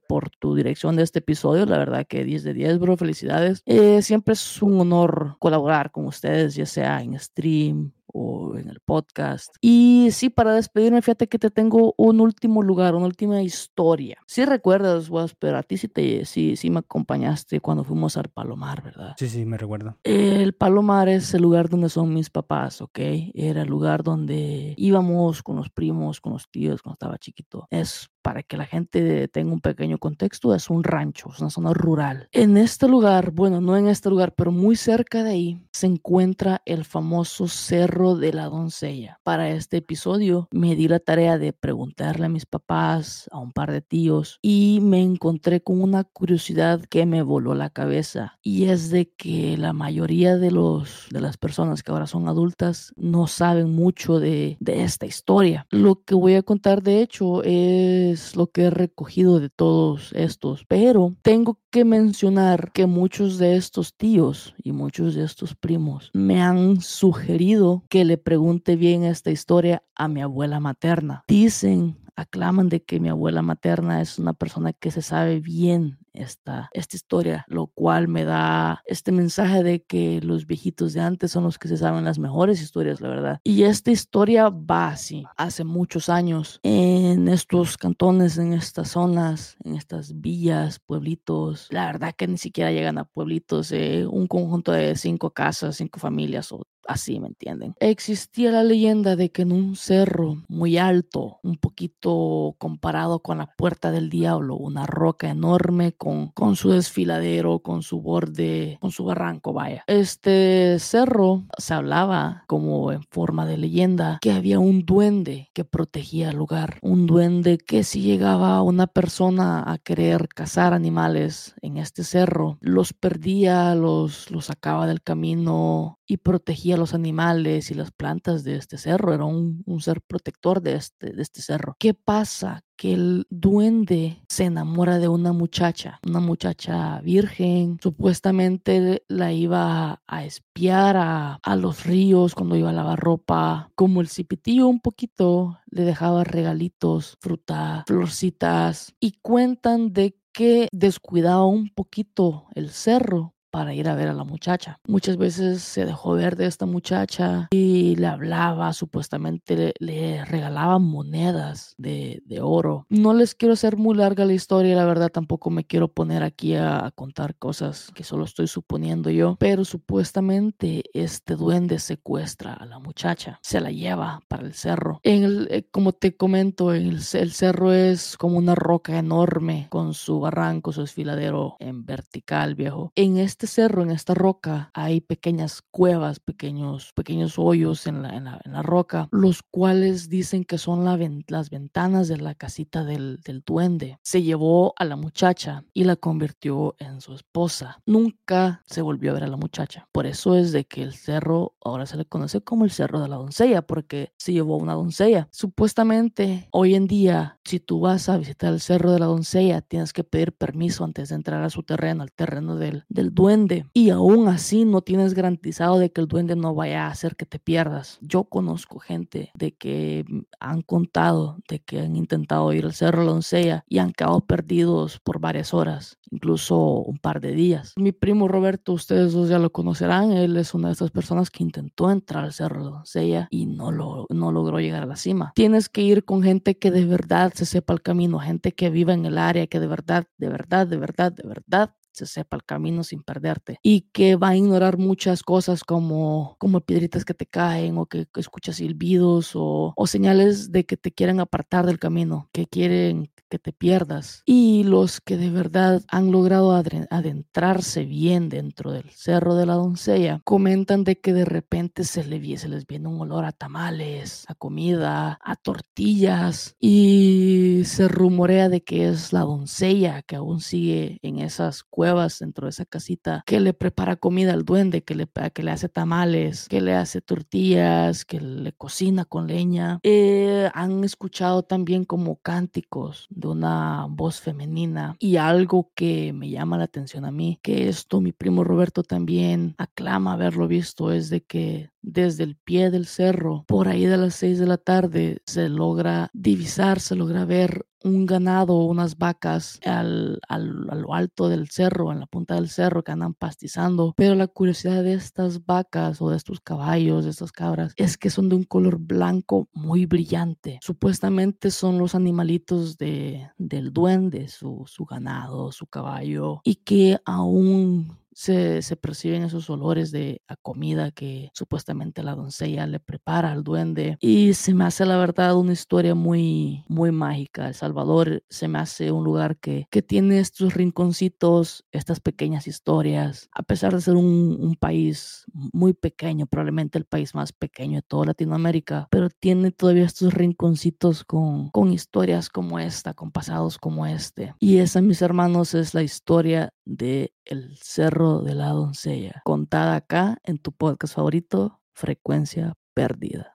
por 0.07 0.29
tu 0.39 0.55
dirección 0.55 0.95
de 0.95 1.03
este 1.03 1.19
episodio. 1.19 1.65
La 1.65 1.77
verdad 1.77 2.05
que 2.07 2.23
10 2.23 2.43
de 2.43 2.53
10, 2.53 2.79
bro, 2.79 2.97
felicidades. 2.97 3.63
siempre 4.01 4.33
es 4.33 4.61
un 4.61 4.79
honor 4.79 5.35
colaborar 5.39 5.91
con 5.91 6.05
ustedes, 6.05 6.55
ya 6.55 6.65
sea 6.65 7.01
en 7.01 7.19
stream 7.19 7.91
o 8.13 8.57
en 8.57 8.69
el 8.69 8.79
podcast. 8.79 9.55
Y 9.59 10.09
sí, 10.11 10.29
para 10.29 10.53
despedirme, 10.53 11.01
fíjate 11.01 11.27
que 11.27 11.39
te 11.39 11.49
tengo 11.49 11.93
un 11.97 12.21
último 12.21 12.61
lugar, 12.61 12.95
una 12.95 13.07
última 13.07 13.41
historia. 13.41 14.19
Si 14.27 14.45
recuerdas, 14.45 15.09
pero 15.39 15.57
a 15.57 15.63
ti 15.63 15.77
sí, 15.77 15.87
te, 15.87 16.25
sí, 16.25 16.55
sí 16.55 16.69
me 16.69 16.79
acompañaste 16.79 17.59
cuando 17.59 17.83
fuimos 17.83 18.15
al 18.17 18.29
Palomar, 18.29 18.83
¿verdad? 18.83 19.15
Sí, 19.17 19.27
sí, 19.27 19.45
me 19.45 19.57
recuerdo. 19.57 19.97
El 20.03 20.53
Palomar 20.53 21.09
es 21.09 21.33
el 21.33 21.41
lugar 21.41 21.69
donde 21.69 21.89
son 21.89 22.13
mis 22.13 22.29
papás, 22.29 22.81
¿ok? 22.81 22.99
Era 23.33 23.63
el 23.63 23.69
lugar 23.69 24.03
donde 24.03 24.73
íbamos 24.77 25.43
con 25.43 25.55
los 25.55 25.69
primos, 25.69 26.21
con 26.21 26.33
los 26.33 26.49
tíos 26.49 26.81
cuando 26.81 26.93
estaba 26.93 27.17
chiquito. 27.17 27.67
Es 27.69 28.09
para 28.23 28.41
que 28.41 28.57
la 28.57 28.65
gente 28.65 29.27
tenga 29.27 29.53
un 29.53 29.59
pequeño 29.59 29.99
contexto, 29.99 30.55
es 30.55 30.69
un 30.69 30.83
rancho, 30.83 31.29
es 31.31 31.39
una 31.39 31.49
zona 31.49 31.73
rural. 31.73 32.29
En 32.31 32.57
este 32.57 32.87
lugar, 32.87 33.31
bueno, 33.31 33.61
no 33.61 33.77
en 33.77 33.87
este 33.87 34.09
lugar, 34.09 34.33
pero 34.33 34.51
muy 34.51 34.75
cerca 34.75 35.23
de 35.23 35.29
ahí, 35.29 35.61
se 35.71 35.87
encuentra 35.87 36.61
el 36.65 36.85
famoso 36.85 37.47
Cerro 37.47 38.15
de 38.15 38.33
la 38.33 38.45
Doncella. 38.45 39.19
Para 39.23 39.49
este 39.49 39.77
episodio 39.77 40.47
me 40.51 40.75
di 40.75 40.87
la 40.87 40.99
tarea 40.99 41.37
de 41.37 41.51
preguntarle 41.51 42.25
a 42.25 42.29
mis 42.29 42.45
papás, 42.45 43.29
a 43.31 43.39
un 43.39 43.51
par 43.51 43.71
de 43.71 43.81
tíos, 43.81 44.39
y 44.41 44.79
me 44.81 45.01
encontré 45.01 45.61
con 45.61 45.81
una 45.81 46.05
curiosidad 46.05 46.81
que 46.89 47.05
me 47.05 47.21
voló 47.21 47.53
la 47.55 47.69
cabeza, 47.69 48.39
y 48.41 48.65
es 48.65 48.89
de 48.89 49.11
que 49.11 49.57
la 49.57 49.73
mayoría 49.73 50.37
de, 50.37 50.51
los, 50.51 51.07
de 51.11 51.19
las 51.19 51.35
personas 51.35 51.83
que 51.83 51.91
ahora 51.91 52.07
son 52.07 52.29
adultas 52.29 52.93
no 52.95 53.27
saben 53.27 53.75
mucho 53.75 54.19
de, 54.19 54.55
de 54.61 54.83
esta 54.83 55.05
historia. 55.05 55.67
Lo 55.71 56.03
que 56.03 56.15
voy 56.15 56.35
a 56.35 56.43
contar, 56.43 56.81
de 56.81 57.01
hecho, 57.01 57.43
es 57.43 58.12
es 58.13 58.35
lo 58.35 58.47
que 58.47 58.63
he 58.63 58.69
recogido 58.69 59.39
de 59.39 59.49
todos 59.49 60.11
estos, 60.13 60.65
pero 60.67 61.15
tengo 61.21 61.59
que 61.71 61.85
mencionar 61.85 62.71
que 62.71 62.85
muchos 62.85 63.37
de 63.37 63.55
estos 63.55 63.95
tíos 63.95 64.55
y 64.63 64.71
muchos 64.71 65.15
de 65.15 65.23
estos 65.23 65.55
primos 65.55 66.11
me 66.13 66.41
han 66.41 66.81
sugerido 66.81 67.83
que 67.89 68.05
le 68.05 68.17
pregunte 68.17 68.75
bien 68.75 69.03
esta 69.03 69.31
historia 69.31 69.83
a 69.95 70.07
mi 70.07 70.21
abuela 70.21 70.59
materna. 70.59 71.23
Dicen 71.27 71.99
aclaman 72.15 72.69
de 72.69 72.83
que 72.83 72.99
mi 72.99 73.09
abuela 73.09 73.41
materna 73.41 74.01
es 74.01 74.19
una 74.19 74.33
persona 74.33 74.73
que 74.73 74.91
se 74.91 75.01
sabe 75.01 75.39
bien 75.39 75.97
esta, 76.13 76.69
esta 76.73 76.95
historia, 76.95 77.45
lo 77.47 77.67
cual 77.67 78.07
me 78.07 78.23
da 78.23 78.81
este 78.85 79.11
mensaje 79.11 79.63
de 79.63 79.83
que 79.83 80.21
los 80.21 80.45
viejitos 80.45 80.93
de 80.93 81.01
antes 81.01 81.31
son 81.31 81.43
los 81.43 81.57
que 81.57 81.67
se 81.67 81.77
saben 81.77 82.05
las 82.05 82.19
mejores 82.19 82.61
historias, 82.61 83.01
la 83.01 83.09
verdad. 83.09 83.39
Y 83.43 83.63
esta 83.63 83.91
historia 83.91 84.49
va 84.49 84.89
así, 84.89 85.23
hace 85.37 85.63
muchos 85.63 86.09
años, 86.09 86.59
en 86.63 87.27
estos 87.27 87.77
cantones, 87.77 88.37
en 88.37 88.53
estas 88.53 88.89
zonas, 88.89 89.57
en 89.63 89.75
estas 89.75 90.19
villas, 90.19 90.79
pueblitos, 90.79 91.67
la 91.71 91.87
verdad 91.87 92.13
que 92.15 92.27
ni 92.27 92.37
siquiera 92.37 92.71
llegan 92.71 92.97
a 92.97 93.05
pueblitos, 93.05 93.71
eh, 93.71 94.05
un 94.05 94.27
conjunto 94.27 94.71
de 94.71 94.95
cinco 94.95 95.31
casas, 95.31 95.77
cinco 95.77 95.99
familias 95.99 96.51
o 96.51 96.63
así, 96.87 97.19
¿me 97.19 97.27
entienden? 97.27 97.75
Existía 97.79 98.51
la 98.51 98.63
leyenda 98.63 99.15
de 99.15 99.31
que 99.31 99.43
en 99.43 99.51
un 99.51 99.75
cerro 99.75 100.43
muy 100.47 100.77
alto, 100.77 101.39
un 101.43 101.57
poquito 101.57 102.55
comparado 102.57 103.19
con 103.19 103.37
la 103.37 103.53
puerta 103.55 103.91
del 103.91 104.09
diablo, 104.09 104.55
una 104.55 104.85
roca 104.85 105.29
enorme 105.29 105.93
con, 105.93 106.29
con 106.29 106.55
su 106.55 106.69
desfiladero, 106.71 107.59
con 107.59 107.83
su 107.83 108.01
borde, 108.01 108.77
con 108.81 108.91
su 108.91 109.05
barranco, 109.05 109.53
vaya. 109.53 109.83
Este 109.87 110.77
cerro 110.79 111.43
se 111.57 111.73
hablaba 111.73 112.43
como 112.47 112.91
en 112.91 113.03
forma 113.03 113.45
de 113.45 113.57
leyenda 113.57 114.19
que 114.21 114.31
había 114.31 114.59
un 114.59 114.85
duende 114.85 115.49
que 115.53 115.65
protegía 115.65 116.29
el 116.29 116.37
lugar, 116.37 116.77
un 116.81 117.05
duende 117.05 117.57
que 117.57 117.83
si 117.83 118.01
llegaba 118.01 118.61
una 118.61 118.87
persona 118.87 119.63
a 119.65 119.77
querer 119.77 120.27
cazar 120.29 120.73
animales 120.73 121.55
en 121.61 121.77
este 121.77 122.03
cerro, 122.03 122.57
los 122.61 122.93
perdía, 122.93 123.75
los, 123.75 124.31
los 124.31 124.45
sacaba 124.45 124.87
del 124.87 125.01
camino 125.01 125.99
y 126.05 126.17
protegía 126.17 126.72
los 126.77 126.93
animales 126.93 127.71
y 127.71 127.73
las 127.73 127.91
plantas 127.91 128.43
de 128.43 128.55
este 128.55 128.77
cerro, 128.77 129.13
era 129.13 129.25
un, 129.25 129.63
ser 129.79 130.01
protector 130.01 130.61
de 130.61 130.75
este, 130.75 131.11
de 131.11 131.21
este 131.21 131.41
cerro. 131.41 131.75
¿Qué 131.79 131.93
pasa? 131.93 132.61
Que 132.75 132.93
el 132.93 133.27
duende 133.29 134.23
se 134.29 134.45
enamora 134.45 134.97
de 134.97 135.07
una 135.07 135.33
muchacha, 135.33 135.99
una 136.05 136.19
muchacha 136.19 137.01
virgen, 137.01 137.77
supuestamente 137.81 139.03
la 139.07 139.31
iba 139.31 140.01
a 140.07 140.25
espiar 140.25 140.97
a, 140.97 141.39
a 141.43 141.55
los 141.55 141.85
ríos 141.85 142.33
cuando 142.35 142.55
iba 142.55 142.69
a 142.69 142.73
lavar 142.73 142.99
ropa, 142.99 143.69
como 143.75 144.01
el 144.01 144.07
cipitillo 144.07 144.67
un 144.67 144.79
poquito 144.79 145.59
le 145.65 145.83
dejaba 145.83 146.23
regalitos, 146.23 147.17
fruta, 147.19 147.83
florcitas 147.87 148.93
y 148.99 149.13
cuentan 149.21 149.93
de 149.93 150.17
que 150.33 150.67
descuidaba 150.71 151.45
un 151.45 151.69
poquito 151.69 152.47
el 152.55 152.71
cerro 152.71 153.33
para 153.53 153.75
ir 153.75 153.87
a 153.87 153.93
ver 153.93 154.07
a 154.07 154.13
la 154.13 154.23
muchacha. 154.23 154.79
Muchas 154.87 155.15
veces 155.17 155.61
se 155.61 155.85
dejó 155.85 156.13
ver 156.13 156.35
de 156.35 156.47
esta 156.47 156.65
muchacha 156.65 157.49
y 157.51 157.95
le 157.97 158.07
hablaba, 158.07 158.73
supuestamente 158.73 159.75
le, 159.77 160.25
regalaba 160.25 160.79
monedas 160.79 161.75
de, 161.77 162.23
oro. 162.41 162.87
No 162.89 163.13
les 163.13 163.35
quiero 163.35 163.53
hacer 163.53 163.77
muy 163.77 163.95
larga 163.95 164.25
la 164.25 164.33
historia, 164.33 164.75
la 164.75 164.85
verdad 164.85 165.11
tampoco 165.11 165.51
me 165.51 165.65
quiero 165.65 165.87
poner 165.87 166.23
aquí 166.23 166.55
a, 166.55 166.91
contar 166.95 167.35
cosas 167.35 167.91
que 167.93 168.03
solo 168.03 168.25
estoy 168.25 168.47
suponiendo 168.47 169.11
yo, 169.11 169.37
pero 169.39 169.65
supuestamente 169.65 170.85
este 170.93 171.35
duende 171.35 171.77
secuestra 171.77 172.53
a 172.53 172.65
la 172.65 172.79
muchacha, 172.79 173.39
se 173.43 173.61
la 173.61 173.69
lleva 173.69 174.21
para 174.27 174.47
el 174.47 174.55
cerro. 174.55 174.99
En 175.03 175.23
el, 175.23 175.47
eh, 175.51 175.67
como 175.69 175.93
te 175.93 176.17
comento, 176.17 176.73
el, 176.73 177.01
el 177.13 177.31
cerro 177.31 177.71
es 177.71 178.17
como 178.17 178.39
una 178.39 178.55
roca 178.55 178.97
enorme 178.97 179.67
con 179.69 179.93
su 179.93 180.19
barranco, 180.19 180.71
su 180.73 180.81
desfiladero 180.81 181.55
en 181.59 181.85
vertical, 181.85 182.55
viejo. 182.55 182.91
En 182.95 183.17
este 183.17 183.42
este 183.43 183.61
cerro, 183.61 183.83
en 183.83 183.91
esta 183.91 184.13
roca, 184.13 184.69
hay 184.73 185.01
pequeñas 185.01 185.61
cuevas, 185.69 186.21
pequeños, 186.21 186.93
pequeños 186.93 187.37
hoyos 187.37 187.87
en 187.87 188.01
la, 188.01 188.61
roca, 188.61 189.09
los 189.11 189.43
cuales 189.43 190.07
dicen 190.07 190.45
que 190.45 190.57
son 190.57 190.85
las 190.85 191.49
ventanas 191.49 192.07
de 192.07 192.17
la 192.17 192.35
casita 192.35 192.85
del, 192.85 193.19
del 193.25 193.41
duende. 193.45 193.99
Se 194.01 194.21
llevó 194.21 194.73
a 194.77 194.85
la 194.85 194.95
muchacha 194.95 195.65
y 195.73 195.83
la 195.83 195.97
convirtió 195.97 196.77
en 196.79 197.01
su 197.01 197.15
esposa. 197.15 197.81
Nunca 197.85 198.61
se 198.65 198.81
volvió 198.81 199.11
a 199.11 199.15
ver 199.15 199.25
a 199.25 199.27
la 199.27 199.35
muchacha. 199.35 199.89
Por 199.91 200.05
eso 200.05 200.37
es 200.37 200.53
de 200.53 200.63
que 200.63 200.81
el 200.81 200.93
cerro 200.93 201.55
ahora 201.61 201.85
se 201.85 201.97
le 201.97 202.05
conoce 202.05 202.39
como 202.39 202.63
el 202.63 202.71
cerro 202.71 203.01
de 203.01 203.09
la 203.09 203.17
doncella, 203.17 203.61
porque 203.61 204.13
se 204.15 204.31
llevó 204.31 204.53
a 204.53 204.63
una 204.63 204.73
doncella. 204.73 205.27
Supuestamente, 205.31 206.47
hoy 206.51 206.75
en 206.75 206.87
día, 206.87 207.39
si 207.43 207.59
tú 207.59 207.81
vas 207.81 208.07
a 208.07 208.17
visitar 208.17 208.53
el 208.53 208.61
cerro 208.61 208.93
de 208.93 208.99
la 208.99 209.07
doncella, 209.07 209.59
tienes 209.59 209.91
que 209.91 210.05
pedir 210.05 210.31
permiso 210.31 210.85
antes 210.85 211.09
de 211.09 211.15
entrar 211.15 211.43
a 211.43 211.49
su 211.49 211.63
terreno, 211.63 212.03
al 212.03 212.13
terreno 212.13 212.55
del, 212.55 212.85
del 212.87 213.13
duende 213.13 213.32
y 213.73 213.89
aún 213.89 214.27
así 214.27 214.63
no 214.63 214.81
tienes 214.81 215.15
garantizado 215.15 215.79
de 215.79 215.91
que 215.91 216.01
el 216.01 216.07
duende 216.07 216.35
no 216.35 216.53
vaya 216.53 216.85
a 216.85 216.91
hacer 216.91 217.15
que 217.15 217.25
te 217.25 217.39
pierdas. 217.39 217.97
Yo 218.01 218.25
conozco 218.25 218.77
gente 218.77 219.31
de 219.33 219.55
que 219.55 220.05
han 220.39 220.61
contado 220.61 221.37
de 221.49 221.59
que 221.59 221.79
han 221.79 221.95
intentado 221.95 222.53
ir 222.53 222.65
al 222.65 222.73
Cerro 222.73 222.99
de 222.99 223.05
la 223.05 223.11
Doncella 223.13 223.65
y 223.67 223.79
han 223.79 223.91
quedado 223.91 224.21
perdidos 224.21 224.99
por 224.99 225.19
varias 225.19 225.53
horas, 225.53 225.97
incluso 226.11 226.57
un 226.57 226.97
par 226.97 227.21
de 227.21 227.31
días. 227.31 227.73
Mi 227.75 227.91
primo 227.91 228.27
Roberto, 228.27 228.73
ustedes 228.73 229.13
ya 229.27 229.39
lo 229.39 229.51
conocerán, 229.51 230.11
él 230.11 230.37
es 230.37 230.53
una 230.53 230.67
de 230.67 230.73
estas 230.73 230.91
personas 230.91 231.31
que 231.31 231.43
intentó 231.43 231.89
entrar 231.89 232.25
al 232.25 232.33
Cerro 232.33 232.59
de 232.59 232.65
la 232.65 232.77
Doncella 232.77 233.27
y 233.31 233.47
no, 233.47 233.71
lo, 233.71 234.05
no 234.09 234.31
logró 234.31 234.59
llegar 234.59 234.83
a 234.83 234.87
la 234.87 234.95
cima. 234.95 235.31
Tienes 235.35 235.69
que 235.69 235.81
ir 235.81 236.05
con 236.05 236.21
gente 236.21 236.59
que 236.59 236.69
de 236.69 236.85
verdad 236.85 237.33
se 237.33 237.45
sepa 237.45 237.73
el 237.73 237.81
camino, 237.81 238.19
gente 238.19 238.51
que 238.51 238.69
viva 238.69 238.93
en 238.93 239.05
el 239.05 239.17
área, 239.17 239.47
que 239.47 239.59
de 239.59 239.67
verdad, 239.67 240.05
de 240.17 240.29
verdad, 240.29 240.67
de 240.67 240.77
verdad, 240.77 241.11
de 241.11 241.27
verdad 241.27 241.73
se 241.93 242.05
sepa 242.05 242.37
el 242.37 242.43
camino 242.43 242.83
sin 242.83 243.03
perderte 243.03 243.59
y 243.61 243.81
que 243.93 244.15
va 244.15 244.29
a 244.29 244.35
ignorar 244.35 244.77
muchas 244.77 245.23
cosas 245.23 245.63
como, 245.63 246.35
como 246.39 246.61
piedritas 246.61 247.05
que 247.05 247.13
te 247.13 247.25
caen 247.25 247.77
o 247.77 247.85
que, 247.85 248.07
escuchas 248.15 248.57
silbidos 248.57 249.35
o, 249.35 249.73
o 249.75 249.87
señales 249.87 250.51
de 250.51 250.65
que 250.65 250.77
te 250.77 250.91
quieren 250.91 251.19
apartar 251.19 251.65
del 251.65 251.79
camino, 251.79 252.29
que 252.31 252.47
quieren 252.47 253.11
que 253.29 253.39
te 253.39 253.51
pierdas. 253.51 254.21
Y 254.27 254.63
los 254.63 255.01
que 255.01 255.17
de 255.17 255.31
verdad 255.31 255.81
han 255.87 256.11
logrado 256.11 256.53
adentrarse 256.53 257.83
bien 257.83 258.29
dentro 258.29 258.71
del 258.71 258.91
cerro 258.91 259.33
de 259.33 259.47
la 259.47 259.55
doncella, 259.55 260.21
comentan 260.23 260.83
de 260.83 260.99
que 260.99 261.13
de 261.13 261.25
repente 261.25 261.83
se, 261.83 262.03
le, 262.03 262.37
se 262.37 262.47
les 262.47 262.67
viene 262.67 262.89
un 262.89 263.01
olor 263.01 263.25
a 263.25 263.31
tamales, 263.31 264.25
a 264.27 264.35
comida, 264.35 265.19
a 265.23 265.35
tortillas 265.35 266.55
y 266.59 267.63
se 267.65 267.87
rumorea 267.87 268.49
de 268.49 268.63
que 268.63 268.87
es 268.87 269.13
la 269.13 269.21
doncella 269.21 270.03
que 270.03 270.15
aún 270.15 270.39
sigue 270.39 270.99
en 271.01 271.17
esas 271.17 271.63
cuevas 271.63 271.82
dentro 272.19 272.45
de 272.45 272.51
esa 272.51 272.65
casita 272.65 273.23
que 273.25 273.39
le 273.39 273.53
prepara 273.53 273.95
comida 273.95 274.33
al 274.33 274.45
duende, 274.45 274.83
que 274.83 274.95
le, 274.95 275.07
que 275.33 275.43
le 275.43 275.51
hace 275.51 275.69
tamales, 275.69 276.47
que 276.47 276.61
le 276.61 276.73
hace 276.73 277.01
tortillas, 277.01 278.05
que 278.05 278.21
le 278.21 278.53
cocina 278.53 279.05
con 279.05 279.27
leña. 279.27 279.79
Eh, 279.83 280.49
han 280.53 280.83
escuchado 280.83 281.43
también 281.43 281.85
como 281.85 282.15
cánticos 282.17 283.07
de 283.09 283.27
una 283.27 283.87
voz 283.89 284.21
femenina 284.21 284.95
y 284.99 285.17
algo 285.17 285.71
que 285.75 286.13
me 286.13 286.29
llama 286.29 286.57
la 286.57 286.65
atención 286.65 287.05
a 287.05 287.11
mí, 287.11 287.39
que 287.41 287.67
esto 287.67 288.01
mi 288.01 288.11
primo 288.11 288.43
Roberto 288.43 288.83
también 288.83 289.55
aclama 289.57 290.13
haberlo 290.13 290.47
visto, 290.47 290.91
es 290.91 291.09
de 291.09 291.21
que 291.21 291.72
desde 291.83 292.23
el 292.23 292.35
pie 292.37 292.71
del 292.71 292.87
cerro, 292.87 293.43
por 293.47 293.67
ahí 293.67 293.85
de 293.85 293.97
las 293.97 294.15
seis 294.15 294.39
de 294.39 294.47
la 294.47 294.57
tarde, 294.57 295.21
se 295.27 295.49
logra 295.49 296.09
divisar, 296.13 296.79
se 296.79 296.95
logra 296.95 297.25
ver 297.25 297.67
un 297.83 298.05
ganado 298.05 298.55
o 298.55 298.65
unas 298.65 298.97
vacas 298.97 299.59
al, 299.65 300.19
al, 300.27 300.69
a 300.69 300.75
lo 300.75 300.93
alto 300.93 301.27
del 301.29 301.49
cerro, 301.49 301.91
en 301.91 301.99
la 301.99 302.07
punta 302.07 302.35
del 302.35 302.49
cerro 302.49 302.83
que 302.83 302.93
andan 302.93 303.13
pastizando. 303.13 303.93
Pero 303.97 304.15
la 304.15 304.27
curiosidad 304.27 304.83
de 304.83 304.93
estas 304.93 305.45
vacas 305.45 306.01
o 306.01 306.09
de 306.09 306.17
estos 306.17 306.39
caballos, 306.39 307.03
de 307.03 307.11
estas 307.11 307.31
cabras, 307.31 307.73
es 307.75 307.97
que 307.97 308.09
son 308.09 308.29
de 308.29 308.35
un 308.35 308.43
color 308.43 308.79
blanco 308.79 309.49
muy 309.53 309.85
brillante. 309.85 310.59
Supuestamente 310.61 311.51
son 311.51 311.77
los 311.77 311.93
animalitos 311.93 312.77
de, 312.77 313.29
del 313.37 313.73
duende, 313.73 314.29
su, 314.29 314.63
su 314.65 314.85
ganado, 314.85 315.51
su 315.51 315.67
caballo, 315.67 316.39
y 316.45 316.55
que 316.55 316.99
aún 317.05 317.97
se, 318.15 318.61
se, 318.61 318.75
perciben 318.75 319.23
esos 319.23 319.49
olores 319.49 319.91
de 319.91 320.21
a 320.27 320.35
comida 320.35 320.91
que 320.91 321.29
supuestamente 321.33 322.03
la 322.03 322.15
doncella 322.15 322.67
le 322.67 322.79
prepara 322.79 323.31
al 323.31 323.43
duende. 323.43 323.97
Y 323.99 324.33
se 324.33 324.53
me 324.53 324.65
hace 324.65 324.85
la 324.85 324.97
verdad 324.97 325.35
una 325.35 325.53
historia 325.53 325.95
muy 325.95 326.63
muy 326.67 326.91
mágica. 326.91 327.47
El 327.47 327.53
Salvador 327.53 328.23
se 328.29 328.47
me 328.47 328.59
hace 328.59 328.91
un 328.91 329.03
lugar 329.03 329.37
que, 329.37 329.67
que 329.69 329.81
tiene 329.81 330.19
estos 330.19 330.53
rinconcitos 330.53 331.65
estas 331.71 331.99
pequeñas 331.99 332.47
historias. 332.47 333.29
A 333.33 333.43
pesar 333.43 333.73
de 333.73 333.81
ser 333.81 333.95
un, 333.95 334.37
un 334.39 334.55
país 334.55 335.25
muy 335.33 335.73
pequeño 335.73 336.25
probablemente 336.25 336.77
el 336.77 336.85
país 336.85 337.15
más 337.15 337.31
pequeño 337.31 337.77
de 337.77 337.81
toda 337.81 338.07
Latinoamérica 338.07 338.43
pero 338.89 339.09
tiene 339.09 339.51
todavía 339.51 339.85
estos 339.85 340.13
rinconcitos 340.13 341.03
con, 341.03 341.49
con 341.49 341.71
historias 341.71 342.29
como 342.29 342.59
esta 342.59 342.93
con 342.93 343.11
pasados 343.11 343.57
como 343.57 343.85
este. 343.85 344.35
Y 344.39 344.57
esa 344.57 344.81
mis 344.81 345.01
hermanos 345.01 345.53
es 345.53 345.73
la 345.73 345.83
historia 345.83 346.53
de 346.65 347.13
El 347.25 347.57
Cerro 347.57 348.02
de 348.03 348.35
la 348.35 348.49
Doncella, 348.49 349.21
contada 349.23 349.75
acá 349.75 350.17
en 350.23 350.37
tu 350.37 350.51
podcast 350.51 350.95
favorito, 350.95 351.61
Frecuencia 351.73 352.53
Perdida. 352.73 353.32